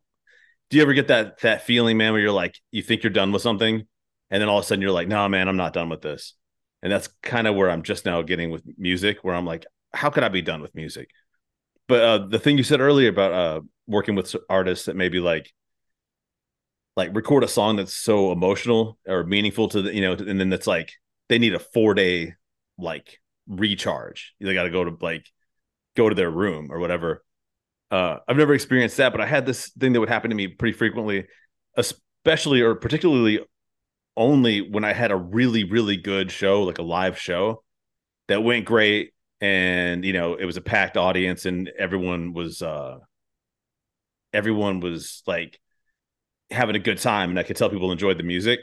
Do 0.71 0.77
you 0.77 0.83
ever 0.83 0.93
get 0.93 1.09
that 1.09 1.41
that 1.41 1.61
feeling, 1.63 1.97
man, 1.97 2.13
where 2.13 2.21
you're 2.21 2.31
like, 2.31 2.57
you 2.71 2.81
think 2.81 3.03
you're 3.03 3.11
done 3.11 3.31
with 3.31 3.43
something, 3.43 3.85
and 4.31 4.41
then 4.41 4.49
all 4.49 4.57
of 4.57 4.63
a 4.63 4.67
sudden 4.67 4.81
you're 4.81 4.91
like, 4.91 5.07
no, 5.07 5.29
man, 5.29 5.47
I'm 5.47 5.57
not 5.57 5.73
done 5.73 5.89
with 5.89 6.01
this. 6.01 6.33
And 6.81 6.91
that's 6.91 7.09
kind 7.21 7.45
of 7.45 7.55
where 7.55 7.69
i'm 7.69 7.83
just 7.83 8.05
now 8.05 8.23
getting 8.23 8.49
with 8.49 8.63
music 8.75 9.19
where 9.21 9.35
i'm 9.35 9.45
like 9.45 9.67
how 9.93 10.09
could 10.09 10.23
i 10.23 10.29
be 10.29 10.41
done 10.41 10.61
with 10.61 10.73
music? 10.75 11.09
But 11.87 12.01
uh, 12.01 12.27
the 12.27 12.39
thing 12.39 12.57
you 12.57 12.63
said 12.63 12.79
earlier 12.79 13.09
about 13.09 13.33
uh, 13.33 13.61
working 13.85 14.15
with 14.15 14.33
artists 14.49 14.85
that 14.85 14.95
maybe 14.95 15.19
like 15.19 15.51
like 16.95 17.13
record 17.15 17.43
a 17.43 17.47
song 17.47 17.75
that's 17.75 17.93
so 17.93 18.31
emotional 18.31 18.97
or 19.07 19.23
meaningful 19.23 19.67
to 19.69 19.81
the 19.81 19.93
you 19.93 20.01
know 20.01 20.13
and 20.13 20.39
then 20.39 20.53
it's 20.53 20.67
like 20.67 20.93
they 21.29 21.37
need 21.37 21.53
a 21.53 21.59
four 21.59 21.93
day 21.93 22.35
like 22.77 23.19
recharge. 23.47 24.33
They 24.39 24.53
got 24.53 24.63
to 24.63 24.69
go 24.69 24.85
to 24.85 24.97
like 25.01 25.25
go 25.95 26.07
to 26.07 26.15
their 26.15 26.31
room 26.31 26.71
or 26.71 26.79
whatever 26.79 27.23
uh 27.91 28.17
i've 28.27 28.37
never 28.37 28.53
experienced 28.53 28.97
that 28.97 29.11
but 29.11 29.21
i 29.21 29.25
had 29.25 29.45
this 29.45 29.69
thing 29.79 29.93
that 29.93 29.99
would 29.99 30.09
happen 30.09 30.29
to 30.29 30.35
me 30.35 30.47
pretty 30.47 30.77
frequently 30.77 31.25
especially 31.75 32.61
or 32.61 32.75
particularly 32.75 33.39
only 34.17 34.61
when 34.61 34.83
I 34.83 34.93
had 34.93 35.11
a 35.11 35.15
really, 35.15 35.63
really 35.63 35.97
good 35.97 36.31
show, 36.31 36.63
like 36.63 36.77
a 36.77 36.83
live 36.83 37.17
show 37.17 37.63
that 38.27 38.43
went 38.43 38.65
great. 38.65 39.13
And, 39.39 40.05
you 40.05 40.13
know, 40.13 40.35
it 40.35 40.45
was 40.45 40.57
a 40.57 40.61
packed 40.61 40.97
audience 40.97 41.45
and 41.45 41.69
everyone 41.77 42.33
was, 42.33 42.61
uh, 42.61 42.99
everyone 44.33 44.79
was 44.79 45.23
like 45.25 45.59
having 46.51 46.75
a 46.75 46.79
good 46.79 46.99
time. 46.99 47.31
And 47.31 47.39
I 47.39 47.43
could 47.43 47.55
tell 47.55 47.69
people 47.69 47.91
enjoyed 47.91 48.17
the 48.17 48.23
music. 48.23 48.59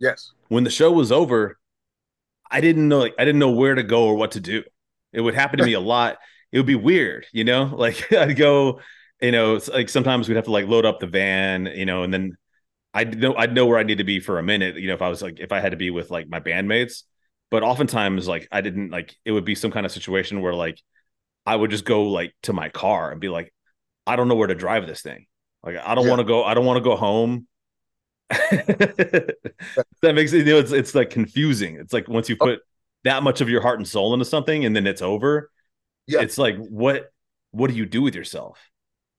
Yes. 0.00 0.32
When 0.48 0.64
the 0.64 0.70
show 0.70 0.90
was 0.90 1.12
over, 1.12 1.58
I 2.50 2.60
didn't 2.60 2.88
know, 2.88 2.98
like, 2.98 3.14
I 3.18 3.24
didn't 3.24 3.38
know 3.38 3.50
where 3.50 3.74
to 3.74 3.82
go 3.82 4.04
or 4.04 4.14
what 4.16 4.32
to 4.32 4.40
do. 4.40 4.64
It 5.12 5.20
would 5.20 5.34
happen 5.34 5.58
to 5.58 5.64
me 5.64 5.74
a 5.74 5.80
lot. 5.80 6.18
It 6.52 6.58
would 6.58 6.66
be 6.66 6.74
weird, 6.74 7.26
you 7.32 7.44
know, 7.44 7.64
like 7.76 8.12
I'd 8.12 8.36
go, 8.36 8.80
you 9.20 9.32
know, 9.32 9.60
like 9.72 9.88
sometimes 9.88 10.28
we'd 10.28 10.36
have 10.36 10.44
to 10.44 10.50
like 10.50 10.66
load 10.66 10.86
up 10.86 11.00
the 11.00 11.06
van, 11.06 11.66
you 11.66 11.86
know, 11.86 12.02
and 12.02 12.12
then 12.12 12.36
I'd 12.94 13.18
know 13.18 13.34
I'd 13.36 13.54
know 13.54 13.66
where 13.66 13.78
I 13.78 13.82
need 13.82 13.98
to 13.98 14.04
be 14.04 14.20
for 14.20 14.38
a 14.38 14.42
minute. 14.42 14.76
You 14.76 14.88
know, 14.88 14.94
if 14.94 15.02
I 15.02 15.08
was 15.08 15.22
like 15.22 15.40
if 15.40 15.52
I 15.52 15.60
had 15.60 15.72
to 15.72 15.76
be 15.76 15.90
with 15.90 16.10
like 16.10 16.28
my 16.28 16.40
bandmates, 16.40 17.02
but 17.50 17.62
oftentimes 17.62 18.26
like 18.28 18.48
I 18.50 18.60
didn't 18.60 18.90
like 18.90 19.14
it 19.24 19.32
would 19.32 19.44
be 19.44 19.54
some 19.54 19.70
kind 19.70 19.86
of 19.86 19.92
situation 19.92 20.40
where 20.40 20.54
like 20.54 20.80
I 21.46 21.56
would 21.56 21.70
just 21.70 21.84
go 21.84 22.04
like 22.04 22.34
to 22.42 22.52
my 22.52 22.68
car 22.68 23.10
and 23.10 23.20
be 23.20 23.28
like, 23.28 23.52
I 24.06 24.16
don't 24.16 24.28
know 24.28 24.34
where 24.34 24.48
to 24.48 24.54
drive 24.54 24.86
this 24.86 25.02
thing. 25.02 25.26
Like 25.62 25.76
I 25.76 25.94
don't 25.94 26.04
yeah. 26.04 26.10
want 26.10 26.20
to 26.20 26.24
go. 26.24 26.44
I 26.44 26.54
don't 26.54 26.66
want 26.66 26.78
to 26.78 26.84
go 26.84 26.96
home. 26.96 27.46
that 28.30 29.36
makes 30.02 30.32
it 30.34 30.46
you 30.46 30.52
know 30.52 30.58
it's 30.58 30.72
it's 30.72 30.94
like 30.94 31.10
confusing. 31.10 31.76
It's 31.76 31.92
like 31.92 32.08
once 32.08 32.28
you 32.28 32.36
oh. 32.40 32.46
put 32.46 32.60
that 33.04 33.22
much 33.22 33.40
of 33.40 33.48
your 33.48 33.62
heart 33.62 33.78
and 33.78 33.88
soul 33.88 34.12
into 34.12 34.24
something 34.24 34.64
and 34.64 34.74
then 34.74 34.86
it's 34.86 35.02
over. 35.02 35.50
Yeah, 36.08 36.20
it's 36.20 36.38
like 36.38 36.56
what 36.56 37.12
what 37.52 37.70
do 37.70 37.76
you 37.76 37.86
do 37.86 38.02
with 38.02 38.14
yourself? 38.14 38.58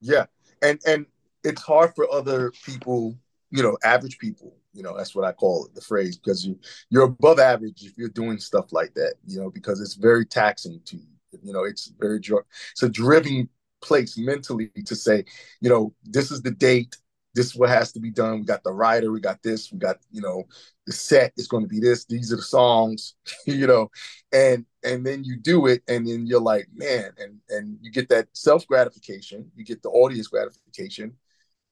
Yeah, 0.02 0.26
and 0.62 0.80
and 0.86 1.06
it's 1.44 1.62
hard 1.62 1.96
for 1.96 2.12
other 2.12 2.52
people 2.66 3.18
you 3.52 3.64
know, 3.64 3.78
average 3.84 4.18
people. 4.20 4.56
You 4.74 4.84
know, 4.84 4.96
that's 4.96 5.16
what 5.16 5.26
I 5.26 5.32
call 5.32 5.66
it, 5.66 5.74
the 5.74 5.82
phrase, 5.82 6.18
because 6.18 6.46
you 6.46 6.60
you're 6.90 7.04
above 7.04 7.40
average 7.40 7.84
if 7.84 7.98
you're 7.98 8.10
doing 8.10 8.38
stuff 8.38 8.72
like 8.72 8.94
that. 8.94 9.16
You 9.26 9.42
know, 9.42 9.50
because 9.50 9.82
it's 9.82 9.96
very 9.96 10.26
taxing 10.26 10.80
to 10.86 10.98
you. 10.98 11.08
You 11.44 11.54
know, 11.54 11.64
it's 11.64 11.92
very 12.00 12.20
it's 12.20 12.84
a 12.84 12.90
driven 12.90 13.50
place 13.82 14.18
mentally 14.18 14.72
to 14.86 14.96
say, 14.96 15.26
you 15.62 15.70
know, 15.70 15.94
this 16.04 16.32
is 16.32 16.42
the 16.42 16.52
date, 16.52 16.98
this 17.36 17.48
is 17.48 17.56
what 17.56 17.70
has 17.70 17.92
to 17.94 18.00
be 18.00 18.10
done. 18.10 18.40
We 18.40 18.46
got 18.46 18.64
the 18.64 18.74
writer, 18.74 19.12
we 19.12 19.20
got 19.20 19.42
this, 19.44 19.72
we 19.72 19.80
got 19.80 19.98
you 20.12 20.22
know, 20.22 20.44
the 20.86 20.94
set 20.94 21.34
is 21.38 21.48
going 21.48 21.64
to 21.64 21.70
be 21.70 21.80
this. 21.80 22.06
These 22.06 22.34
are 22.34 22.38
the 22.38 22.42
songs, 22.42 23.16
you 23.46 23.68
know, 23.68 23.90
and 24.32 24.66
and 24.84 25.06
then 25.06 25.24
you 25.24 25.38
do 25.38 25.68
it, 25.68 25.84
and 25.88 26.08
then 26.08 26.26
you're 26.28 26.42
like, 26.42 26.68
man, 26.74 27.12
and 27.20 27.38
and 27.50 27.78
you 27.82 27.92
get 27.92 28.10
that 28.10 28.28
self 28.34 28.66
gratification, 28.68 29.52
you 29.56 29.64
get 29.64 29.82
the 29.82 29.90
audience 29.90 30.28
gratification, 30.28 31.14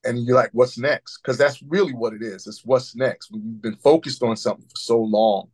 and 0.03 0.23
you're 0.23 0.35
like, 0.35 0.51
what's 0.53 0.77
next? 0.77 1.17
Because 1.17 1.37
that's 1.37 1.61
really 1.63 1.93
what 1.93 2.13
it 2.13 2.21
is. 2.21 2.47
It's 2.47 2.63
what's 2.65 2.95
next. 2.95 3.31
When 3.31 3.43
you've 3.43 3.61
been 3.61 3.77
focused 3.77 4.23
on 4.23 4.37
something 4.37 4.67
for 4.67 4.77
so 4.77 4.99
long. 4.99 5.49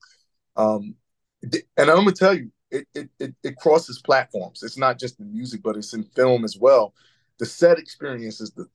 Um, 0.56 0.96
and 1.42 1.90
I'm 1.90 1.98
gonna 1.98 2.12
tell 2.12 2.34
you, 2.34 2.52
it, 2.72 2.88
it, 2.94 3.10
it, 3.20 3.36
it 3.44 3.56
crosses 3.58 4.02
platforms. 4.02 4.64
It's 4.64 4.78
not 4.78 5.00
just 5.00 5.20
in 5.20 5.32
music, 5.32 5.62
but 5.64 5.78
it's 5.78 5.94
in 5.94 6.04
film 6.04 6.44
as 6.44 6.58
well. 6.58 6.94
The 7.40 7.46
set 7.46 7.78
experience 7.80 8.42
is 8.42 8.52
the 8.52 8.68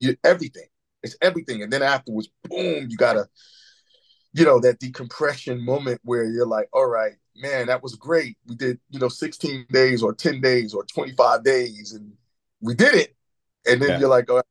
you, 0.00 0.16
everything. 0.24 0.66
It's 1.04 1.16
everything. 1.22 1.62
And 1.62 1.72
then 1.72 1.82
afterwards, 1.82 2.28
boom, 2.44 2.88
you 2.88 2.96
gotta, 2.96 3.28
you 4.32 4.44
know, 4.44 4.58
that 4.60 4.80
decompression 4.80 5.64
moment 5.64 6.00
where 6.02 6.24
you're 6.24 6.46
like, 6.46 6.68
all 6.72 6.86
right, 6.86 7.12
man, 7.36 7.66
that 7.66 7.82
was 7.82 7.94
great. 7.94 8.36
We 8.46 8.56
did, 8.56 8.80
you 8.90 8.98
know, 8.98 9.08
16 9.08 9.66
days 9.70 10.02
or 10.02 10.14
10 10.14 10.40
days 10.40 10.74
or 10.74 10.84
25 10.84 11.44
days, 11.44 11.92
and 11.92 12.12
we 12.60 12.74
did 12.74 12.94
it. 12.94 13.14
And 13.66 13.80
then 13.80 13.90
yeah. 13.90 14.00
you're 14.00 14.08
like, 14.08 14.30
oh, 14.30 14.42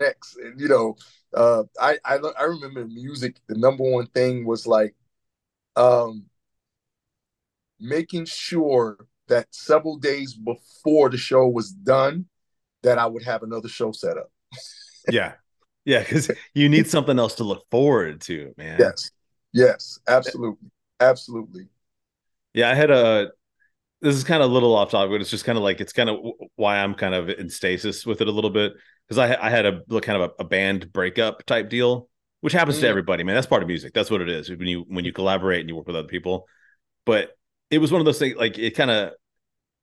next. 0.00 0.36
And 0.36 0.60
you 0.60 0.68
know, 0.68 0.96
uh, 1.34 1.64
I, 1.80 1.98
I 2.04 2.16
I 2.16 2.42
remember 2.44 2.84
music. 2.86 3.36
The 3.48 3.56
number 3.56 3.84
one 3.84 4.06
thing 4.06 4.44
was 4.44 4.66
like, 4.66 4.94
um, 5.76 6.26
making 7.78 8.26
sure 8.26 8.98
that 9.28 9.46
several 9.52 9.96
days 9.96 10.34
before 10.34 11.08
the 11.08 11.16
show 11.16 11.46
was 11.46 11.70
done, 11.70 12.26
that 12.82 12.98
I 12.98 13.06
would 13.06 13.22
have 13.22 13.42
another 13.42 13.68
show 13.68 13.92
set 13.92 14.16
up. 14.16 14.30
yeah, 15.08 15.34
yeah, 15.84 16.00
because 16.00 16.30
you 16.54 16.68
need 16.68 16.88
something 16.88 17.18
else 17.18 17.36
to 17.36 17.44
look 17.44 17.64
forward 17.70 18.20
to, 18.22 18.52
man. 18.56 18.78
Yes, 18.78 19.10
yes, 19.52 19.98
absolutely, 20.08 20.68
absolutely. 21.00 21.68
Yeah, 22.52 22.70
I 22.70 22.74
had 22.74 22.90
a 22.90 23.30
this 24.02 24.16
is 24.16 24.24
kind 24.24 24.42
of 24.42 24.50
a 24.50 24.54
little 24.54 24.74
off 24.74 24.90
topic, 24.90 25.10
but 25.10 25.20
it's 25.20 25.30
just 25.30 25.44
kind 25.44 25.58
of 25.58 25.64
like 25.64 25.80
it's 25.80 25.92
kind 25.92 26.08
of 26.08 26.18
why 26.56 26.78
I'm 26.78 26.94
kind 26.94 27.14
of 27.14 27.28
in 27.28 27.50
stasis 27.50 28.06
with 28.06 28.20
it 28.20 28.28
a 28.28 28.32
little 28.32 28.50
bit 28.50 28.72
because 29.06 29.18
I 29.18 29.46
I 29.46 29.50
had 29.50 29.66
a 29.66 29.82
kind 30.00 30.22
of 30.22 30.30
a, 30.30 30.42
a, 30.42 30.44
band 30.44 30.92
breakup 30.92 31.44
type 31.44 31.68
deal, 31.68 32.08
which 32.40 32.52
happens 32.52 32.78
mm. 32.78 32.82
to 32.82 32.88
everybody, 32.88 33.24
man. 33.24 33.34
That's 33.34 33.46
part 33.46 33.62
of 33.62 33.68
music. 33.68 33.92
That's 33.92 34.10
what 34.10 34.22
it 34.22 34.28
is 34.28 34.48
when 34.50 34.66
you 34.66 34.84
when 34.88 35.04
you 35.04 35.12
collaborate 35.12 35.60
and 35.60 35.68
you 35.68 35.76
work 35.76 35.86
with 35.86 35.96
other 35.96 36.08
people. 36.08 36.46
But 37.04 37.30
it 37.70 37.78
was 37.78 37.92
one 37.92 38.00
of 38.00 38.04
those 38.04 38.18
things 38.18 38.36
like 38.36 38.58
it 38.58 38.74
kind 38.74 38.90
of 38.90 39.12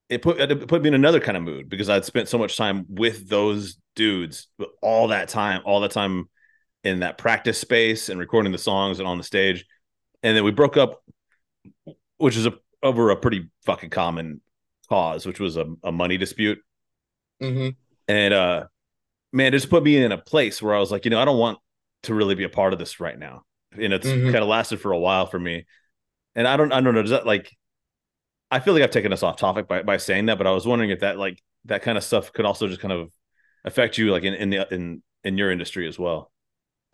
it 0.10 0.22
put 0.22 0.40
it 0.40 0.68
put 0.68 0.82
me 0.82 0.88
in 0.88 0.94
another 0.94 1.20
kind 1.20 1.38
of 1.38 1.44
mood 1.44 1.70
because 1.70 1.90
I'd 1.90 2.06
spent 2.06 2.28
so 2.28 2.38
much 2.38 2.58
time 2.58 2.86
with 2.90 3.30
those 3.30 3.78
dudes 3.98 4.48
all 4.82 5.10
that 5.10 5.28
time, 5.28 5.62
all 5.66 5.82
the 5.82 5.90
time 5.90 6.30
in 6.86 7.02
that 7.02 7.18
practice 7.18 7.60
space 7.60 8.08
and 8.08 8.18
recording 8.18 8.54
the 8.54 8.58
songs 8.58 9.00
and 9.00 9.08
on 9.08 9.18
the 9.18 9.24
stage. 9.26 9.66
And 10.24 10.38
then 10.38 10.46
we 10.46 10.52
broke 10.52 10.78
up, 10.78 11.04
which 12.18 12.38
is 12.38 12.46
a, 12.46 12.54
over 12.82 13.10
a 13.10 13.18
pretty 13.18 13.50
fucking 13.66 13.90
common 13.90 14.40
cause, 14.88 15.26
which 15.26 15.42
was 15.42 15.58
a, 15.58 15.66
a 15.84 15.92
money 15.92 16.18
dispute. 16.18 16.60
Mm-hmm. 17.42 17.70
And 18.08 18.34
uh, 18.34 18.68
man, 19.34 19.48
it 19.48 19.58
just 19.58 19.70
put 19.70 19.84
me 19.84 19.98
in 19.98 20.14
a 20.14 20.18
place 20.18 20.62
where 20.62 20.74
I 20.74 20.80
was 20.80 20.92
like, 20.92 21.04
you 21.04 21.12
know, 21.12 21.20
I 21.20 21.26
don't 21.26 21.38
want 21.38 21.60
to 22.04 22.14
really 22.14 22.36
be 22.36 22.46
a 22.46 22.50
part 22.50 22.72
of 22.72 22.80
this 22.80 23.02
right 23.02 23.20
now. 23.20 23.44
And 23.74 23.92
it's 23.92 24.08
mm-hmm. 24.08 24.32
kind 24.32 24.38
of 24.38 24.48
lasted 24.48 24.80
for 24.80 24.94
a 24.94 25.00
while 25.00 25.26
for 25.26 25.40
me. 25.40 25.66
And 26.36 26.48
I 26.48 26.56
don't, 26.56 26.72
I 26.72 26.80
don't 26.80 26.94
know. 26.94 27.02
Does 27.02 27.12
that 27.12 27.26
like? 27.26 27.52
I 28.50 28.60
feel 28.62 28.74
like 28.74 28.84
I've 28.84 28.92
taken 28.92 29.12
us 29.12 29.24
off 29.24 29.36
topic 29.36 29.68
by 29.68 29.84
by 29.84 29.98
saying 29.98 30.28
that, 30.28 30.38
but 30.38 30.48
I 30.48 30.52
was 30.52 30.66
wondering 30.66 30.90
if 30.90 31.02
that 31.02 31.18
like 31.18 31.44
that 31.66 31.82
kind 31.82 31.98
of 31.98 32.04
stuff 32.04 32.32
could 32.32 32.46
also 32.46 32.68
just 32.68 32.80
kind 32.80 32.94
of 32.94 33.12
affect 33.68 33.98
you, 33.98 34.12
like 34.12 34.24
in 34.24 34.34
in 34.34 34.50
the 34.50 34.74
in 34.74 35.02
in 35.24 35.38
your 35.38 35.52
industry 35.52 35.88
as 35.88 36.00
well. 36.00 36.32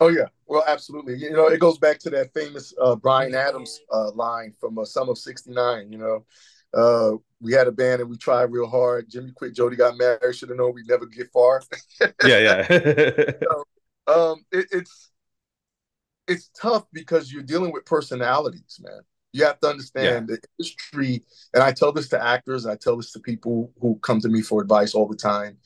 Oh 0.00 0.08
yeah, 0.08 0.26
well, 0.46 0.64
absolutely. 0.66 1.16
You 1.16 1.30
know, 1.30 1.46
it 1.46 1.60
goes 1.60 1.78
back 1.78 1.98
to 2.00 2.10
that 2.10 2.34
famous 2.34 2.74
uh, 2.80 2.96
Bryan 2.96 3.34
Adams 3.34 3.80
uh, 3.92 4.10
line 4.12 4.52
from 4.60 4.78
uh, 4.78 4.84
"Summer 4.84 5.12
of 5.12 5.18
'69." 5.18 5.92
You 5.92 5.98
know, 5.98 6.26
uh, 6.74 7.16
we 7.40 7.52
had 7.52 7.68
a 7.68 7.72
band 7.72 8.00
and 8.00 8.10
we 8.10 8.16
tried 8.16 8.52
real 8.52 8.68
hard. 8.68 9.08
Jimmy 9.08 9.32
quit, 9.32 9.54
Jody 9.54 9.76
got 9.76 9.96
married. 9.96 10.34
Should 10.34 10.48
have 10.48 10.58
known 10.58 10.74
we'd 10.74 10.88
never 10.88 11.06
get 11.06 11.30
far. 11.32 11.62
yeah, 12.24 12.38
yeah. 12.38 12.66
so, 13.42 13.64
um, 14.06 14.44
it, 14.50 14.66
it's 14.72 15.10
it's 16.26 16.50
tough 16.60 16.84
because 16.92 17.32
you're 17.32 17.42
dealing 17.42 17.72
with 17.72 17.84
personalities, 17.84 18.80
man. 18.82 19.00
You 19.32 19.44
have 19.44 19.58
to 19.60 19.68
understand 19.68 20.28
yeah. 20.28 20.36
the 20.36 20.48
industry, 20.58 21.24
and 21.52 21.62
I 21.62 21.72
tell 21.72 21.92
this 21.92 22.08
to 22.10 22.22
actors, 22.22 22.66
I 22.66 22.76
tell 22.76 22.96
this 22.96 23.12
to 23.12 23.20
people 23.20 23.72
who 23.80 23.96
come 23.96 24.20
to 24.20 24.28
me 24.28 24.42
for 24.42 24.62
advice 24.62 24.94
all 24.94 25.08
the 25.08 25.16
time. 25.16 25.58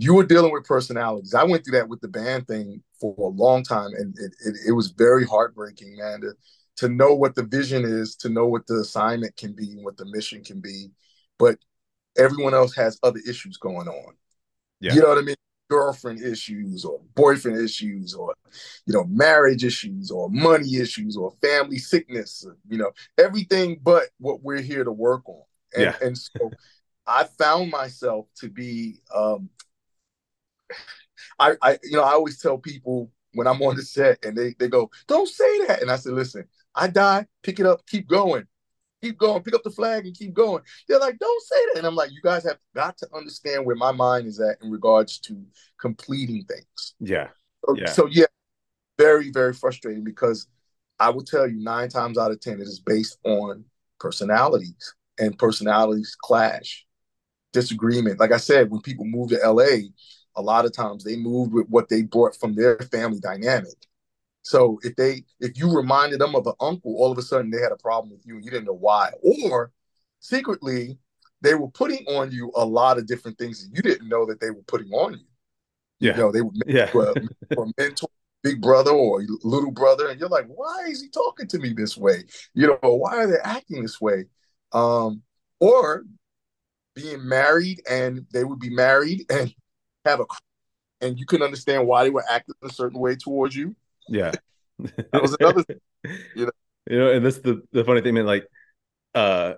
You 0.00 0.14
were 0.14 0.24
dealing 0.24 0.52
with 0.52 0.64
personalities. 0.64 1.34
I 1.34 1.42
went 1.44 1.64
through 1.64 1.78
that 1.78 1.88
with 1.88 2.00
the 2.00 2.08
band 2.08 2.46
thing 2.46 2.82
for 3.00 3.14
a 3.18 3.34
long 3.34 3.64
time, 3.64 3.90
and 3.98 4.16
it, 4.18 4.32
it, 4.46 4.54
it 4.68 4.72
was 4.72 4.90
very 4.90 5.26
heartbreaking, 5.26 5.96
man. 5.98 6.20
To, 6.20 6.34
to 6.76 6.88
know 6.88 7.12
what 7.14 7.34
the 7.34 7.42
vision 7.42 7.84
is, 7.84 8.14
to 8.16 8.28
know 8.28 8.46
what 8.46 8.66
the 8.68 8.76
assignment 8.76 9.36
can 9.36 9.52
be, 9.52 9.72
and 9.72 9.84
what 9.84 9.96
the 9.96 10.06
mission 10.06 10.44
can 10.44 10.60
be, 10.60 10.90
but 11.36 11.58
everyone 12.16 12.54
else 12.54 12.74
has 12.76 12.98
other 13.02 13.20
issues 13.28 13.56
going 13.56 13.88
on. 13.88 14.14
Yeah. 14.80 14.94
You 14.94 15.02
know 15.02 15.08
what 15.08 15.18
I 15.18 15.22
mean? 15.22 15.34
Girlfriend 15.70 16.22
issues 16.22 16.84
or 16.84 17.00
boyfriend 17.14 17.58
issues 17.58 18.14
or 18.14 18.34
you 18.86 18.94
know 18.94 19.04
marriage 19.04 19.64
issues 19.64 20.10
or 20.10 20.30
money 20.30 20.76
issues 20.76 21.16
or 21.16 21.34
family 21.42 21.76
sickness, 21.76 22.46
you 22.68 22.78
know, 22.78 22.90
everything 23.18 23.78
but 23.82 24.04
what 24.18 24.42
we're 24.42 24.62
here 24.62 24.82
to 24.82 24.92
work 24.92 25.28
on. 25.28 25.42
And, 25.74 25.84
yeah. 25.84 25.96
and 26.00 26.16
so 26.16 26.50
I 27.06 27.24
found 27.24 27.70
myself 27.70 28.28
to 28.36 28.48
be 28.48 29.00
um 29.14 29.50
I, 31.38 31.54
I 31.62 31.78
you 31.82 31.96
know 31.96 32.04
I 32.04 32.12
always 32.12 32.40
tell 32.40 32.58
people 32.58 33.10
when 33.34 33.46
I'm 33.46 33.62
on 33.62 33.76
the 33.76 33.82
set 33.82 34.24
and 34.24 34.36
they 34.36 34.54
they 34.58 34.68
go, 34.68 34.90
Don't 35.06 35.28
say 35.28 35.66
that. 35.66 35.82
And 35.82 35.90
I 35.90 35.96
said, 35.96 36.12
Listen, 36.12 36.44
I 36.74 36.88
die, 36.88 37.26
pick 37.42 37.60
it 37.60 37.66
up, 37.66 37.86
keep 37.86 38.08
going 38.08 38.46
keep 39.00 39.18
going, 39.18 39.42
pick 39.42 39.54
up 39.54 39.62
the 39.62 39.70
flag 39.70 40.06
and 40.06 40.16
keep 40.16 40.34
going. 40.34 40.62
They're 40.88 40.98
like, 40.98 41.18
don't 41.18 41.42
say 41.44 41.56
that. 41.66 41.78
And 41.78 41.86
I'm 41.86 41.94
like, 41.94 42.10
you 42.10 42.20
guys 42.22 42.44
have 42.44 42.58
got 42.74 42.98
to 42.98 43.08
understand 43.14 43.64
where 43.64 43.76
my 43.76 43.92
mind 43.92 44.26
is 44.26 44.40
at 44.40 44.56
in 44.62 44.70
regards 44.70 45.18
to 45.20 45.40
completing 45.80 46.44
things. 46.44 46.94
Yeah. 46.98 47.28
So 47.64 47.76
yeah, 47.76 47.92
so, 47.92 48.08
yeah 48.10 48.26
very, 48.98 49.30
very 49.30 49.54
frustrating 49.54 50.04
because 50.04 50.48
I 50.98 51.10
will 51.10 51.24
tell 51.24 51.46
you 51.46 51.62
nine 51.62 51.88
times 51.88 52.18
out 52.18 52.32
of 52.32 52.40
10, 52.40 52.54
it 52.54 52.62
is 52.62 52.80
based 52.80 53.18
on 53.24 53.64
personalities 54.00 54.94
and 55.18 55.38
personalities 55.38 56.16
clash, 56.20 56.84
disagreement. 57.52 58.18
Like 58.18 58.32
I 58.32 58.38
said, 58.38 58.70
when 58.70 58.80
people 58.80 59.04
move 59.04 59.28
to 59.30 59.38
LA, 59.48 59.88
a 60.38 60.42
lot 60.42 60.64
of 60.64 60.72
times 60.72 61.02
they 61.02 61.16
moved 61.16 61.52
with 61.52 61.66
what 61.68 61.88
they 61.88 62.02
brought 62.02 62.36
from 62.36 62.54
their 62.54 62.78
family 62.78 63.18
dynamic. 63.18 63.74
So 64.42 64.78
if 64.82 64.94
they 64.94 65.24
if 65.40 65.58
you 65.58 65.74
reminded 65.74 66.20
them 66.20 66.36
of 66.36 66.46
an 66.46 66.54
uncle, 66.60 66.94
all 66.96 67.10
of 67.10 67.18
a 67.18 67.22
sudden 67.22 67.50
they 67.50 67.60
had 67.60 67.72
a 67.72 67.76
problem 67.76 68.10
with 68.10 68.24
you 68.24 68.36
and 68.36 68.44
you 68.44 68.50
didn't 68.50 68.66
know 68.66 68.72
why. 68.72 69.10
Or 69.22 69.72
secretly, 70.20 70.98
they 71.42 71.54
were 71.54 71.68
putting 71.68 72.06
on 72.06 72.30
you 72.30 72.52
a 72.54 72.64
lot 72.64 72.98
of 72.98 73.06
different 73.06 73.36
things 73.36 73.62
that 73.62 73.76
you 73.76 73.82
didn't 73.82 74.08
know 74.08 74.24
that 74.26 74.40
they 74.40 74.50
were 74.50 74.62
putting 74.66 74.90
on 74.92 75.14
you. 75.14 75.26
Yeah. 76.00 76.12
You 76.12 76.18
know, 76.18 76.32
they 76.32 76.40
were 76.40 76.52
yeah. 76.66 76.90
a, 76.94 77.64
mentor, 77.78 78.08
big 78.44 78.62
brother 78.62 78.92
or 78.92 79.22
little 79.42 79.72
brother, 79.72 80.08
and 80.08 80.20
you're 80.20 80.28
like, 80.28 80.46
why 80.46 80.84
is 80.88 81.02
he 81.02 81.08
talking 81.08 81.48
to 81.48 81.58
me 81.58 81.72
this 81.72 81.96
way? 81.96 82.22
You 82.54 82.68
know, 82.68 82.78
why 82.94 83.16
are 83.16 83.26
they 83.26 83.40
acting 83.42 83.82
this 83.82 84.00
way? 84.00 84.26
Um, 84.72 85.22
or 85.58 86.04
being 86.94 87.26
married 87.26 87.80
and 87.88 88.26
they 88.32 88.44
would 88.44 88.58
be 88.58 88.70
married 88.70 89.24
and 89.30 89.52
have 90.08 90.20
a 90.20 90.26
and 91.00 91.18
you 91.18 91.26
couldn't 91.26 91.44
understand 91.44 91.86
why 91.86 92.04
they 92.04 92.10
were 92.10 92.24
acting 92.28 92.54
a 92.62 92.70
certain 92.70 92.98
way 92.98 93.14
towards 93.16 93.54
you. 93.54 93.76
Yeah. 94.08 94.32
that 94.78 95.22
was 95.22 95.36
another 95.38 95.62
thing, 95.62 95.78
you 96.34 96.46
know. 96.46 96.52
You 96.90 96.98
know, 96.98 97.12
and 97.12 97.24
this 97.24 97.38
the 97.38 97.62
the 97.72 97.84
funny 97.84 98.00
thing, 98.00 98.14
man, 98.14 98.26
like 98.26 98.46
uh 99.14 99.54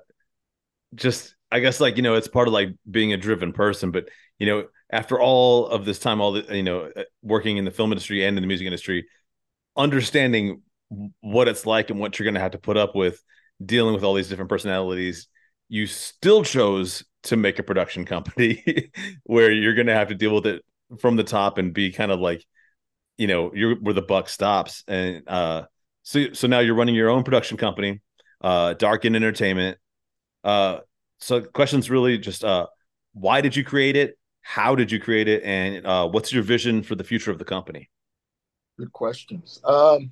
just 0.94 1.34
I 1.52 1.60
guess 1.60 1.80
like, 1.80 1.96
you 1.96 2.02
know, 2.02 2.14
it's 2.14 2.28
part 2.28 2.48
of 2.48 2.54
like 2.54 2.70
being 2.90 3.12
a 3.12 3.16
driven 3.16 3.52
person, 3.52 3.90
but 3.90 4.08
you 4.38 4.46
know, 4.46 4.66
after 4.90 5.20
all 5.20 5.66
of 5.68 5.84
this 5.84 5.98
time, 5.98 6.20
all 6.20 6.32
the 6.32 6.56
you 6.56 6.62
know, 6.62 6.90
uh, 6.94 7.04
working 7.22 7.56
in 7.56 7.64
the 7.64 7.70
film 7.70 7.92
industry 7.92 8.24
and 8.24 8.36
in 8.36 8.42
the 8.42 8.46
music 8.46 8.66
industry, 8.66 9.06
understanding 9.76 10.62
what 11.20 11.48
it's 11.48 11.66
like 11.66 11.90
and 11.90 12.00
what 12.00 12.18
you're 12.18 12.24
gonna 12.24 12.40
have 12.40 12.52
to 12.52 12.58
put 12.58 12.76
up 12.76 12.94
with 12.94 13.22
dealing 13.64 13.94
with 13.94 14.02
all 14.04 14.14
these 14.14 14.28
different 14.28 14.48
personalities, 14.48 15.28
you 15.70 15.86
still 15.86 16.42
chose 16.42 17.04
to 17.22 17.36
make 17.36 17.58
a 17.58 17.62
production 17.62 18.04
company 18.04 18.90
where 19.24 19.52
you're 19.52 19.74
gonna 19.74 19.94
have 19.94 20.08
to 20.08 20.14
deal 20.14 20.34
with 20.34 20.46
it 20.46 20.64
from 20.98 21.16
the 21.16 21.24
top 21.24 21.56
and 21.56 21.72
be 21.72 21.92
kind 21.92 22.10
of 22.10 22.18
like 22.20 22.44
you 23.16 23.28
know 23.28 23.52
you're 23.54 23.76
where 23.76 23.94
the 23.94 24.02
buck 24.02 24.28
stops. 24.28 24.84
And 24.88 25.26
uh 25.28 25.64
so 26.02 26.32
so 26.32 26.48
now 26.48 26.58
you're 26.58 26.74
running 26.74 26.94
your 26.94 27.08
own 27.08 27.22
production 27.22 27.56
company 27.56 28.02
uh 28.42 28.74
Darkan 28.74 29.14
Entertainment. 29.14 29.78
Uh 30.44 30.80
so 31.20 31.40
questions 31.40 31.88
really 31.88 32.18
just 32.18 32.44
uh 32.44 32.66
why 33.12 33.40
did 33.40 33.54
you 33.54 33.64
create 33.64 33.96
it? 33.96 34.18
How 34.42 34.74
did 34.74 34.90
you 34.90 34.98
create 34.98 35.28
it? 35.28 35.44
And 35.44 35.86
uh 35.86 36.08
what's 36.08 36.32
your 36.32 36.42
vision 36.42 36.82
for 36.82 36.96
the 36.96 37.04
future 37.04 37.30
of 37.30 37.38
the 37.38 37.44
company? 37.44 37.88
Good 38.76 38.92
questions. 38.92 39.60
Um 39.64 40.10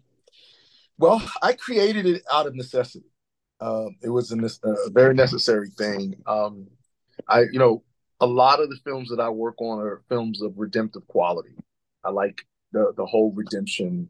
well 1.01 1.23
i 1.43 1.53
created 1.53 2.07
it 2.07 2.23
out 2.33 2.47
of 2.47 2.57
necessity 2.57 3.07
um 3.61 3.97
it 4.03 4.11
was 4.11 4.31
a, 4.33 4.69
a 4.69 4.91
very 4.91 5.15
necessary 5.15 5.69
thing 5.71 6.15
um 6.27 6.67
i 7.29 7.41
you 7.53 7.59
know 7.59 7.83
a 8.21 8.27
lot 8.27 8.61
of 8.61 8.69
the 8.69 8.79
films 8.85 9.09
that 9.09 9.21
i 9.21 9.29
work 9.29 9.61
on 9.61 9.81
are 9.81 10.03
films 10.09 10.43
of 10.43 10.53
redemptive 10.57 11.07
quality 11.09 11.55
i 12.05 12.11
like 12.11 12.43
the 12.73 12.93
the 12.97 13.07
whole 13.07 13.33
redemption 13.33 14.09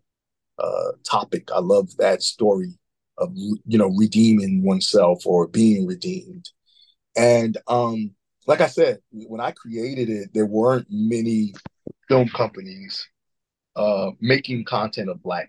uh, 0.59 0.93
topic. 1.05 1.49
I 1.55 1.61
love 1.61 1.97
that 1.99 2.23
story 2.23 2.75
of 3.19 3.33
you 3.35 3.79
know 3.79 3.89
redeeming 3.97 4.63
oneself 4.63 5.27
or 5.27 5.47
being 5.47 5.87
redeemed. 5.87 6.51
And 7.17 7.59
um, 7.67 8.13
like 8.47 8.61
I 8.61 8.67
said, 8.67 8.99
when 9.11 9.41
I 9.41 9.53
created 9.53 10.09
it, 10.09 10.31
there 10.35 10.47
weren't 10.47 10.87
many 10.91 11.55
film 12.09 12.29
companies 12.29 13.09
uh, 13.77 14.11
making 14.21 14.65
content 14.65 15.11
of 15.11 15.23
black. 15.23 15.49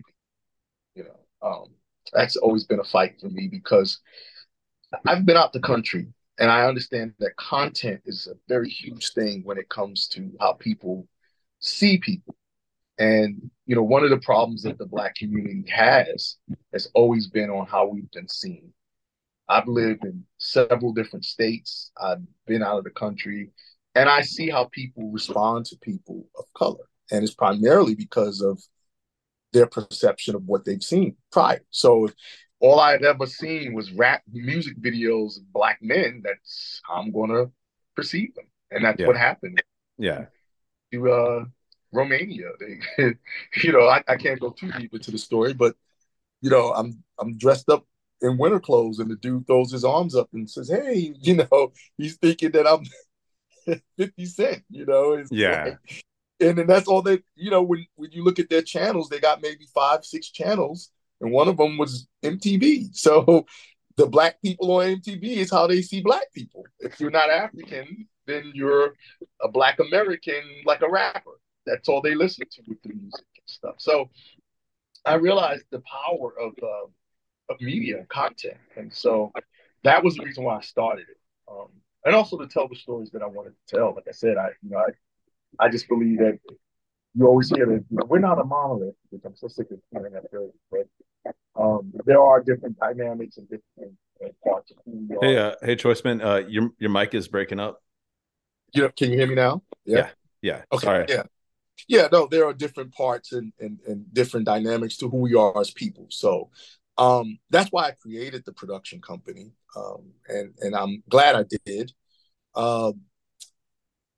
You 0.94 1.04
know, 1.04 1.48
um, 1.48 1.66
that's 2.12 2.36
always 2.36 2.64
been 2.64 2.80
a 2.80 2.84
fight 2.84 3.20
for 3.20 3.28
me 3.28 3.48
because 3.48 4.00
I've 5.06 5.26
been 5.26 5.36
out 5.36 5.52
the 5.52 5.60
country 5.60 6.08
and 6.38 6.50
I 6.50 6.66
understand 6.66 7.12
that 7.18 7.36
content 7.36 8.00
is 8.06 8.26
a 8.26 8.34
very 8.48 8.68
huge 8.68 9.12
thing 9.12 9.42
when 9.44 9.58
it 9.58 9.68
comes 9.68 10.08
to 10.08 10.32
how 10.40 10.54
people 10.54 11.06
see 11.60 11.98
people. 11.98 12.34
And 12.98 13.50
you 13.66 13.76
know, 13.76 13.82
one 13.82 14.04
of 14.04 14.10
the 14.10 14.18
problems 14.18 14.62
that 14.62 14.78
the 14.78 14.86
black 14.86 15.14
community 15.14 15.64
has 15.70 16.36
has 16.72 16.88
always 16.94 17.28
been 17.28 17.50
on 17.50 17.66
how 17.66 17.86
we've 17.86 18.10
been 18.10 18.28
seen. 18.28 18.72
I've 19.48 19.68
lived 19.68 20.04
in 20.04 20.24
several 20.38 20.92
different 20.92 21.24
states. 21.24 21.90
I've 22.00 22.22
been 22.46 22.62
out 22.62 22.78
of 22.78 22.84
the 22.84 22.90
country, 22.90 23.50
and 23.94 24.08
I 24.08 24.22
see 24.22 24.48
how 24.48 24.64
people 24.72 25.10
respond 25.10 25.66
to 25.66 25.76
people 25.78 26.26
of 26.38 26.44
color, 26.54 26.84
and 27.10 27.22
it's 27.22 27.34
primarily 27.34 27.94
because 27.94 28.40
of 28.40 28.62
their 29.52 29.66
perception 29.66 30.34
of 30.34 30.44
what 30.44 30.64
they've 30.64 30.82
seen 30.82 31.16
prior. 31.32 31.60
So, 31.70 32.06
if 32.06 32.14
all 32.60 32.78
I've 32.80 33.02
ever 33.02 33.26
seen 33.26 33.72
was 33.72 33.92
rap 33.92 34.22
music 34.30 34.80
videos 34.80 35.38
of 35.38 35.52
black 35.52 35.78
men, 35.82 36.22
that's 36.24 36.80
how 36.86 36.96
I'm 36.96 37.12
going 37.12 37.30
to 37.30 37.50
perceive 37.96 38.34
them, 38.34 38.46
and 38.70 38.84
that's 38.84 39.00
yeah. 39.00 39.06
what 39.06 39.16
happened. 39.16 39.62
Yeah. 39.98 40.26
To 40.92 41.12
uh, 41.12 41.44
Romania. 41.92 42.50
They, 42.58 42.80
you 43.62 43.72
know, 43.72 43.88
I, 43.88 44.02
I 44.08 44.16
can't 44.16 44.40
go 44.40 44.50
too 44.50 44.70
deep 44.72 44.94
into 44.94 45.10
the 45.10 45.18
story, 45.18 45.52
but 45.54 45.74
you 46.40 46.50
know, 46.50 46.72
I'm 46.72 47.02
I'm 47.18 47.36
dressed 47.36 47.68
up 47.68 47.84
in 48.22 48.38
winter 48.38 48.60
clothes, 48.60 48.98
and 48.98 49.10
the 49.10 49.16
dude 49.16 49.46
throws 49.46 49.72
his 49.72 49.84
arms 49.84 50.14
up 50.14 50.28
and 50.32 50.48
says, 50.48 50.68
"Hey," 50.68 51.14
you 51.20 51.36
know, 51.36 51.72
he's 51.96 52.16
thinking 52.16 52.52
that 52.52 52.66
I'm 52.66 53.80
50 53.98 54.26
Cent. 54.26 54.64
You 54.70 54.86
know, 54.86 55.12
it's 55.12 55.30
yeah. 55.32 55.64
Like, 55.64 56.04
and 56.40 56.58
then 56.58 56.66
that's 56.66 56.88
all 56.88 57.02
they, 57.02 57.22
you 57.36 57.50
know, 57.50 57.62
when 57.62 57.86
when 57.96 58.10
you 58.12 58.24
look 58.24 58.38
at 58.38 58.48
their 58.48 58.62
channels, 58.62 59.08
they 59.08 59.20
got 59.20 59.42
maybe 59.42 59.66
five, 59.74 60.04
six 60.04 60.30
channels, 60.30 60.90
and 61.20 61.30
one 61.32 61.48
of 61.48 61.56
them 61.56 61.78
was 61.78 62.08
MTV. 62.22 62.94
So 62.94 63.46
the 63.96 64.06
black 64.06 64.40
people 64.42 64.72
on 64.72 64.96
MTV 64.96 65.22
is 65.22 65.50
how 65.50 65.66
they 65.66 65.82
see 65.82 66.00
black 66.00 66.32
people. 66.34 66.64
If 66.78 67.00
you're 67.00 67.10
not 67.10 67.30
African, 67.30 68.08
then 68.26 68.52
you're 68.54 68.94
a 69.42 69.48
black 69.48 69.78
American, 69.80 70.42
like 70.64 70.82
a 70.82 70.90
rapper. 70.90 71.38
That's 71.66 71.88
all 71.88 72.00
they 72.00 72.14
listen 72.14 72.46
to 72.50 72.62
with 72.66 72.82
the 72.82 72.88
music 72.90 73.26
and 73.36 73.46
stuff. 73.46 73.74
So 73.78 74.10
I 75.04 75.14
realized 75.14 75.64
the 75.70 75.80
power 75.80 76.32
of 76.40 76.52
uh, 76.62 77.52
of 77.52 77.60
media 77.60 77.98
and 77.98 78.08
content, 78.08 78.58
and 78.76 78.92
so 78.92 79.32
that 79.84 80.02
was 80.02 80.16
the 80.16 80.24
reason 80.24 80.44
why 80.44 80.56
I 80.56 80.60
started 80.60 81.06
it. 81.08 81.16
Um, 81.50 81.68
and 82.04 82.14
also 82.14 82.38
to 82.38 82.46
tell 82.46 82.68
the 82.68 82.76
stories 82.76 83.10
that 83.10 83.22
I 83.22 83.26
wanted 83.26 83.50
to 83.50 83.76
tell. 83.76 83.94
Like 83.94 84.06
I 84.08 84.12
said, 84.12 84.36
I 84.36 84.48
you 84.62 84.70
know 84.70 84.78
I 84.78 84.90
I 85.58 85.68
just 85.68 85.88
believe 85.88 86.18
that 86.18 86.38
you 87.14 87.26
always 87.26 87.50
hear 87.50 87.66
that 87.66 87.84
you 87.90 87.96
know, 87.96 88.06
we're 88.06 88.18
not 88.18 88.38
a 88.38 88.44
monolith, 88.44 88.94
which 89.10 89.22
I'm 89.24 89.36
so 89.36 89.48
sick 89.48 89.70
of 89.70 89.78
hearing 89.90 90.12
that 90.12 90.30
phrase, 90.30 90.50
but 90.70 91.34
um, 91.56 91.92
there 92.04 92.22
are 92.22 92.42
different 92.42 92.78
dynamics 92.78 93.36
and 93.36 93.48
different 93.48 93.94
uh, 94.24 94.28
parts 94.44 94.70
of 94.70 94.78
who 94.84 95.06
we 95.08 95.16
are. 95.16 95.24
Hey, 95.24 95.36
uh, 95.36 95.54
hey, 95.62 95.76
Choiceman, 95.76 96.24
uh, 96.24 96.46
your 96.46 96.70
your 96.78 96.90
mic 96.90 97.14
is 97.14 97.28
breaking 97.28 97.60
up. 97.60 97.82
You 98.72 98.82
know, 98.82 98.90
can 98.90 99.10
you 99.10 99.18
hear 99.18 99.26
me 99.26 99.34
now? 99.34 99.62
Yeah, 99.84 99.96
yeah. 99.96 100.08
yeah. 100.42 100.62
Okay, 100.72 100.86
Sorry. 100.86 101.06
yeah, 101.08 101.22
yeah. 101.88 102.08
No, 102.12 102.26
there 102.26 102.46
are 102.46 102.54
different 102.54 102.94
parts 102.94 103.32
and, 103.32 103.52
and 103.58 103.80
and 103.86 104.12
different 104.14 104.46
dynamics 104.46 104.96
to 104.98 105.08
who 105.08 105.18
we 105.18 105.34
are 105.34 105.58
as 105.60 105.72
people. 105.72 106.06
So 106.10 106.50
um, 106.96 107.38
that's 107.50 107.70
why 107.70 107.88
I 107.88 107.92
created 107.92 108.44
the 108.44 108.52
production 108.52 109.00
company, 109.00 109.52
um, 109.76 110.12
and 110.28 110.54
and 110.60 110.76
I'm 110.76 111.02
glad 111.08 111.34
I 111.34 111.44
did. 111.64 111.92
Um, 112.54 113.00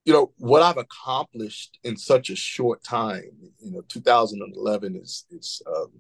you 0.04 0.12
know 0.12 0.32
what 0.38 0.62
I've 0.62 0.78
accomplished 0.78 1.78
in 1.84 1.96
such 1.96 2.30
a 2.30 2.36
short 2.36 2.82
time. 2.82 3.30
You 3.60 3.72
know, 3.72 3.82
2011 3.88 4.96
is 4.96 5.24
is 5.30 5.62
um, 5.66 5.92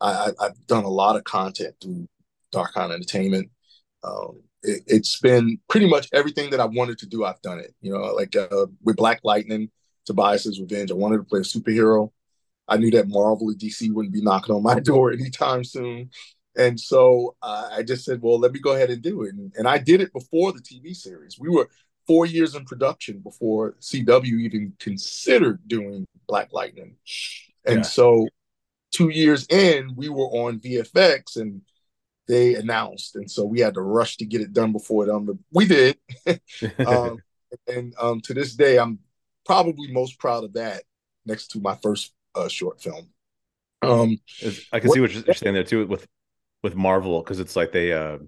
I, 0.00 0.30
have 0.40 0.66
done 0.66 0.84
a 0.84 0.88
lot 0.88 1.16
of 1.16 1.24
content 1.24 1.76
through 1.80 2.08
Darkan 2.52 2.92
Entertainment. 2.92 3.50
Um, 4.02 4.42
it, 4.62 4.82
has 4.88 5.18
been 5.22 5.58
pretty 5.68 5.88
much 5.88 6.08
everything 6.12 6.50
that 6.50 6.60
I 6.60 6.66
wanted 6.66 6.98
to 6.98 7.06
do. 7.06 7.24
I've 7.24 7.40
done 7.42 7.60
it. 7.60 7.74
You 7.80 7.92
know, 7.92 8.00
like 8.14 8.34
uh, 8.34 8.66
with 8.82 8.96
Black 8.96 9.20
Lightning, 9.22 9.70
Tobias's 10.06 10.60
Revenge. 10.60 10.90
I 10.90 10.94
wanted 10.94 11.18
to 11.18 11.24
play 11.24 11.40
a 11.40 11.42
superhero. 11.42 12.10
I 12.68 12.76
knew 12.76 12.90
that 12.92 13.08
Marvel 13.08 13.50
or 13.50 13.54
DC 13.54 13.92
wouldn't 13.92 14.14
be 14.14 14.22
knocking 14.22 14.54
on 14.54 14.62
my 14.62 14.80
door 14.80 15.12
anytime 15.12 15.64
soon. 15.64 16.10
And 16.56 16.78
so 16.78 17.34
uh, 17.40 17.70
I 17.72 17.82
just 17.82 18.04
said, 18.04 18.20
well, 18.20 18.38
let 18.38 18.52
me 18.52 18.60
go 18.60 18.72
ahead 18.72 18.90
and 18.90 19.02
do 19.02 19.22
it. 19.22 19.34
And, 19.34 19.52
and, 19.56 19.66
I 19.66 19.78
did 19.78 20.02
it 20.02 20.12
before 20.12 20.52
the 20.52 20.60
TV 20.60 20.94
series. 20.94 21.38
We 21.38 21.48
were 21.48 21.70
four 22.06 22.26
years 22.26 22.54
in 22.54 22.64
production 22.64 23.18
before 23.20 23.76
CW 23.80 24.40
even 24.40 24.72
considered 24.78 25.60
doing 25.66 26.06
Black 26.26 26.52
Lightning. 26.52 26.96
And 27.64 27.78
yeah. 27.78 27.82
so 27.82 28.28
two 28.90 29.08
years 29.08 29.46
in, 29.48 29.94
we 29.96 30.08
were 30.08 30.26
on 30.26 30.60
VFX 30.60 31.36
and 31.36 31.62
they 32.28 32.54
announced. 32.54 33.16
And 33.16 33.30
so 33.30 33.44
we 33.44 33.60
had 33.60 33.74
to 33.74 33.82
rush 33.82 34.16
to 34.18 34.24
get 34.24 34.40
it 34.40 34.52
done 34.52 34.72
before 34.72 35.06
them. 35.06 35.38
We 35.52 35.66
did. 35.66 35.98
um, 36.86 37.18
and 37.66 37.94
um, 38.00 38.20
to 38.22 38.34
this 38.34 38.54
day, 38.54 38.78
I'm 38.78 38.98
probably 39.44 39.92
most 39.92 40.18
proud 40.18 40.44
of 40.44 40.52
that 40.54 40.82
next 41.26 41.48
to 41.48 41.60
my 41.60 41.76
first 41.82 42.12
uh, 42.34 42.48
short 42.48 42.80
film. 42.80 43.08
Um, 43.82 44.18
I 44.72 44.78
can 44.78 44.88
what, 44.88 44.94
see 44.94 45.00
what 45.00 45.12
you're 45.12 45.34
saying 45.34 45.54
there 45.54 45.64
too 45.64 45.86
with 45.86 46.06
with 46.62 46.76
Marvel 46.76 47.20
because 47.20 47.40
it's 47.40 47.56
like 47.56 47.72
they, 47.72 47.92
uh, 47.92 48.18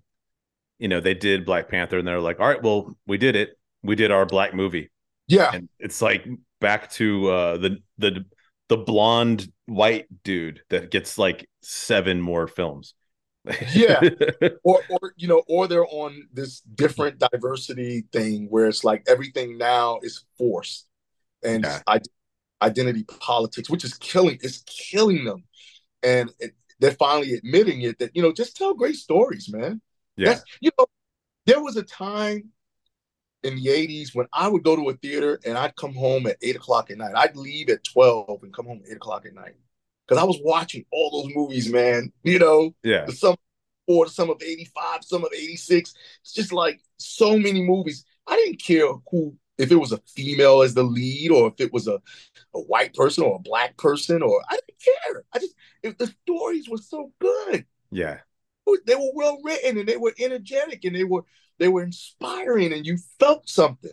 you 0.79 0.89
know, 0.89 1.01
they 1.01 1.15
did 1.15 1.47
Black 1.47 1.69
Panther 1.69 1.99
and 1.99 2.07
they're 2.07 2.21
like, 2.21 2.41
all 2.41 2.49
right, 2.49 2.63
well, 2.63 2.97
we 3.07 3.19
did 3.19 3.37
it. 3.37 3.57
We 3.85 3.97
did 3.97 4.11
our 4.11 4.27
black 4.27 4.55
movie. 4.55 4.91
Yeah, 5.27 5.51
and 5.53 5.69
it's 5.79 6.03
like 6.03 6.27
back 6.61 6.91
to 6.93 7.29
uh, 7.31 7.57
the 7.59 7.79
the 7.99 8.25
the 8.69 8.77
blonde 8.77 9.51
white 9.67 10.07
dude 10.23 10.63
that 10.71 10.91
gets 10.91 11.19
like 11.19 11.49
seven 11.63 12.21
more 12.21 12.47
films. 12.47 12.95
yeah, 13.73 14.01
or 14.65 14.81
or 14.89 15.13
you 15.17 15.29
know, 15.29 15.43
or 15.47 15.69
they're 15.69 15.87
on 15.87 16.29
this 16.33 16.61
different 16.61 17.19
diversity 17.19 18.05
thing 18.13 18.47
where 18.49 18.67
it's 18.67 18.85
like 18.85 19.05
everything 19.07 19.59
now 19.59 19.99
is 20.03 20.25
forced, 20.37 20.87
and 21.43 21.65
yeah. 21.65 21.81
I 21.87 22.01
identity 22.65 23.05
politics, 23.05 23.71
which 23.71 23.85
is 23.85 23.95
killing, 23.95 24.39
is 24.43 24.63
killing 24.67 25.25
them. 25.25 25.45
And 26.03 26.31
it, 26.41 26.55
they're 26.81 26.93
finally 26.93 27.35
admitting 27.35 27.83
it 27.83 27.99
that, 27.99 28.17
you 28.17 28.23
know, 28.23 28.33
just 28.33 28.57
tell 28.57 28.75
great 28.75 28.97
stories, 28.97 29.49
man. 29.53 29.81
Yeah. 30.17 30.31
That's, 30.31 30.45
you 30.61 30.71
know, 30.79 30.87
there 31.47 31.63
was 31.63 31.77
a 31.77 31.83
time 31.83 32.51
in 33.45 33.57
the 33.57 33.67
80s 33.67 34.15
when 34.15 34.27
I 34.33 34.49
would 34.49 34.65
go 34.65 34.75
to 34.75 34.89
a 34.89 34.95
theater 34.95 35.39
and 35.45 35.57
I'd 35.57 35.77
come 35.77 35.95
home 35.95 36.27
at 36.27 36.37
eight 36.43 36.57
o'clock 36.57 36.91
at 36.91 36.99
night. 36.99 37.15
I'd 37.15 37.37
leave 37.37 37.69
at 37.69 37.85
12 37.85 38.43
and 38.43 38.53
come 38.53 38.67
home 38.67 38.81
at 38.83 38.91
eight 38.91 38.97
o'clock 38.97 39.27
at 39.27 39.35
night. 39.35 39.55
Because 40.07 40.21
I 40.21 40.25
was 40.25 40.39
watching 40.43 40.85
all 40.91 41.23
those 41.23 41.35
movies, 41.35 41.71
man. 41.71 42.13
You 42.23 42.39
know, 42.39 42.75
yeah. 42.83 43.05
The 43.05 43.13
sum 43.13 43.37
or 43.87 44.09
some 44.09 44.31
of 44.31 44.43
85, 44.43 45.05
some 45.05 45.25
of 45.25 45.31
86. 45.33 45.95
It's 46.23 46.33
just 46.33 46.53
like 46.53 46.81
so 46.99 47.39
many 47.39 47.63
movies. 47.63 48.05
I 48.27 48.37
didn't 48.37 48.63
care 48.63 48.89
who 49.11 49.37
if 49.57 49.71
it 49.71 49.77
was 49.77 49.93
a 49.93 50.01
female 50.09 50.63
as 50.63 50.75
the 50.75 50.83
lead 50.83 51.31
or 51.31 51.49
if 51.49 51.55
it 51.59 51.73
was 51.73 51.87
a, 51.87 52.01
a 52.55 52.61
white 52.61 52.95
person 52.95 53.25
or 53.25 53.37
a 53.37 53.43
black 53.43 53.77
person 53.77 54.23
or 54.23 54.43
I 54.49 54.55
didn't 54.55 54.81
care. 54.81 55.25
I 55.33 55.39
just 55.39 55.55
if 55.83 55.99
the 55.99 56.13
stories 56.23 56.69
were 56.69 56.79
so 56.79 57.13
good. 57.21 57.65
Yeah. 57.91 58.19
They 58.87 58.95
were 58.95 59.13
well 59.15 59.39
written 59.45 59.79
and 59.79 59.89
they 59.89 59.99
were 59.99 60.15
energetic 60.19 60.85
and 60.85 60.97
they 60.97 61.05
were 61.05 61.25
they 61.59 61.69
were 61.69 61.83
inspiring 61.83 62.73
and 62.73 62.87
you 62.87 62.99
felt 63.19 63.49
something. 63.49 63.93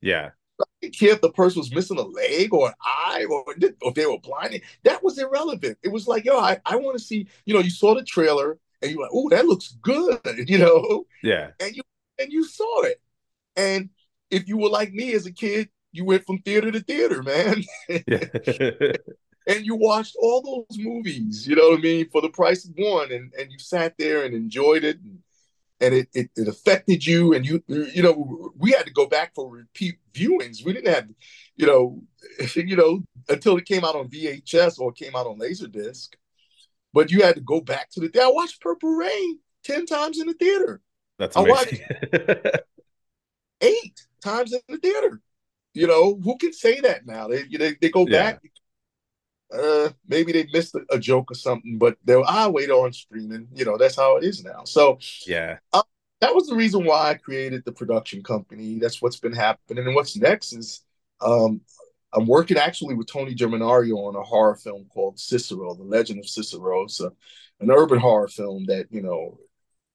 Yeah. 0.00 0.30
I 0.60 0.64
didn't 0.82 0.98
care 0.98 1.12
if 1.12 1.20
the 1.20 1.30
person 1.30 1.60
was 1.60 1.72
missing 1.72 1.98
a 1.98 2.02
leg 2.02 2.52
or 2.52 2.68
an 2.68 2.74
eye 2.84 3.24
or, 3.30 3.44
or 3.46 3.54
if 3.58 3.94
they 3.94 4.06
were 4.06 4.18
blinded. 4.18 4.62
That 4.84 5.02
was 5.04 5.18
irrelevant. 5.18 5.78
It 5.82 5.92
was 5.92 6.08
like, 6.08 6.24
yo, 6.24 6.38
I, 6.38 6.58
I 6.66 6.76
want 6.76 6.98
to 6.98 7.04
see, 7.04 7.28
you 7.44 7.54
know, 7.54 7.60
you 7.60 7.70
saw 7.70 7.94
the 7.94 8.02
trailer 8.02 8.58
and 8.82 8.90
you're 8.90 9.00
like, 9.00 9.10
oh, 9.12 9.28
that 9.30 9.46
looks 9.46 9.76
good, 9.82 10.20
you 10.48 10.58
know? 10.58 11.06
Yeah. 11.22 11.50
And 11.60 11.76
you 11.76 11.82
and 12.18 12.32
you 12.32 12.44
saw 12.44 12.82
it. 12.82 13.00
And 13.56 13.90
if 14.30 14.48
you 14.48 14.56
were 14.56 14.68
like 14.68 14.92
me 14.92 15.12
as 15.12 15.26
a 15.26 15.32
kid, 15.32 15.68
you 15.92 16.04
went 16.04 16.26
from 16.26 16.38
theater 16.38 16.70
to 16.72 16.80
theater, 16.80 17.22
man. 17.22 17.62
and 19.48 19.64
you 19.64 19.76
watched 19.76 20.16
all 20.20 20.42
those 20.42 20.78
movies, 20.78 21.46
you 21.46 21.56
know 21.56 21.70
what 21.70 21.78
I 21.78 21.82
mean, 21.82 22.08
for 22.10 22.20
the 22.20 22.28
price 22.28 22.64
of 22.64 22.72
one, 22.76 23.10
and, 23.12 23.32
and 23.38 23.50
you 23.50 23.58
sat 23.58 23.94
there 23.98 24.24
and 24.24 24.34
enjoyed 24.34 24.84
it, 24.84 24.98
and, 25.00 25.18
and 25.80 25.94
it, 25.94 26.08
it, 26.12 26.30
it 26.36 26.48
affected 26.48 27.06
you, 27.06 27.34
and 27.34 27.46
you 27.46 27.62
you 27.68 28.02
know 28.02 28.52
we 28.56 28.72
had 28.72 28.86
to 28.86 28.92
go 28.92 29.06
back 29.06 29.34
for 29.34 29.48
repeat 29.48 29.98
viewings. 30.12 30.64
We 30.64 30.72
didn't 30.72 30.92
have, 30.92 31.08
you 31.56 31.66
know, 31.66 32.02
you 32.54 32.76
know 32.76 33.02
until 33.28 33.56
it 33.56 33.66
came 33.66 33.84
out 33.84 33.96
on 33.96 34.08
VHS 34.08 34.78
or 34.78 34.92
came 34.92 35.14
out 35.14 35.26
on 35.26 35.38
Laserdisc, 35.38 36.08
but 36.92 37.10
you 37.10 37.22
had 37.22 37.36
to 37.36 37.40
go 37.40 37.60
back 37.60 37.90
to 37.90 38.00
the. 38.00 38.08
day 38.08 38.22
I 38.22 38.28
watched 38.28 38.60
Purple 38.60 38.90
Rain 38.90 39.38
ten 39.62 39.86
times 39.86 40.20
in 40.20 40.26
the 40.26 40.34
theater. 40.34 40.80
That's 41.18 41.36
amazing. 41.36 41.80
I 41.92 42.08
watched 42.08 42.56
eight 43.60 44.06
times 44.22 44.52
in 44.52 44.60
the 44.68 44.78
theater. 44.78 45.20
You 45.74 45.86
know, 45.86 46.18
who 46.22 46.36
can 46.38 46.52
say 46.52 46.80
that 46.80 47.06
now? 47.06 47.28
They 47.28 47.44
they, 47.44 47.76
they 47.80 47.90
go 47.90 48.06
yeah. 48.06 48.32
back. 48.32 48.42
Uh, 49.52 49.88
maybe 50.06 50.32
they 50.32 50.46
missed 50.52 50.76
a, 50.90 50.98
joke 50.98 51.30
or 51.30 51.34
something, 51.34 51.78
but 51.78 51.96
they'll 52.04 52.24
I 52.26 52.48
wait 52.48 52.70
on 52.70 52.92
streaming. 52.92 53.48
You 53.54 53.64
know, 53.64 53.78
that's 53.78 53.96
how 53.96 54.16
it 54.16 54.24
is 54.24 54.44
now. 54.44 54.64
So 54.64 54.98
yeah, 55.26 55.58
uh, 55.72 55.82
that 56.20 56.34
was 56.34 56.48
the 56.48 56.54
reason 56.54 56.84
why 56.84 57.10
I 57.10 57.14
created 57.14 57.64
the 57.64 57.72
production 57.72 58.22
company. 58.22 58.78
That's 58.78 59.00
what's 59.00 59.18
been 59.18 59.32
happening. 59.32 59.86
And 59.86 59.94
what's 59.94 60.16
next 60.16 60.52
is 60.52 60.84
um, 61.20 61.62
I'm 62.12 62.26
working 62.26 62.58
actually 62.58 62.94
with 62.94 63.06
Tony 63.06 63.34
Germanario 63.34 63.96
on 63.96 64.16
a 64.16 64.22
horror 64.22 64.56
film 64.56 64.86
called 64.92 65.18
Cicero, 65.18 65.74
The 65.74 65.82
Legend 65.82 66.20
of 66.20 66.28
Cicero. 66.28 66.84
It's 66.84 67.00
a, 67.00 67.10
an 67.60 67.70
urban 67.70 67.98
horror 67.98 68.28
film 68.28 68.66
that 68.66 68.86
you 68.90 69.02
know 69.02 69.38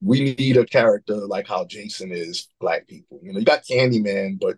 we 0.01 0.35
need 0.35 0.57
a 0.57 0.65
character 0.65 1.15
like 1.15 1.47
how 1.47 1.65
Jason 1.65 2.11
is 2.11 2.47
black 2.59 2.87
people. 2.87 3.19
You 3.23 3.33
know, 3.33 3.39
you 3.39 3.45
got 3.45 3.63
Candyman, 3.63 4.39
but 4.39 4.57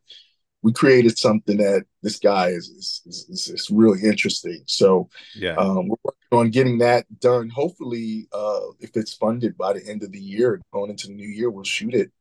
we 0.65 0.73
created 0.73 1.15
something 1.15 1.57
that 1.57 1.85
this 2.01 2.17
guy 2.17 2.47
is 2.47 3.03
is, 3.05 3.27
is, 3.29 3.49
is 3.49 3.69
really 3.69 4.01
interesting. 4.01 4.63
So 4.65 5.09
yeah, 5.35 5.53
um, 5.57 5.89
we're 5.89 5.97
working 6.03 6.19
on 6.31 6.49
getting 6.49 6.79
that 6.79 7.05
done. 7.19 7.49
Hopefully, 7.49 8.27
uh, 8.33 8.61
if 8.79 8.97
it's 8.97 9.13
funded 9.13 9.55
by 9.59 9.73
the 9.73 9.87
end 9.87 10.01
of 10.01 10.11
the 10.11 10.19
year, 10.19 10.59
going 10.73 10.89
into 10.89 11.05
the 11.05 11.13
new 11.13 11.27
year, 11.27 11.51
we'll 11.51 11.65
shoot 11.65 11.93
it. 11.93 12.11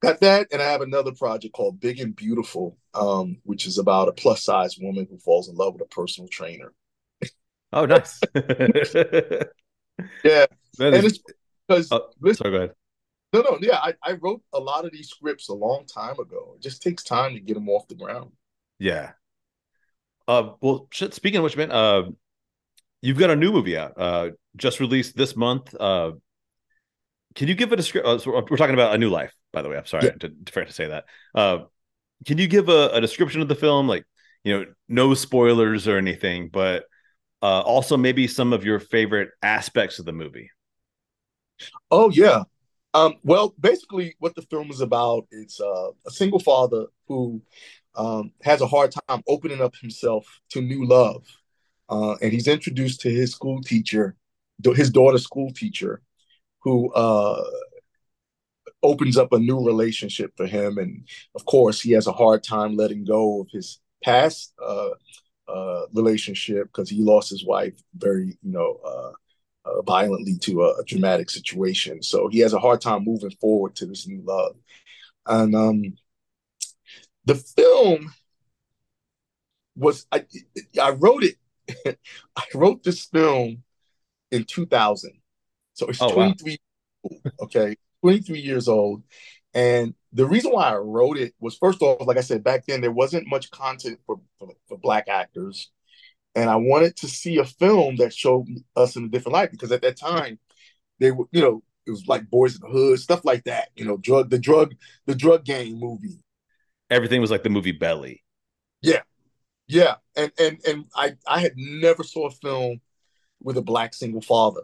Got 0.00 0.18
that, 0.22 0.48
and 0.50 0.60
I 0.60 0.72
have 0.72 0.80
another 0.80 1.12
project 1.12 1.54
called 1.54 1.78
Big 1.78 2.00
and 2.00 2.16
Beautiful, 2.16 2.76
um, 2.94 3.36
which 3.44 3.68
is 3.68 3.78
about 3.78 4.08
a 4.08 4.12
plus 4.12 4.42
size 4.42 4.76
woman 4.76 5.06
who 5.08 5.18
falls 5.18 5.48
in 5.48 5.54
love 5.54 5.74
with 5.74 5.82
a 5.82 5.94
personal 5.94 6.26
trainer. 6.26 6.72
Oh, 7.72 7.86
nice. 7.86 8.18
yeah, 8.34 10.46
and 10.80 10.96
it's 10.96 11.20
because 11.68 11.92
uh, 11.92 12.00
sorry, 12.32 12.50
go 12.50 12.56
ahead. 12.56 12.74
No, 13.32 13.40
no, 13.40 13.58
yeah, 13.62 13.78
I, 13.78 13.94
I 14.02 14.12
wrote 14.12 14.42
a 14.52 14.60
lot 14.60 14.84
of 14.84 14.92
these 14.92 15.08
scripts 15.08 15.48
a 15.48 15.54
long 15.54 15.86
time 15.86 16.18
ago. 16.18 16.52
It 16.56 16.62
just 16.62 16.82
takes 16.82 17.02
time 17.02 17.32
to 17.34 17.40
get 17.40 17.54
them 17.54 17.68
off 17.68 17.88
the 17.88 17.94
ground. 17.94 18.32
Yeah. 18.78 19.12
Uh, 20.28 20.50
well, 20.60 20.86
shit, 20.90 21.14
speaking 21.14 21.38
of 21.38 21.44
which, 21.44 21.56
man, 21.56 21.72
uh, 21.72 22.02
you've 23.00 23.18
got 23.18 23.30
a 23.30 23.36
new 23.36 23.50
movie 23.50 23.76
out, 23.76 23.94
uh, 23.96 24.30
just 24.56 24.80
released 24.80 25.16
this 25.16 25.34
month. 25.34 25.74
Uh, 25.78 26.12
can 27.34 27.48
you 27.48 27.54
give 27.54 27.72
a 27.72 27.76
description? 27.76 28.14
Uh, 28.14 28.18
so 28.18 28.30
we're 28.32 28.56
talking 28.56 28.74
about 28.74 28.94
a 28.94 28.98
new 28.98 29.08
life, 29.08 29.32
by 29.52 29.62
the 29.62 29.68
way. 29.68 29.76
I'm 29.76 29.86
sorry 29.86 30.06
yeah. 30.06 30.12
to, 30.12 30.28
to 30.28 30.52
forget 30.52 30.68
to 30.68 30.74
say 30.74 30.88
that. 30.88 31.04
Uh, 31.34 31.58
can 32.26 32.38
you 32.38 32.46
give 32.46 32.68
a, 32.68 32.90
a 32.92 33.00
description 33.00 33.40
of 33.40 33.48
the 33.48 33.54
film, 33.54 33.88
like 33.88 34.04
you 34.44 34.58
know, 34.58 34.66
no 34.88 35.14
spoilers 35.14 35.88
or 35.88 35.96
anything, 35.96 36.50
but 36.52 36.84
uh, 37.40 37.60
also 37.60 37.96
maybe 37.96 38.26
some 38.28 38.52
of 38.52 38.64
your 38.64 38.78
favorite 38.78 39.30
aspects 39.42 39.98
of 39.98 40.04
the 40.04 40.12
movie? 40.12 40.50
Oh 41.90 42.10
yeah. 42.10 42.42
Um, 42.94 43.16
well, 43.22 43.54
basically, 43.58 44.14
what 44.18 44.34
the 44.34 44.42
film 44.42 44.70
is 44.70 44.80
about 44.80 45.26
is 45.32 45.60
uh, 45.60 45.90
a 46.06 46.10
single 46.10 46.40
father 46.40 46.86
who 47.08 47.42
um, 47.94 48.32
has 48.42 48.60
a 48.60 48.66
hard 48.66 48.92
time 48.92 49.22
opening 49.26 49.62
up 49.62 49.74
himself 49.76 50.26
to 50.50 50.60
new 50.60 50.86
love, 50.86 51.24
uh, 51.88 52.16
and 52.20 52.32
he's 52.32 52.48
introduced 52.48 53.00
to 53.02 53.10
his 53.10 53.32
school 53.32 53.62
teacher, 53.62 54.16
his 54.74 54.90
daughter's 54.90 55.24
school 55.24 55.50
teacher, 55.52 56.02
who 56.62 56.92
uh, 56.92 57.42
opens 58.82 59.16
up 59.16 59.32
a 59.32 59.38
new 59.38 59.64
relationship 59.64 60.32
for 60.36 60.46
him. 60.46 60.76
And 60.78 61.06
of 61.34 61.44
course, 61.46 61.80
he 61.80 61.92
has 61.92 62.06
a 62.06 62.12
hard 62.12 62.42
time 62.44 62.76
letting 62.76 63.04
go 63.04 63.40
of 63.40 63.48
his 63.50 63.80
past 64.04 64.52
uh, 64.62 64.90
uh, 65.48 65.82
relationship 65.94 66.66
because 66.66 66.90
he 66.90 67.02
lost 67.02 67.30
his 67.30 67.44
wife 67.44 67.74
very, 67.96 68.38
you 68.42 68.52
know, 68.52 69.14
uh, 69.64 69.82
violently 69.82 70.36
to 70.38 70.62
a, 70.62 70.80
a, 70.80 70.84
dramatic 70.84 71.30
situation. 71.30 72.02
So 72.02 72.28
he 72.28 72.40
has 72.40 72.52
a 72.52 72.58
hard 72.58 72.80
time 72.80 73.04
moving 73.04 73.30
forward 73.40 73.76
to 73.76 73.86
this 73.86 74.06
new 74.06 74.22
love. 74.22 74.56
And 75.26 75.54
um, 75.54 75.82
the 77.24 77.36
film 77.36 78.12
was 79.76 80.06
I, 80.10 80.24
I 80.80 80.90
wrote 80.90 81.24
it. 81.24 81.36
I 82.36 82.44
wrote 82.54 82.82
this 82.82 83.04
film 83.06 83.62
in 84.30 84.44
2000. 84.44 85.12
So 85.74 85.86
it's 85.86 86.02
oh, 86.02 86.12
23 86.12 86.58
wow. 87.02 87.32
okay, 87.42 87.76
23 88.02 88.40
years 88.40 88.68
old. 88.68 89.02
And 89.54 89.94
the 90.12 90.26
reason 90.26 90.52
why 90.52 90.70
I 90.70 90.76
wrote 90.76 91.18
it 91.18 91.34
was 91.38 91.56
first 91.56 91.82
off, 91.82 92.06
like 92.06 92.16
I 92.16 92.22
said, 92.22 92.42
back 92.42 92.66
then 92.66 92.80
there 92.80 92.90
wasn't 92.90 93.28
much 93.28 93.50
content 93.50 94.00
for, 94.06 94.20
for, 94.38 94.48
for 94.66 94.78
black 94.78 95.08
actors 95.08 95.70
and 96.34 96.48
I 96.48 96.56
wanted 96.56 96.96
to 96.96 97.08
see 97.08 97.38
a 97.38 97.44
film 97.44 97.96
that 97.96 98.14
showed 98.14 98.46
us 98.76 98.96
in 98.96 99.04
a 99.04 99.08
different 99.08 99.34
light 99.34 99.50
because 99.50 99.72
at 99.72 99.82
that 99.82 99.98
time 99.98 100.38
they 100.98 101.10
were, 101.10 101.26
you 101.30 101.40
know, 101.40 101.62
it 101.86 101.90
was 101.90 102.06
like 102.06 102.30
Boys 102.30 102.54
in 102.54 102.60
the 102.62 102.68
Hood, 102.68 103.00
stuff 103.00 103.24
like 103.24 103.44
that. 103.44 103.68
You 103.74 103.84
know, 103.84 103.96
drug 103.96 104.30
the 104.30 104.38
drug 104.38 104.74
the 105.06 105.14
drug 105.14 105.44
gang 105.44 105.78
movie. 105.78 106.20
Everything 106.90 107.20
was 107.20 107.30
like 107.30 107.42
the 107.42 107.50
movie 107.50 107.72
Belly. 107.72 108.22
Yeah, 108.82 109.02
yeah, 109.66 109.96
and 110.16 110.30
and 110.38 110.58
and 110.66 110.84
I 110.94 111.16
I 111.26 111.40
had 111.40 111.52
never 111.56 112.02
saw 112.02 112.28
a 112.28 112.30
film 112.30 112.80
with 113.42 113.56
a 113.56 113.62
black 113.62 113.94
single 113.94 114.20
father, 114.20 114.62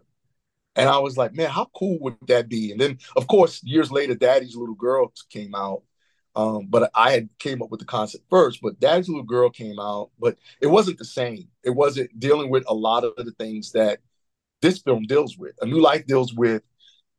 and 0.76 0.88
I 0.88 0.98
was 0.98 1.16
like, 1.16 1.34
man, 1.34 1.50
how 1.50 1.66
cool 1.74 1.98
would 2.00 2.16
that 2.28 2.48
be? 2.48 2.70
And 2.72 2.80
then 2.80 2.98
of 3.16 3.26
course 3.26 3.62
years 3.64 3.90
later, 3.90 4.14
Daddy's 4.14 4.56
Little 4.56 4.74
Girl 4.74 5.12
came 5.30 5.54
out, 5.54 5.82
um, 6.38 6.68
but 6.68 6.88
I 6.94 7.10
had 7.10 7.28
came 7.40 7.62
up 7.62 7.70
with 7.72 7.80
the 7.80 7.86
concept 7.86 8.24
first, 8.30 8.60
but 8.62 8.78
Daddy's 8.78 9.08
Little 9.08 9.24
Girl 9.24 9.50
came 9.50 9.80
out, 9.80 10.10
but 10.20 10.38
it 10.60 10.68
wasn't 10.68 10.98
the 10.98 11.04
same. 11.04 11.48
It 11.64 11.70
wasn't 11.70 12.16
dealing 12.20 12.48
with 12.48 12.62
a 12.68 12.74
lot 12.74 13.02
of 13.02 13.16
the 13.16 13.32
things 13.32 13.72
that 13.72 13.98
this 14.62 14.78
film 14.78 15.02
deals 15.02 15.36
with. 15.36 15.56
A 15.60 15.66
New 15.66 15.80
Life 15.80 16.06
deals 16.06 16.32
with 16.32 16.62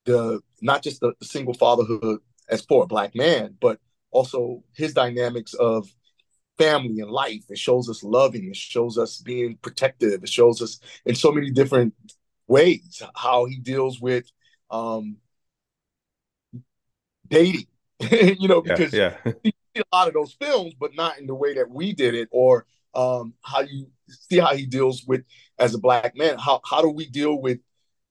the 0.05 0.39
not 0.61 0.84
just 0.84 1.01
the, 1.01 1.11
single 1.22 1.53
fatherhood 1.53 2.22
as 2.47 2.61
for 2.61 2.86
a 2.86 2.88
black 2.88 3.13
man, 3.13 3.57
but 3.59 3.82
also 4.11 4.63
his 4.74 4.93
dynamics 4.93 5.53
of 5.53 5.93
family 6.57 7.01
and 7.01 7.11
life. 7.11 7.43
It 7.49 7.57
shows 7.57 7.89
us 7.89 8.03
loving. 8.03 8.47
It 8.47 8.55
shows 8.55 8.97
us 8.97 9.20
being 9.20 9.57
protective. 9.57 10.24
It 10.24 10.30
shows 10.30 10.61
us 10.61 10.80
in 11.05 11.15
so 11.15 11.34
many 11.34 11.51
different 11.51 11.93
ways 12.47 13.03
how 13.15 13.47
he 13.47 13.57
deals 13.57 13.99
with 13.99 14.32
um, 14.72 15.17
dating 17.28 17.67
you 18.12 18.47
know, 18.47 18.62
because 18.62 18.93
yeah, 18.93 19.18
yeah. 19.26 19.34
you 19.43 19.52
see 19.76 19.82
a 19.82 19.95
lot 19.95 20.08
of 20.08 20.14
those 20.14 20.34
films, 20.34 20.74
but 20.80 20.95
not 20.95 21.20
in 21.20 21.28
the 21.28 21.36
way 21.36 21.54
that 21.56 21.70
we 21.70 21.93
did 21.93 22.16
it, 22.16 22.30
or 22.32 22.66
um, 22.93 23.34
how 23.43 23.62
you 23.62 23.88
see 24.08 24.38
how 24.38 24.56
he 24.56 24.66
deals 24.66 25.06
with 25.06 25.24
as 25.58 25.74
a 25.74 25.78
black 25.78 26.16
man. 26.16 26.38
How 26.38 26.62
how 26.70 26.82
do 26.82 26.89
we 26.89 27.08
deal 27.08 27.39
with 27.41 27.60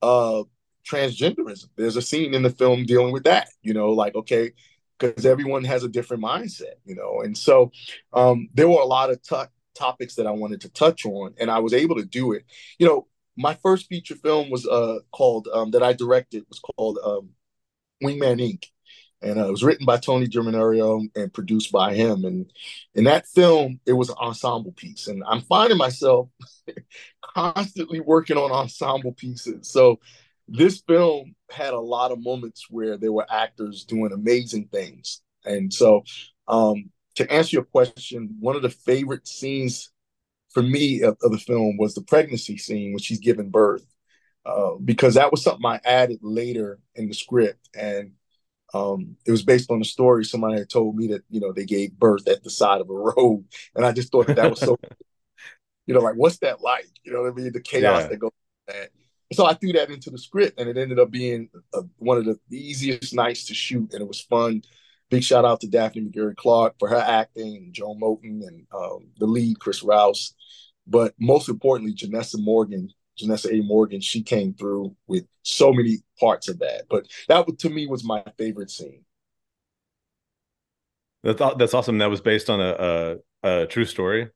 uh, 0.02 0.42
transgenderism? 0.86 1.68
There's 1.76 1.96
a 1.96 2.02
scene 2.02 2.34
in 2.34 2.42
the 2.42 2.50
film 2.50 2.84
dealing 2.84 3.12
with 3.12 3.24
that. 3.24 3.48
You 3.62 3.72
know, 3.72 3.90
like 3.90 4.14
okay, 4.14 4.52
because 4.98 5.24
everyone 5.24 5.64
has 5.64 5.84
a 5.84 5.88
different 5.88 6.22
mindset. 6.22 6.74
You 6.84 6.94
know, 6.94 7.22
and 7.22 7.36
so 7.36 7.72
um, 8.12 8.48
there 8.52 8.68
were 8.68 8.82
a 8.82 8.86
lot 8.86 9.10
of 9.10 9.22
t- 9.22 9.36
topics 9.74 10.16
that 10.16 10.26
I 10.26 10.32
wanted 10.32 10.60
to 10.62 10.68
touch 10.68 11.06
on, 11.06 11.34
and 11.40 11.50
I 11.50 11.60
was 11.60 11.72
able 11.72 11.96
to 11.96 12.04
do 12.04 12.32
it. 12.32 12.44
You 12.78 12.86
know, 12.88 13.06
my 13.38 13.54
first 13.54 13.86
feature 13.86 14.16
film 14.16 14.50
was 14.50 14.66
uh, 14.66 14.98
called 15.12 15.48
um, 15.50 15.70
that 15.70 15.82
I 15.82 15.94
directed 15.94 16.44
was 16.50 16.58
called 16.58 16.98
um, 17.02 17.30
Wingman 18.02 18.40
Inc 18.40 18.66
and 19.20 19.38
uh, 19.38 19.48
it 19.48 19.50
was 19.50 19.64
written 19.64 19.86
by 19.86 19.96
Tony 19.96 20.26
Germinario 20.26 21.04
and 21.14 21.32
produced 21.32 21.72
by 21.72 21.94
him. 21.94 22.24
And 22.24 22.50
in 22.94 23.04
that 23.04 23.26
film, 23.26 23.80
it 23.86 23.92
was 23.92 24.10
an 24.10 24.16
ensemble 24.20 24.72
piece, 24.72 25.08
and 25.08 25.22
I'm 25.26 25.42
finding 25.42 25.78
myself 25.78 26.28
constantly 27.34 28.00
working 28.00 28.36
on 28.36 28.52
ensemble 28.52 29.12
pieces. 29.12 29.70
So 29.70 29.98
this 30.46 30.80
film 30.80 31.34
had 31.50 31.74
a 31.74 31.80
lot 31.80 32.12
of 32.12 32.22
moments 32.22 32.66
where 32.70 32.96
there 32.96 33.12
were 33.12 33.26
actors 33.30 33.84
doing 33.84 34.12
amazing 34.12 34.68
things, 34.72 35.20
and 35.44 35.72
so 35.72 36.04
um, 36.46 36.90
to 37.16 37.30
answer 37.32 37.56
your 37.56 37.64
question, 37.64 38.36
one 38.40 38.56
of 38.56 38.62
the 38.62 38.70
favorite 38.70 39.26
scenes 39.26 39.90
for 40.50 40.62
me 40.62 41.02
of, 41.02 41.16
of 41.22 41.32
the 41.32 41.38
film 41.38 41.76
was 41.76 41.94
the 41.94 42.02
pregnancy 42.02 42.56
scene 42.56 42.92
when 42.92 43.00
she's 43.00 43.20
giving 43.20 43.50
birth. 43.50 43.84
Uh, 44.46 44.76
because 44.82 45.14
that 45.14 45.30
was 45.30 45.42
something 45.42 45.66
I 45.66 45.78
added 45.84 46.20
later 46.22 46.78
in 46.94 47.08
the 47.08 47.12
script, 47.12 47.68
and 47.76 48.12
um, 48.74 49.16
it 49.26 49.30
was 49.30 49.42
based 49.42 49.70
on 49.70 49.80
a 49.80 49.84
story 49.84 50.24
somebody 50.24 50.58
had 50.58 50.68
told 50.68 50.96
me 50.96 51.08
that 51.08 51.22
you 51.30 51.40
know 51.40 51.52
they 51.52 51.64
gave 51.64 51.92
birth 51.92 52.28
at 52.28 52.42
the 52.42 52.50
side 52.50 52.80
of 52.80 52.90
a 52.90 52.94
road, 52.94 53.44
and 53.74 53.84
I 53.84 53.92
just 53.92 54.12
thought 54.12 54.26
that, 54.26 54.36
that 54.36 54.50
was 54.50 54.60
so, 54.60 54.78
you 55.86 55.94
know, 55.94 56.00
like 56.00 56.16
what's 56.16 56.38
that 56.38 56.60
like? 56.60 56.88
You 57.04 57.12
know 57.12 57.22
what 57.22 57.32
I 57.32 57.34
mean? 57.34 57.52
The 57.52 57.60
chaos 57.60 58.02
yeah. 58.02 58.08
that 58.08 58.18
goes 58.18 58.30
that. 58.66 58.90
So 59.32 59.46
I 59.46 59.54
threw 59.54 59.72
that 59.72 59.90
into 59.90 60.10
the 60.10 60.18
script, 60.18 60.58
and 60.60 60.68
it 60.68 60.76
ended 60.76 60.98
up 60.98 61.10
being 61.10 61.48
a, 61.74 61.82
one 61.98 62.18
of 62.18 62.24
the 62.24 62.38
easiest 62.50 63.14
nights 63.14 63.46
to 63.46 63.54
shoot, 63.54 63.92
and 63.92 64.02
it 64.02 64.08
was 64.08 64.20
fun. 64.20 64.62
Big 65.10 65.22
shout 65.22 65.46
out 65.46 65.60
to 65.62 65.68
Daphne 65.68 66.02
McGarry 66.02 66.36
Clark 66.36 66.74
for 66.78 66.88
her 66.88 66.96
acting, 66.96 67.56
and 67.56 67.72
Joe 67.72 67.94
Moten, 67.94 68.46
and 68.46 68.66
um, 68.74 69.08
the 69.18 69.26
lead 69.26 69.58
Chris 69.58 69.82
Rouse, 69.82 70.34
but 70.86 71.14
most 71.18 71.48
importantly, 71.48 71.94
Janessa 71.94 72.38
Morgan 72.38 72.90
Janessa 73.18 73.52
A. 73.52 73.62
Morgan, 73.62 74.00
she 74.00 74.22
came 74.22 74.54
through 74.54 74.94
with 75.06 75.26
so 75.42 75.72
many 75.72 75.98
parts 76.18 76.48
of 76.48 76.58
that. 76.60 76.84
But 76.88 77.06
that 77.28 77.46
to 77.58 77.70
me 77.70 77.86
was 77.86 78.04
my 78.04 78.22
favorite 78.36 78.70
scene. 78.70 79.04
That's 81.22 81.40
that's 81.56 81.74
awesome. 81.74 81.98
That 81.98 82.10
was 82.10 82.20
based 82.20 82.48
on 82.48 82.60
a 82.60 83.18
a, 83.42 83.62
a 83.62 83.66
true 83.66 83.84
story. 83.84 84.30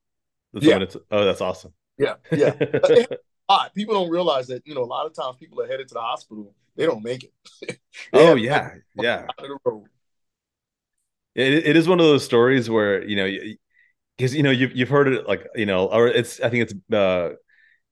That's 0.52 0.66
yeah. 0.66 0.84
oh, 1.10 1.24
that's 1.24 1.40
awesome. 1.40 1.72
Yeah, 1.98 2.14
yeah. 2.30 2.52
people 3.74 3.94
don't 3.94 4.10
realize 4.10 4.48
that 4.48 4.66
you 4.66 4.74
know 4.74 4.82
a 4.82 4.84
lot 4.84 5.06
of 5.06 5.14
times 5.14 5.36
people 5.38 5.60
are 5.62 5.66
headed 5.66 5.88
to 5.88 5.94
the 5.94 6.00
hospital, 6.00 6.54
they 6.76 6.86
don't 6.86 7.02
make 7.02 7.24
it. 7.24 7.78
oh 8.12 8.34
yeah, 8.34 8.70
yeah. 8.96 9.26
It, 11.34 11.66
it 11.66 11.76
is 11.76 11.88
one 11.88 12.00
of 12.00 12.06
those 12.06 12.24
stories 12.24 12.68
where 12.68 13.02
you 13.04 13.16
know 13.16 13.30
because 14.16 14.34
you 14.34 14.42
know 14.42 14.50
you've 14.50 14.74
you've 14.76 14.88
heard 14.88 15.08
it 15.08 15.26
like 15.26 15.46
you 15.54 15.66
know 15.66 15.86
or 15.86 16.08
it's 16.08 16.40
I 16.40 16.50
think 16.50 16.70
it's 16.70 16.94
uh 16.94 17.30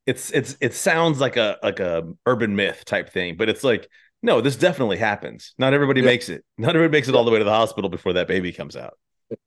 it's 0.07 0.31
it's 0.31 0.57
it 0.61 0.75
sounds 0.75 1.21
like 1.21 1.37
a 1.37 1.59
like 1.63 1.81
a 1.81 2.13
urban 2.27 2.57
myth 2.57 2.85
type 2.85 3.11
thing, 3.11 3.37
but 3.37 3.49
it's 3.49 3.65
like 3.65 3.89
no, 4.23 4.41
this 4.41 4.57
definitely 4.57 4.99
happens. 4.99 5.55
Not 5.59 5.73
everybody 5.73 6.01
yeah. 6.01 6.07
makes 6.07 6.29
it. 6.29 6.45
Not 6.59 6.77
everybody 6.77 6.99
makes 6.99 7.09
it 7.09 7.15
all 7.15 7.25
the 7.25 7.31
way 7.31 7.39
to 7.39 7.45
the 7.45 7.51
hospital 7.51 7.89
before 7.89 8.15
that 8.15 8.29
baby 8.29 8.53
comes 8.53 8.77
out. 8.77 8.99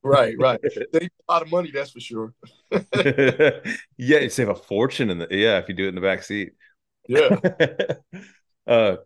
Right, 0.01 0.35
right. 0.39 0.59
They 0.91 1.05
a 1.05 1.31
lot 1.31 1.41
of 1.41 1.51
money, 1.51 1.71
that's 1.71 1.91
for 1.91 1.99
sure. 1.99 2.33
yeah, 2.71 4.19
you 4.19 4.29
save 4.29 4.49
a 4.49 4.55
fortune 4.55 5.09
in 5.09 5.19
the 5.19 5.27
yeah 5.29 5.59
if 5.59 5.67
you 5.67 5.75
do 5.75 5.85
it 5.85 5.89
in 5.89 5.95
the 5.95 6.01
back 6.01 6.23
seat. 6.23 6.53
Yeah. 7.07 7.37
uh, 8.67 8.97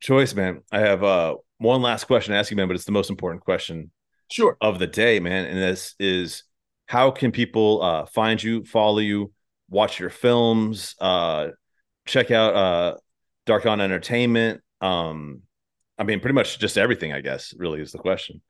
choice, 0.00 0.34
man. 0.34 0.62
I 0.70 0.80
have 0.80 1.02
uh 1.02 1.36
one 1.58 1.82
last 1.82 2.04
question 2.04 2.32
to 2.32 2.38
ask 2.38 2.50
you, 2.50 2.56
man, 2.56 2.68
but 2.68 2.74
it's 2.74 2.84
the 2.84 2.92
most 2.92 3.10
important 3.10 3.42
question. 3.42 3.90
Sure. 4.30 4.56
Of 4.60 4.78
the 4.78 4.86
day, 4.86 5.20
man, 5.20 5.46
and 5.46 5.58
this 5.58 5.94
is 5.98 6.44
how 6.86 7.10
can 7.10 7.32
people 7.32 7.82
uh 7.82 8.06
find 8.06 8.42
you, 8.42 8.64
follow 8.64 8.98
you, 8.98 9.32
watch 9.68 9.98
your 10.00 10.10
films, 10.10 10.94
uh, 11.00 11.48
check 12.06 12.30
out 12.30 12.54
uh, 12.54 12.94
Darkan 13.46 13.80
Entertainment. 13.80 14.60
Um, 14.80 15.42
I 15.98 16.04
mean, 16.04 16.20
pretty 16.20 16.34
much 16.34 16.58
just 16.58 16.78
everything, 16.78 17.12
I 17.12 17.20
guess, 17.20 17.54
really 17.56 17.80
is 17.80 17.92
the 17.92 17.98
question. 17.98 18.42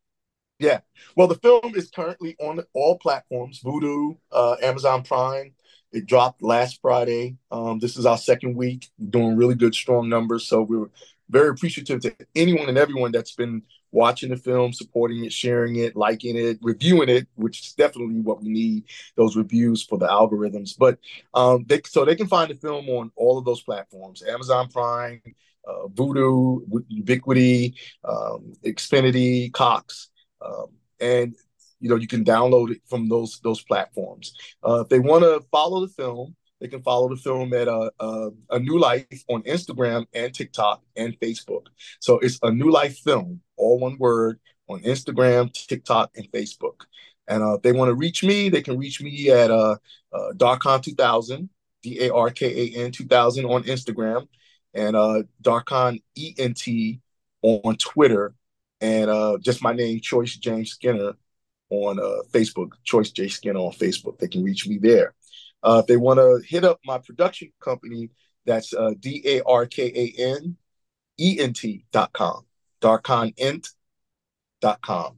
Yeah. 0.58 0.80
Well, 1.16 1.28
the 1.28 1.36
film 1.36 1.74
is 1.74 1.90
currently 1.90 2.34
on 2.40 2.60
all 2.72 2.98
platforms 2.98 3.60
Vudu, 3.62 4.16
uh, 4.32 4.56
Amazon 4.62 5.02
Prime. 5.02 5.52
It 5.92 6.06
dropped 6.06 6.42
last 6.42 6.80
Friday. 6.82 7.36
Um, 7.50 7.78
this 7.78 7.96
is 7.96 8.06
our 8.06 8.18
second 8.18 8.56
week, 8.56 8.88
doing 9.10 9.36
really 9.36 9.54
good, 9.54 9.74
strong 9.74 10.08
numbers. 10.08 10.46
So 10.46 10.62
we're 10.62 10.90
very 11.28 11.48
appreciative 11.48 12.00
to 12.00 12.14
anyone 12.34 12.68
and 12.68 12.78
everyone 12.78 13.12
that's 13.12 13.34
been 13.34 13.62
watching 13.96 14.28
the 14.28 14.36
film, 14.36 14.74
supporting 14.74 15.24
it, 15.24 15.32
sharing 15.32 15.76
it, 15.76 15.96
liking 15.96 16.36
it, 16.36 16.58
reviewing 16.60 17.08
it, 17.08 17.26
which 17.34 17.60
is 17.62 17.72
definitely 17.72 18.20
what 18.20 18.42
we 18.42 18.50
need 18.50 18.84
those 19.16 19.36
reviews 19.36 19.82
for 19.82 19.98
the 19.98 20.06
algorithms. 20.06 20.76
But 20.78 20.98
um, 21.32 21.64
they, 21.66 21.80
so 21.86 22.04
they 22.04 22.14
can 22.14 22.28
find 22.28 22.50
the 22.50 22.54
film 22.54 22.88
on 22.90 23.10
all 23.16 23.38
of 23.38 23.46
those 23.46 23.62
platforms: 23.62 24.22
Amazon 24.22 24.68
Prime, 24.68 25.22
uh, 25.66 25.88
Vudu, 25.88 26.60
Ubiquity, 26.88 27.74
um, 28.04 28.52
Xfinity, 28.64 29.50
Cox, 29.52 30.10
um, 30.44 30.66
and 31.00 31.34
you 31.80 31.88
know 31.88 31.96
you 31.96 32.06
can 32.06 32.24
download 32.24 32.70
it 32.70 32.82
from 32.86 33.08
those 33.08 33.40
those 33.40 33.62
platforms. 33.62 34.34
Uh, 34.62 34.80
if 34.80 34.90
they 34.90 34.98
want 34.98 35.24
to 35.24 35.40
follow 35.50 35.80
the 35.80 35.92
film, 35.92 36.36
They 36.60 36.68
can 36.68 36.82
follow 36.82 37.08
the 37.08 37.16
film 37.16 37.52
at 37.52 37.68
uh, 37.68 37.90
uh, 38.00 38.30
a 38.50 38.58
New 38.58 38.78
Life 38.78 39.24
on 39.28 39.42
Instagram 39.42 40.06
and 40.14 40.34
TikTok 40.34 40.82
and 40.96 41.18
Facebook. 41.20 41.66
So 42.00 42.18
it's 42.18 42.38
a 42.42 42.50
New 42.50 42.70
Life 42.70 42.98
film, 42.98 43.40
all 43.56 43.78
one 43.78 43.98
word, 43.98 44.40
on 44.68 44.80
Instagram, 44.80 45.52
TikTok, 45.52 46.10
and 46.16 46.30
Facebook. 46.32 46.86
And 47.28 47.42
uh, 47.42 47.54
if 47.54 47.62
they 47.62 47.72
want 47.72 47.90
to 47.90 47.94
reach 47.94 48.22
me, 48.24 48.48
they 48.48 48.62
can 48.62 48.78
reach 48.78 49.02
me 49.02 49.30
at 49.30 49.50
uh, 49.50 49.76
uh, 50.12 50.32
Darkan2000, 50.34 51.48
D 51.82 51.98
A 52.06 52.14
R 52.14 52.30
K 52.30 52.74
A 52.74 52.84
N 52.84 52.90
2000 52.90 53.44
on 53.44 53.64
Instagram, 53.64 54.26
and 54.74 54.96
uh, 54.96 55.22
Darkan 55.42 56.00
ENT 56.16 57.00
on 57.42 57.76
Twitter, 57.76 58.34
and 58.80 59.10
uh, 59.10 59.38
just 59.40 59.62
my 59.62 59.72
name, 59.72 60.00
Choice 60.00 60.36
James 60.36 60.70
Skinner, 60.70 61.12
on 61.70 61.98
uh, 61.98 62.22
Facebook, 62.30 62.72
Choice 62.84 63.10
J 63.10 63.28
Skinner 63.28 63.58
on 63.58 63.72
Facebook. 63.72 64.18
They 64.18 64.28
can 64.28 64.44
reach 64.44 64.66
me 64.66 64.78
there. 64.78 65.14
Uh, 65.62 65.80
if 65.80 65.86
they 65.86 65.96
want 65.96 66.18
to 66.18 66.40
hit 66.46 66.64
up 66.64 66.78
my 66.84 66.98
production 66.98 67.52
company, 67.60 68.10
that's 68.44 68.72
uh, 68.72 68.92
D 68.98 69.22
A 69.24 69.42
R 69.44 69.66
K 69.66 69.92
A 69.94 70.22
N 70.22 70.56
E 71.18 71.38
N 71.40 71.52
T 71.52 71.84
dot 71.92 72.12
com, 72.12 72.46
darkanent 72.80 73.68
dot 74.60 74.80
com. 74.82 75.16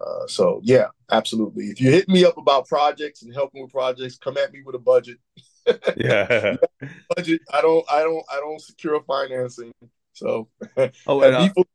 Uh, 0.00 0.26
so 0.26 0.60
yeah, 0.62 0.86
absolutely. 1.10 1.66
If 1.66 1.80
you 1.80 1.90
hit 1.90 2.08
me 2.08 2.24
up 2.24 2.38
about 2.38 2.68
projects 2.68 3.22
and 3.22 3.34
helping 3.34 3.62
with 3.62 3.72
projects, 3.72 4.16
come 4.16 4.38
at 4.38 4.52
me 4.52 4.62
with 4.64 4.74
a 4.74 4.78
budget. 4.78 5.18
yeah, 5.96 6.56
budget. 7.16 7.42
I 7.52 7.60
don't. 7.60 7.84
I 7.90 8.00
don't. 8.00 8.24
I 8.30 8.36
don't 8.36 8.60
secure 8.60 9.02
financing. 9.02 9.72
So 10.12 10.48
oh, 11.06 11.22
and, 11.22 11.34
uh, 11.34 11.48
people, 11.48 11.66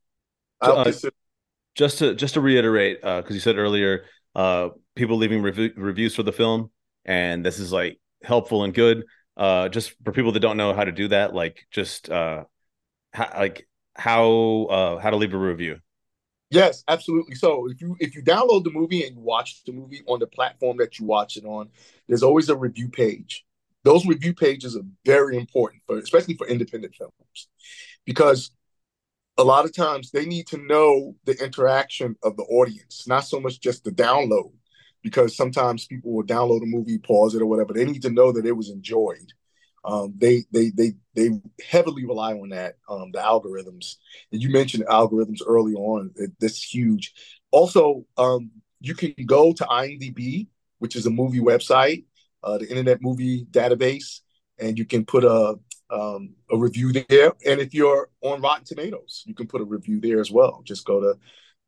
uh, 0.61 0.91
just 1.75 1.99
to 1.99 2.15
just 2.15 2.33
to 2.35 2.41
reiterate, 2.41 3.01
because 3.01 3.31
uh, 3.31 3.33
you 3.33 3.39
said 3.39 3.57
earlier, 3.57 4.05
uh, 4.33 4.69
people 4.95 5.17
leaving 5.17 5.41
rev- 5.41 5.73
reviews 5.75 6.15
for 6.15 6.23
the 6.23 6.31
film, 6.31 6.71
and 7.05 7.45
this 7.45 7.59
is 7.59 7.71
like 7.71 7.99
helpful 8.23 8.63
and 8.63 8.73
good. 8.73 9.05
Uh, 9.37 9.69
just 9.69 9.93
for 10.03 10.11
people 10.11 10.31
that 10.31 10.39
don't 10.39 10.57
know 10.57 10.73
how 10.73 10.83
to 10.83 10.91
do 10.91 11.09
that, 11.09 11.33
like 11.33 11.65
just 11.69 12.09
uh, 12.09 12.45
how, 13.13 13.29
like 13.37 13.67
how 13.95 14.67
uh, 14.69 14.97
how 14.99 15.09
to 15.09 15.17
leave 15.17 15.33
a 15.33 15.37
review. 15.37 15.77
Yes, 16.49 16.83
absolutely. 16.87 17.35
So 17.35 17.69
if 17.69 17.81
you 17.81 17.95
if 17.99 18.15
you 18.15 18.23
download 18.23 18.63
the 18.63 18.71
movie 18.71 19.05
and 19.05 19.15
you 19.15 19.21
watch 19.21 19.63
the 19.65 19.73
movie 19.73 20.01
on 20.07 20.19
the 20.19 20.27
platform 20.27 20.77
that 20.77 20.99
you 20.99 21.05
watch 21.05 21.37
it 21.37 21.45
on, 21.45 21.69
there's 22.07 22.23
always 22.23 22.49
a 22.49 22.55
review 22.55 22.87
page. 22.87 23.45
Those 23.83 24.05
review 24.05 24.33
pages 24.33 24.75
are 24.75 24.83
very 25.05 25.37
important 25.37 25.83
for 25.85 25.97
especially 25.97 26.35
for 26.35 26.47
independent 26.47 26.95
films 26.95 27.47
because 28.05 28.51
a 29.37 29.43
lot 29.43 29.65
of 29.65 29.75
times 29.75 30.11
they 30.11 30.25
need 30.25 30.47
to 30.47 30.57
know 30.57 31.15
the 31.25 31.33
interaction 31.43 32.15
of 32.23 32.37
the 32.37 32.43
audience, 32.43 33.05
not 33.05 33.25
so 33.25 33.39
much 33.39 33.59
just 33.59 33.83
the 33.83 33.91
download 33.91 34.53
because 35.05 35.37
sometimes 35.37 35.85
people 35.85 36.11
will 36.11 36.23
download 36.23 36.63
a 36.63 36.65
movie, 36.65 36.97
pause 36.97 37.35
it 37.35 37.41
or 37.43 37.45
whatever. 37.45 37.73
They 37.73 37.85
need 37.85 38.01
to 38.01 38.09
know 38.09 38.31
that 38.31 38.47
it 38.47 38.53
was 38.57 38.71
enjoyed. 38.71 39.33
Um, 39.85 40.15
they 40.17 40.45
they 40.51 40.71
they 40.71 40.93
they 41.13 41.29
heavily 41.63 42.05
rely 42.07 42.33
on 42.33 42.49
that 42.49 42.77
um, 42.89 43.11
the 43.11 43.19
algorithms. 43.19 43.97
And 44.31 44.41
you 44.41 44.49
mentioned 44.49 44.87
algorithms 44.87 45.41
early 45.45 45.75
on. 45.75 46.09
It, 46.15 46.31
that's 46.39 46.63
huge. 46.63 47.13
Also, 47.51 48.07
um, 48.17 48.49
you 48.79 48.95
can 48.95 49.13
go 49.27 49.53
to 49.53 49.63
IMDb, 49.65 50.47
which 50.79 50.95
is 50.95 51.05
a 51.05 51.11
movie 51.11 51.39
website, 51.39 52.05
uh, 52.43 52.57
the 52.57 52.67
Internet 52.67 53.03
Movie 53.03 53.45
Database, 53.51 54.21
and 54.57 54.75
you 54.75 54.85
can 54.85 55.05
put 55.05 55.23
a 55.23 55.59
um, 55.91 56.33
a 56.49 56.57
review 56.57 56.91
there. 56.93 57.33
And 57.45 57.61
if 57.61 57.75
you're 57.75 58.09
on 58.21 58.41
Rotten 58.41 58.65
Tomatoes, 58.65 59.21
you 59.27 59.35
can 59.35 59.45
put 59.45 59.61
a 59.61 59.65
review 59.65 60.01
there 60.01 60.19
as 60.19 60.31
well. 60.31 60.63
Just 60.65 60.83
go 60.83 60.99
to 60.99 61.19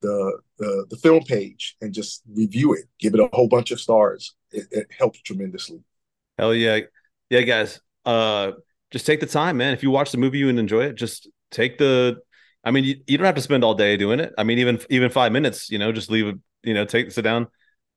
the, 0.02 0.40
the 0.58 0.86
the 0.90 0.98
film 0.98 1.24
page 1.24 1.76
and 1.82 1.94
just 1.94 2.22
review 2.32 2.74
it. 2.74 2.86
Give 3.00 3.14
it 3.14 3.20
a 3.20 3.30
whole 3.34 3.48
bunch 3.48 3.72
of 3.72 3.80
stars. 3.80 4.36
It, 4.52 4.68
it 4.72 4.88
helps 4.98 5.22
tremendously. 5.22 5.80
Hell 6.38 6.54
yeah, 6.54 6.80
yeah, 7.30 7.42
guys. 7.42 7.80
Uh, 8.06 8.52
just 8.92 9.06
take 9.06 9.20
the 9.20 9.26
time, 9.26 9.58
man. 9.58 9.74
If 9.74 9.84
you 9.84 9.92
watch 9.92 10.12
the 10.12 10.18
movie 10.18 10.38
you 10.38 10.50
and 10.50 10.60
enjoy 10.60 10.84
it, 10.84 10.96
just 10.96 11.30
take 11.52 11.78
the. 11.78 12.20
I 12.64 12.72
mean, 12.72 12.84
you, 12.84 12.96
you 13.08 13.18
don't 13.18 13.26
have 13.26 13.36
to 13.36 13.42
spend 13.42 13.64
all 13.64 13.74
day 13.76 13.98
doing 13.98 14.20
it. 14.20 14.34
I 14.38 14.44
mean, 14.44 14.60
even 14.60 14.80
even 14.90 15.10
five 15.10 15.32
minutes, 15.32 15.70
you 15.70 15.78
know, 15.78 15.92
just 15.92 16.12
leave 16.12 16.28
it. 16.28 16.36
You 16.64 16.74
know, 16.74 16.86
take 16.86 17.12
sit 17.12 17.24
down 17.24 17.48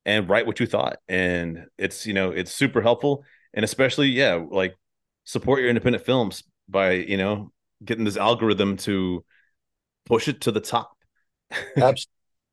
and 0.05 0.29
write 0.29 0.47
what 0.47 0.61
you 0.61 0.67
thought, 0.67 0.99
and 1.09 1.67
it's 1.79 2.07
you 2.07 2.15
know 2.15 2.31
it's 2.31 2.53
super 2.53 2.81
helpful, 2.81 3.25
and 3.55 3.65
especially 3.65 4.09
yeah, 4.09 4.43
like 4.51 4.77
support 5.25 5.61
your 5.61 5.69
independent 5.69 6.05
films 6.05 6.43
by 6.69 6.93
you 6.93 7.17
know 7.17 7.53
getting 7.85 8.05
this 8.05 8.17
algorithm 8.17 8.77
to 8.77 9.25
push 10.07 10.29
it 10.29 10.43
to 10.43 10.53
the 10.53 10.61
top 10.61 10.93
Absolutely. 11.77 12.07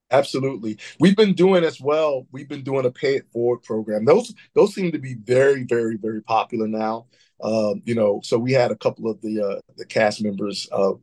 Absolutely. 0.10 0.78
We've 1.00 1.18
been 1.18 1.34
doing 1.34 1.64
as 1.64 1.82
well. 1.82 2.28
We've 2.32 2.48
been 2.48 2.64
doing 2.64 2.86
a 2.86 2.92
pay 2.92 3.18
it 3.18 3.30
forward 3.32 3.64
program. 3.64 4.06
Those 4.06 4.34
those 4.56 4.74
seem 4.74 4.92
to 4.94 5.00
be 5.00 5.16
very, 5.16 5.64
very, 5.64 5.98
very 5.98 6.22
popular 6.24 6.68
now. 6.68 7.08
Um, 7.44 7.82
you 7.86 7.94
know, 7.94 8.22
so 8.24 8.38
we 8.38 8.54
had 8.54 8.72
a 8.72 8.78
couple 8.78 9.10
of 9.10 9.22
the 9.22 9.42
uh, 9.42 9.60
the 9.76 9.86
cast 9.86 10.24
members, 10.24 10.68
uh, 10.72 10.94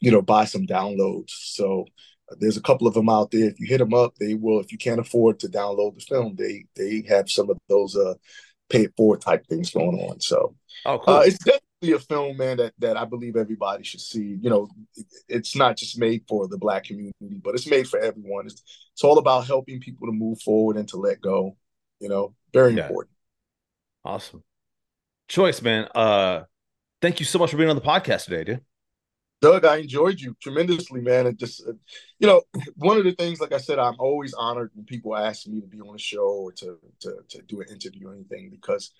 you 0.00 0.10
know, 0.10 0.22
buy 0.22 0.46
some 0.46 0.66
downloads. 0.66 1.30
So 1.30 1.84
uh, 2.30 2.36
there's 2.40 2.56
a 2.56 2.62
couple 2.62 2.86
of 2.86 2.94
them 2.94 3.10
out 3.10 3.30
there. 3.30 3.48
If 3.48 3.60
you 3.60 3.66
hit 3.66 3.78
them 3.78 3.94
up, 3.94 4.14
they 4.18 4.34
will. 4.34 4.60
If 4.60 4.72
you 4.72 4.78
can't 4.78 5.00
afford 5.00 5.40
to 5.40 5.48
download 5.48 5.96
the 5.96 6.00
film, 6.00 6.34
they 6.36 6.64
they 6.74 7.04
have 7.08 7.30
some 7.30 7.50
of 7.50 7.58
those 7.68 7.96
uh, 7.96 8.14
pay 8.70 8.84
it 8.84 8.94
forward 8.96 9.20
type 9.20 9.46
things 9.46 9.70
going 9.70 9.98
on. 9.98 10.20
So 10.20 10.56
oh, 10.86 10.98
cool. 10.98 11.14
Uh, 11.14 11.20
it's 11.20 11.38
definitely 11.38 11.67
a 11.82 11.98
film, 11.98 12.36
man, 12.36 12.56
that 12.56 12.74
that 12.78 12.96
I 12.96 13.04
believe 13.04 13.36
everybody 13.36 13.84
should 13.84 14.00
see. 14.00 14.38
You 14.40 14.50
know, 14.50 14.68
it, 14.96 15.06
it's 15.28 15.56
not 15.56 15.76
just 15.76 15.98
made 15.98 16.24
for 16.28 16.48
the 16.48 16.58
black 16.58 16.84
community, 16.84 17.40
but 17.42 17.54
it's 17.54 17.68
made 17.68 17.88
for 17.88 17.98
everyone. 18.00 18.46
It's, 18.46 18.62
it's 18.92 19.04
all 19.04 19.18
about 19.18 19.46
helping 19.46 19.80
people 19.80 20.08
to 20.08 20.12
move 20.12 20.40
forward 20.40 20.76
and 20.76 20.88
to 20.88 20.96
let 20.96 21.20
go. 21.20 21.56
You 22.00 22.08
know, 22.08 22.34
very 22.52 22.74
yeah. 22.74 22.86
important. 22.86 23.14
Awesome. 24.04 24.42
Choice, 25.28 25.62
man. 25.62 25.88
Uh 25.94 26.44
thank 27.00 27.20
you 27.20 27.26
so 27.26 27.38
much 27.38 27.50
for 27.50 27.56
being 27.56 27.70
on 27.70 27.76
the 27.76 27.82
podcast 27.82 28.24
today, 28.24 28.44
dude. 28.44 28.64
Doug, 29.40 29.64
I 29.64 29.76
enjoyed 29.76 30.18
you 30.18 30.34
tremendously, 30.42 31.00
man. 31.00 31.28
And 31.28 31.38
just, 31.38 31.62
uh, 31.64 31.72
you 32.18 32.26
know, 32.26 32.42
one 32.76 32.98
of 32.98 33.04
the 33.04 33.12
things, 33.12 33.40
like 33.40 33.52
I 33.52 33.58
said, 33.58 33.78
I'm 33.78 33.94
always 34.00 34.34
honored 34.34 34.72
when 34.74 34.84
people 34.84 35.16
ask 35.16 35.46
me 35.46 35.60
to 35.60 35.66
be 35.68 35.80
on 35.80 35.94
a 35.94 35.98
show 35.98 36.26
or 36.26 36.52
to 36.52 36.78
to, 37.00 37.18
to 37.28 37.42
do 37.42 37.60
an 37.60 37.68
interview 37.68 38.08
or 38.08 38.14
anything 38.14 38.50
because 38.50 38.92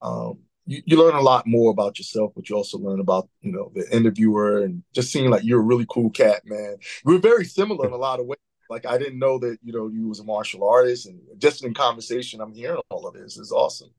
um, 0.00 0.40
you, 0.66 0.82
you 0.84 0.98
learn 0.98 1.14
a 1.14 1.20
lot 1.20 1.46
more 1.46 1.70
about 1.70 1.98
yourself, 1.98 2.32
but 2.34 2.48
you 2.48 2.56
also 2.56 2.78
learn 2.78 3.00
about, 3.00 3.28
you 3.40 3.52
know, 3.52 3.70
the 3.74 3.86
interviewer 3.94 4.62
and 4.62 4.82
just 4.94 5.12
seeing 5.12 5.30
like 5.30 5.44
you're 5.44 5.60
a 5.60 5.64
really 5.64 5.86
cool 5.88 6.10
cat, 6.10 6.42
man. 6.44 6.76
We're 7.04 7.18
very 7.18 7.44
similar 7.44 7.86
in 7.86 7.92
a 7.92 7.96
lot 7.96 8.20
of 8.20 8.26
ways. 8.26 8.38
Like 8.68 8.86
I 8.86 8.98
didn't 8.98 9.18
know 9.18 9.38
that, 9.40 9.58
you 9.62 9.72
know, 9.72 9.88
you 9.88 10.08
was 10.08 10.20
a 10.20 10.24
martial 10.24 10.68
artist 10.68 11.06
and 11.06 11.20
just 11.38 11.64
in 11.64 11.74
conversation, 11.74 12.40
I'm 12.40 12.52
hearing 12.52 12.80
all 12.90 13.06
of 13.06 13.14
this. 13.14 13.36
It's 13.36 13.52
awesome. 13.52 13.90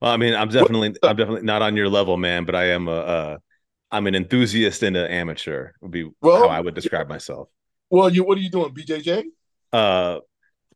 Well, 0.00 0.12
I 0.12 0.16
mean, 0.16 0.34
I'm 0.34 0.48
definitely, 0.48 0.94
I'm 1.02 1.16
definitely 1.16 1.42
not 1.42 1.62
on 1.62 1.76
your 1.76 1.88
level, 1.88 2.16
man, 2.16 2.44
but 2.44 2.54
I 2.54 2.70
am 2.70 2.88
a, 2.88 2.92
uh, 2.92 3.38
I'm 3.90 4.06
an 4.06 4.14
enthusiast 4.14 4.82
and 4.82 4.96
an 4.96 5.10
amateur 5.10 5.70
would 5.80 5.90
be 5.90 6.10
well, 6.20 6.42
how 6.42 6.48
I 6.48 6.60
would 6.60 6.74
describe 6.74 7.08
myself. 7.08 7.48
Well, 7.90 8.10
you, 8.10 8.24
what 8.24 8.38
are 8.38 8.40
you 8.40 8.50
doing? 8.50 8.74
BJJ? 8.74 9.24
Uh, 9.72 10.20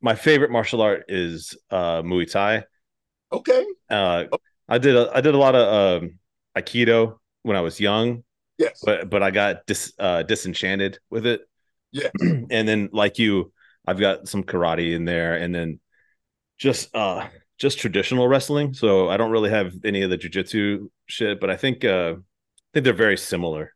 my 0.00 0.14
favorite 0.14 0.50
martial 0.50 0.82
art 0.82 1.06
is 1.08 1.56
uh 1.70 2.02
Muay 2.02 2.30
Thai. 2.30 2.64
Okay. 3.32 3.64
Uh, 3.90 4.24
okay. 4.32 4.47
I 4.68 4.78
did 4.78 4.96
a 4.96 5.10
I 5.14 5.20
did 5.20 5.34
a 5.34 5.38
lot 5.38 5.54
of 5.54 6.02
um, 6.02 6.18
aikido 6.56 7.18
when 7.42 7.56
I 7.56 7.60
was 7.60 7.80
young. 7.80 8.24
Yes, 8.58 8.82
but 8.84 9.08
but 9.08 9.22
I 9.22 9.30
got 9.30 9.66
dis, 9.66 9.92
uh, 9.98 10.22
disenchanted 10.22 10.98
with 11.10 11.26
it. 11.26 11.42
Yeah, 11.92 12.10
and 12.20 12.68
then 12.68 12.90
like 12.92 13.18
you, 13.18 13.52
I've 13.86 13.98
got 13.98 14.28
some 14.28 14.42
karate 14.42 14.94
in 14.94 15.04
there, 15.04 15.34
and 15.34 15.54
then 15.54 15.80
just 16.58 16.94
uh 16.94 17.28
just 17.58 17.78
traditional 17.78 18.28
wrestling. 18.28 18.74
So 18.74 19.08
I 19.08 19.16
don't 19.16 19.30
really 19.30 19.50
have 19.50 19.72
any 19.84 20.02
of 20.02 20.10
the 20.10 20.18
jujitsu 20.18 20.88
shit, 21.06 21.40
but 21.40 21.50
I 21.50 21.56
think 21.56 21.84
uh 21.84 22.14
I 22.16 22.70
think 22.74 22.84
they're 22.84 22.92
very 22.92 23.16
similar. 23.16 23.74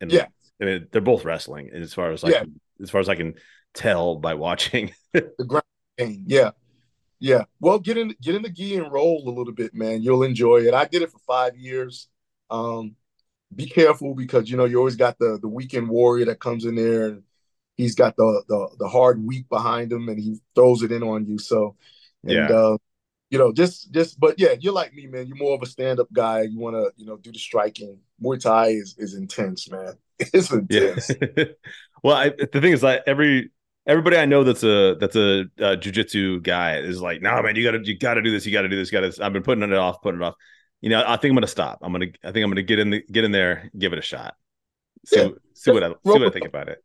And 0.00 0.12
yeah, 0.12 0.26
I 0.60 0.64
mean, 0.64 0.86
they're 0.90 1.00
both 1.00 1.24
wrestling 1.24 1.70
as 1.72 1.94
far 1.94 2.10
as 2.10 2.22
like 2.22 2.34
yeah. 2.34 2.44
as 2.82 2.90
far 2.90 3.00
as 3.00 3.08
I 3.08 3.14
can 3.14 3.34
tell 3.72 4.16
by 4.16 4.34
watching 4.34 4.92
the 5.12 5.30
ground 5.46 5.64
game. 5.96 6.24
Yeah, 6.26 6.50
yeah. 7.24 7.44
Well, 7.58 7.78
get 7.78 7.96
in 7.96 8.14
get 8.20 8.34
in 8.34 8.42
the 8.42 8.50
gi 8.50 8.76
and 8.76 8.92
roll 8.92 9.22
a 9.26 9.30
little 9.30 9.54
bit, 9.54 9.74
man. 9.74 10.02
You'll 10.02 10.24
enjoy 10.24 10.58
it. 10.58 10.74
I 10.74 10.84
did 10.84 11.00
it 11.00 11.10
for 11.10 11.20
five 11.20 11.56
years. 11.56 12.08
Um, 12.50 12.96
be 13.54 13.64
careful 13.64 14.14
because 14.14 14.50
you 14.50 14.58
know 14.58 14.66
you 14.66 14.76
always 14.76 14.96
got 14.96 15.18
the 15.18 15.38
the 15.40 15.48
weekend 15.48 15.88
warrior 15.88 16.26
that 16.26 16.38
comes 16.38 16.66
in 16.66 16.74
there 16.74 17.06
and 17.06 17.22
he's 17.76 17.94
got 17.94 18.14
the 18.16 18.42
the, 18.46 18.68
the 18.78 18.88
hard 18.88 19.24
week 19.26 19.48
behind 19.48 19.90
him 19.90 20.06
and 20.10 20.18
he 20.18 20.36
throws 20.54 20.82
it 20.82 20.92
in 20.92 21.02
on 21.02 21.24
you. 21.24 21.38
So 21.38 21.76
and 22.24 22.32
yeah. 22.32 22.48
uh 22.48 22.76
you 23.30 23.38
know, 23.38 23.54
just 23.54 23.90
just 23.90 24.20
but 24.20 24.38
yeah, 24.38 24.56
you're 24.60 24.74
like 24.74 24.92
me, 24.92 25.06
man. 25.06 25.26
You're 25.26 25.38
more 25.38 25.54
of 25.54 25.62
a 25.62 25.66
stand-up 25.66 26.12
guy. 26.12 26.42
You 26.42 26.58
wanna, 26.58 26.88
you 26.96 27.06
know, 27.06 27.16
do 27.16 27.32
the 27.32 27.38
striking. 27.38 28.00
Muay 28.22 28.38
Thai 28.38 28.66
is 28.66 28.96
is 28.98 29.14
intense, 29.14 29.70
man. 29.70 29.94
It's 30.18 30.52
intense. 30.52 31.10
Yeah. 31.10 31.44
well, 32.02 32.16
I, 32.16 32.28
the 32.28 32.60
thing 32.60 32.72
is 32.72 32.82
like 32.82 33.02
every 33.06 33.50
everybody 33.86 34.16
I 34.16 34.24
know 34.24 34.44
that's 34.44 34.62
a 34.62 34.96
that's 34.98 35.16
a, 35.16 35.42
a 35.58 35.76
jujitsu 35.76 36.42
guy 36.42 36.78
is 36.78 37.00
like, 37.00 37.22
no 37.22 37.30
nah, 37.30 37.42
man, 37.42 37.56
you 37.56 37.64
gotta 37.64 37.84
you 37.84 37.98
gotta 37.98 38.22
do 38.22 38.30
this, 38.30 38.46
you 38.46 38.52
gotta 38.52 38.68
do 38.68 38.76
this, 38.76 38.90
you 38.90 39.00
gotta. 39.00 39.24
I've 39.24 39.32
been 39.32 39.42
putting 39.42 39.62
it 39.64 39.72
off, 39.72 40.02
putting 40.02 40.20
it 40.20 40.24
off. 40.24 40.34
You 40.80 40.90
know, 40.90 41.02
I 41.06 41.16
think 41.16 41.30
I'm 41.30 41.36
gonna 41.36 41.46
stop. 41.46 41.78
I'm 41.82 41.92
gonna 41.92 42.06
I 42.22 42.32
think 42.32 42.44
I'm 42.44 42.50
gonna 42.50 42.62
get 42.62 42.78
in 42.78 42.90
the 42.90 43.02
get 43.10 43.24
in 43.24 43.32
there, 43.32 43.70
give 43.78 43.92
it 43.92 43.98
a 43.98 44.02
shot. 44.02 44.34
See, 45.06 45.20
yeah. 45.20 45.28
see 45.54 45.70
what 45.70 45.82
I 45.82 45.88
see 45.88 45.94
what 46.04 46.22
I 46.22 46.30
think 46.30 46.46
about 46.46 46.68
it. 46.68 46.78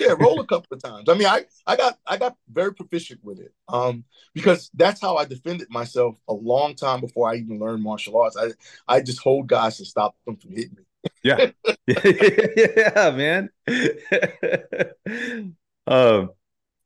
Yeah, 0.00 0.14
roll 0.18 0.40
a 0.40 0.46
couple 0.46 0.74
of 0.74 0.82
times. 0.82 1.08
I 1.08 1.14
mean, 1.14 1.26
I 1.26 1.44
I 1.66 1.76
got 1.76 1.98
I 2.06 2.16
got 2.16 2.36
very 2.52 2.74
proficient 2.74 3.20
with 3.22 3.40
it. 3.40 3.52
Um, 3.68 4.04
because 4.34 4.70
that's 4.74 5.00
how 5.00 5.16
I 5.16 5.24
defended 5.24 5.68
myself 5.70 6.18
a 6.28 6.34
long 6.34 6.74
time 6.74 7.00
before 7.00 7.30
I 7.30 7.36
even 7.36 7.58
learned 7.58 7.82
martial 7.82 8.20
arts. 8.20 8.36
I 8.36 8.50
I 8.88 9.00
just 9.00 9.20
hold 9.20 9.46
guys 9.46 9.78
to 9.78 9.84
stop 9.84 10.16
them 10.26 10.36
from 10.36 10.50
hitting 10.50 10.76
me. 10.76 10.84
Yeah. 11.22 11.50
yeah, 11.86 13.10
man. 13.10 13.50
um 15.86 16.30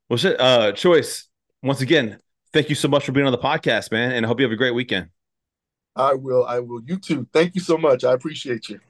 well 0.08 0.16
shit, 0.16 0.40
uh 0.40 0.72
choice, 0.72 1.28
once 1.62 1.80
again, 1.80 2.20
thank 2.52 2.68
you 2.68 2.74
so 2.74 2.88
much 2.88 3.04
for 3.04 3.12
being 3.12 3.26
on 3.26 3.32
the 3.32 3.38
podcast, 3.38 3.92
man. 3.92 4.12
And 4.12 4.24
I 4.24 4.28
hope 4.28 4.40
you 4.40 4.44
have 4.44 4.52
a 4.52 4.56
great 4.56 4.74
weekend. 4.74 5.08
I 5.96 6.14
will. 6.14 6.46
I 6.46 6.60
will. 6.60 6.82
You 6.84 6.98
too. 6.98 7.26
Thank 7.32 7.54
you 7.54 7.60
so 7.60 7.76
much. 7.76 8.04
I 8.04 8.12
appreciate 8.12 8.68
you. 8.68 8.80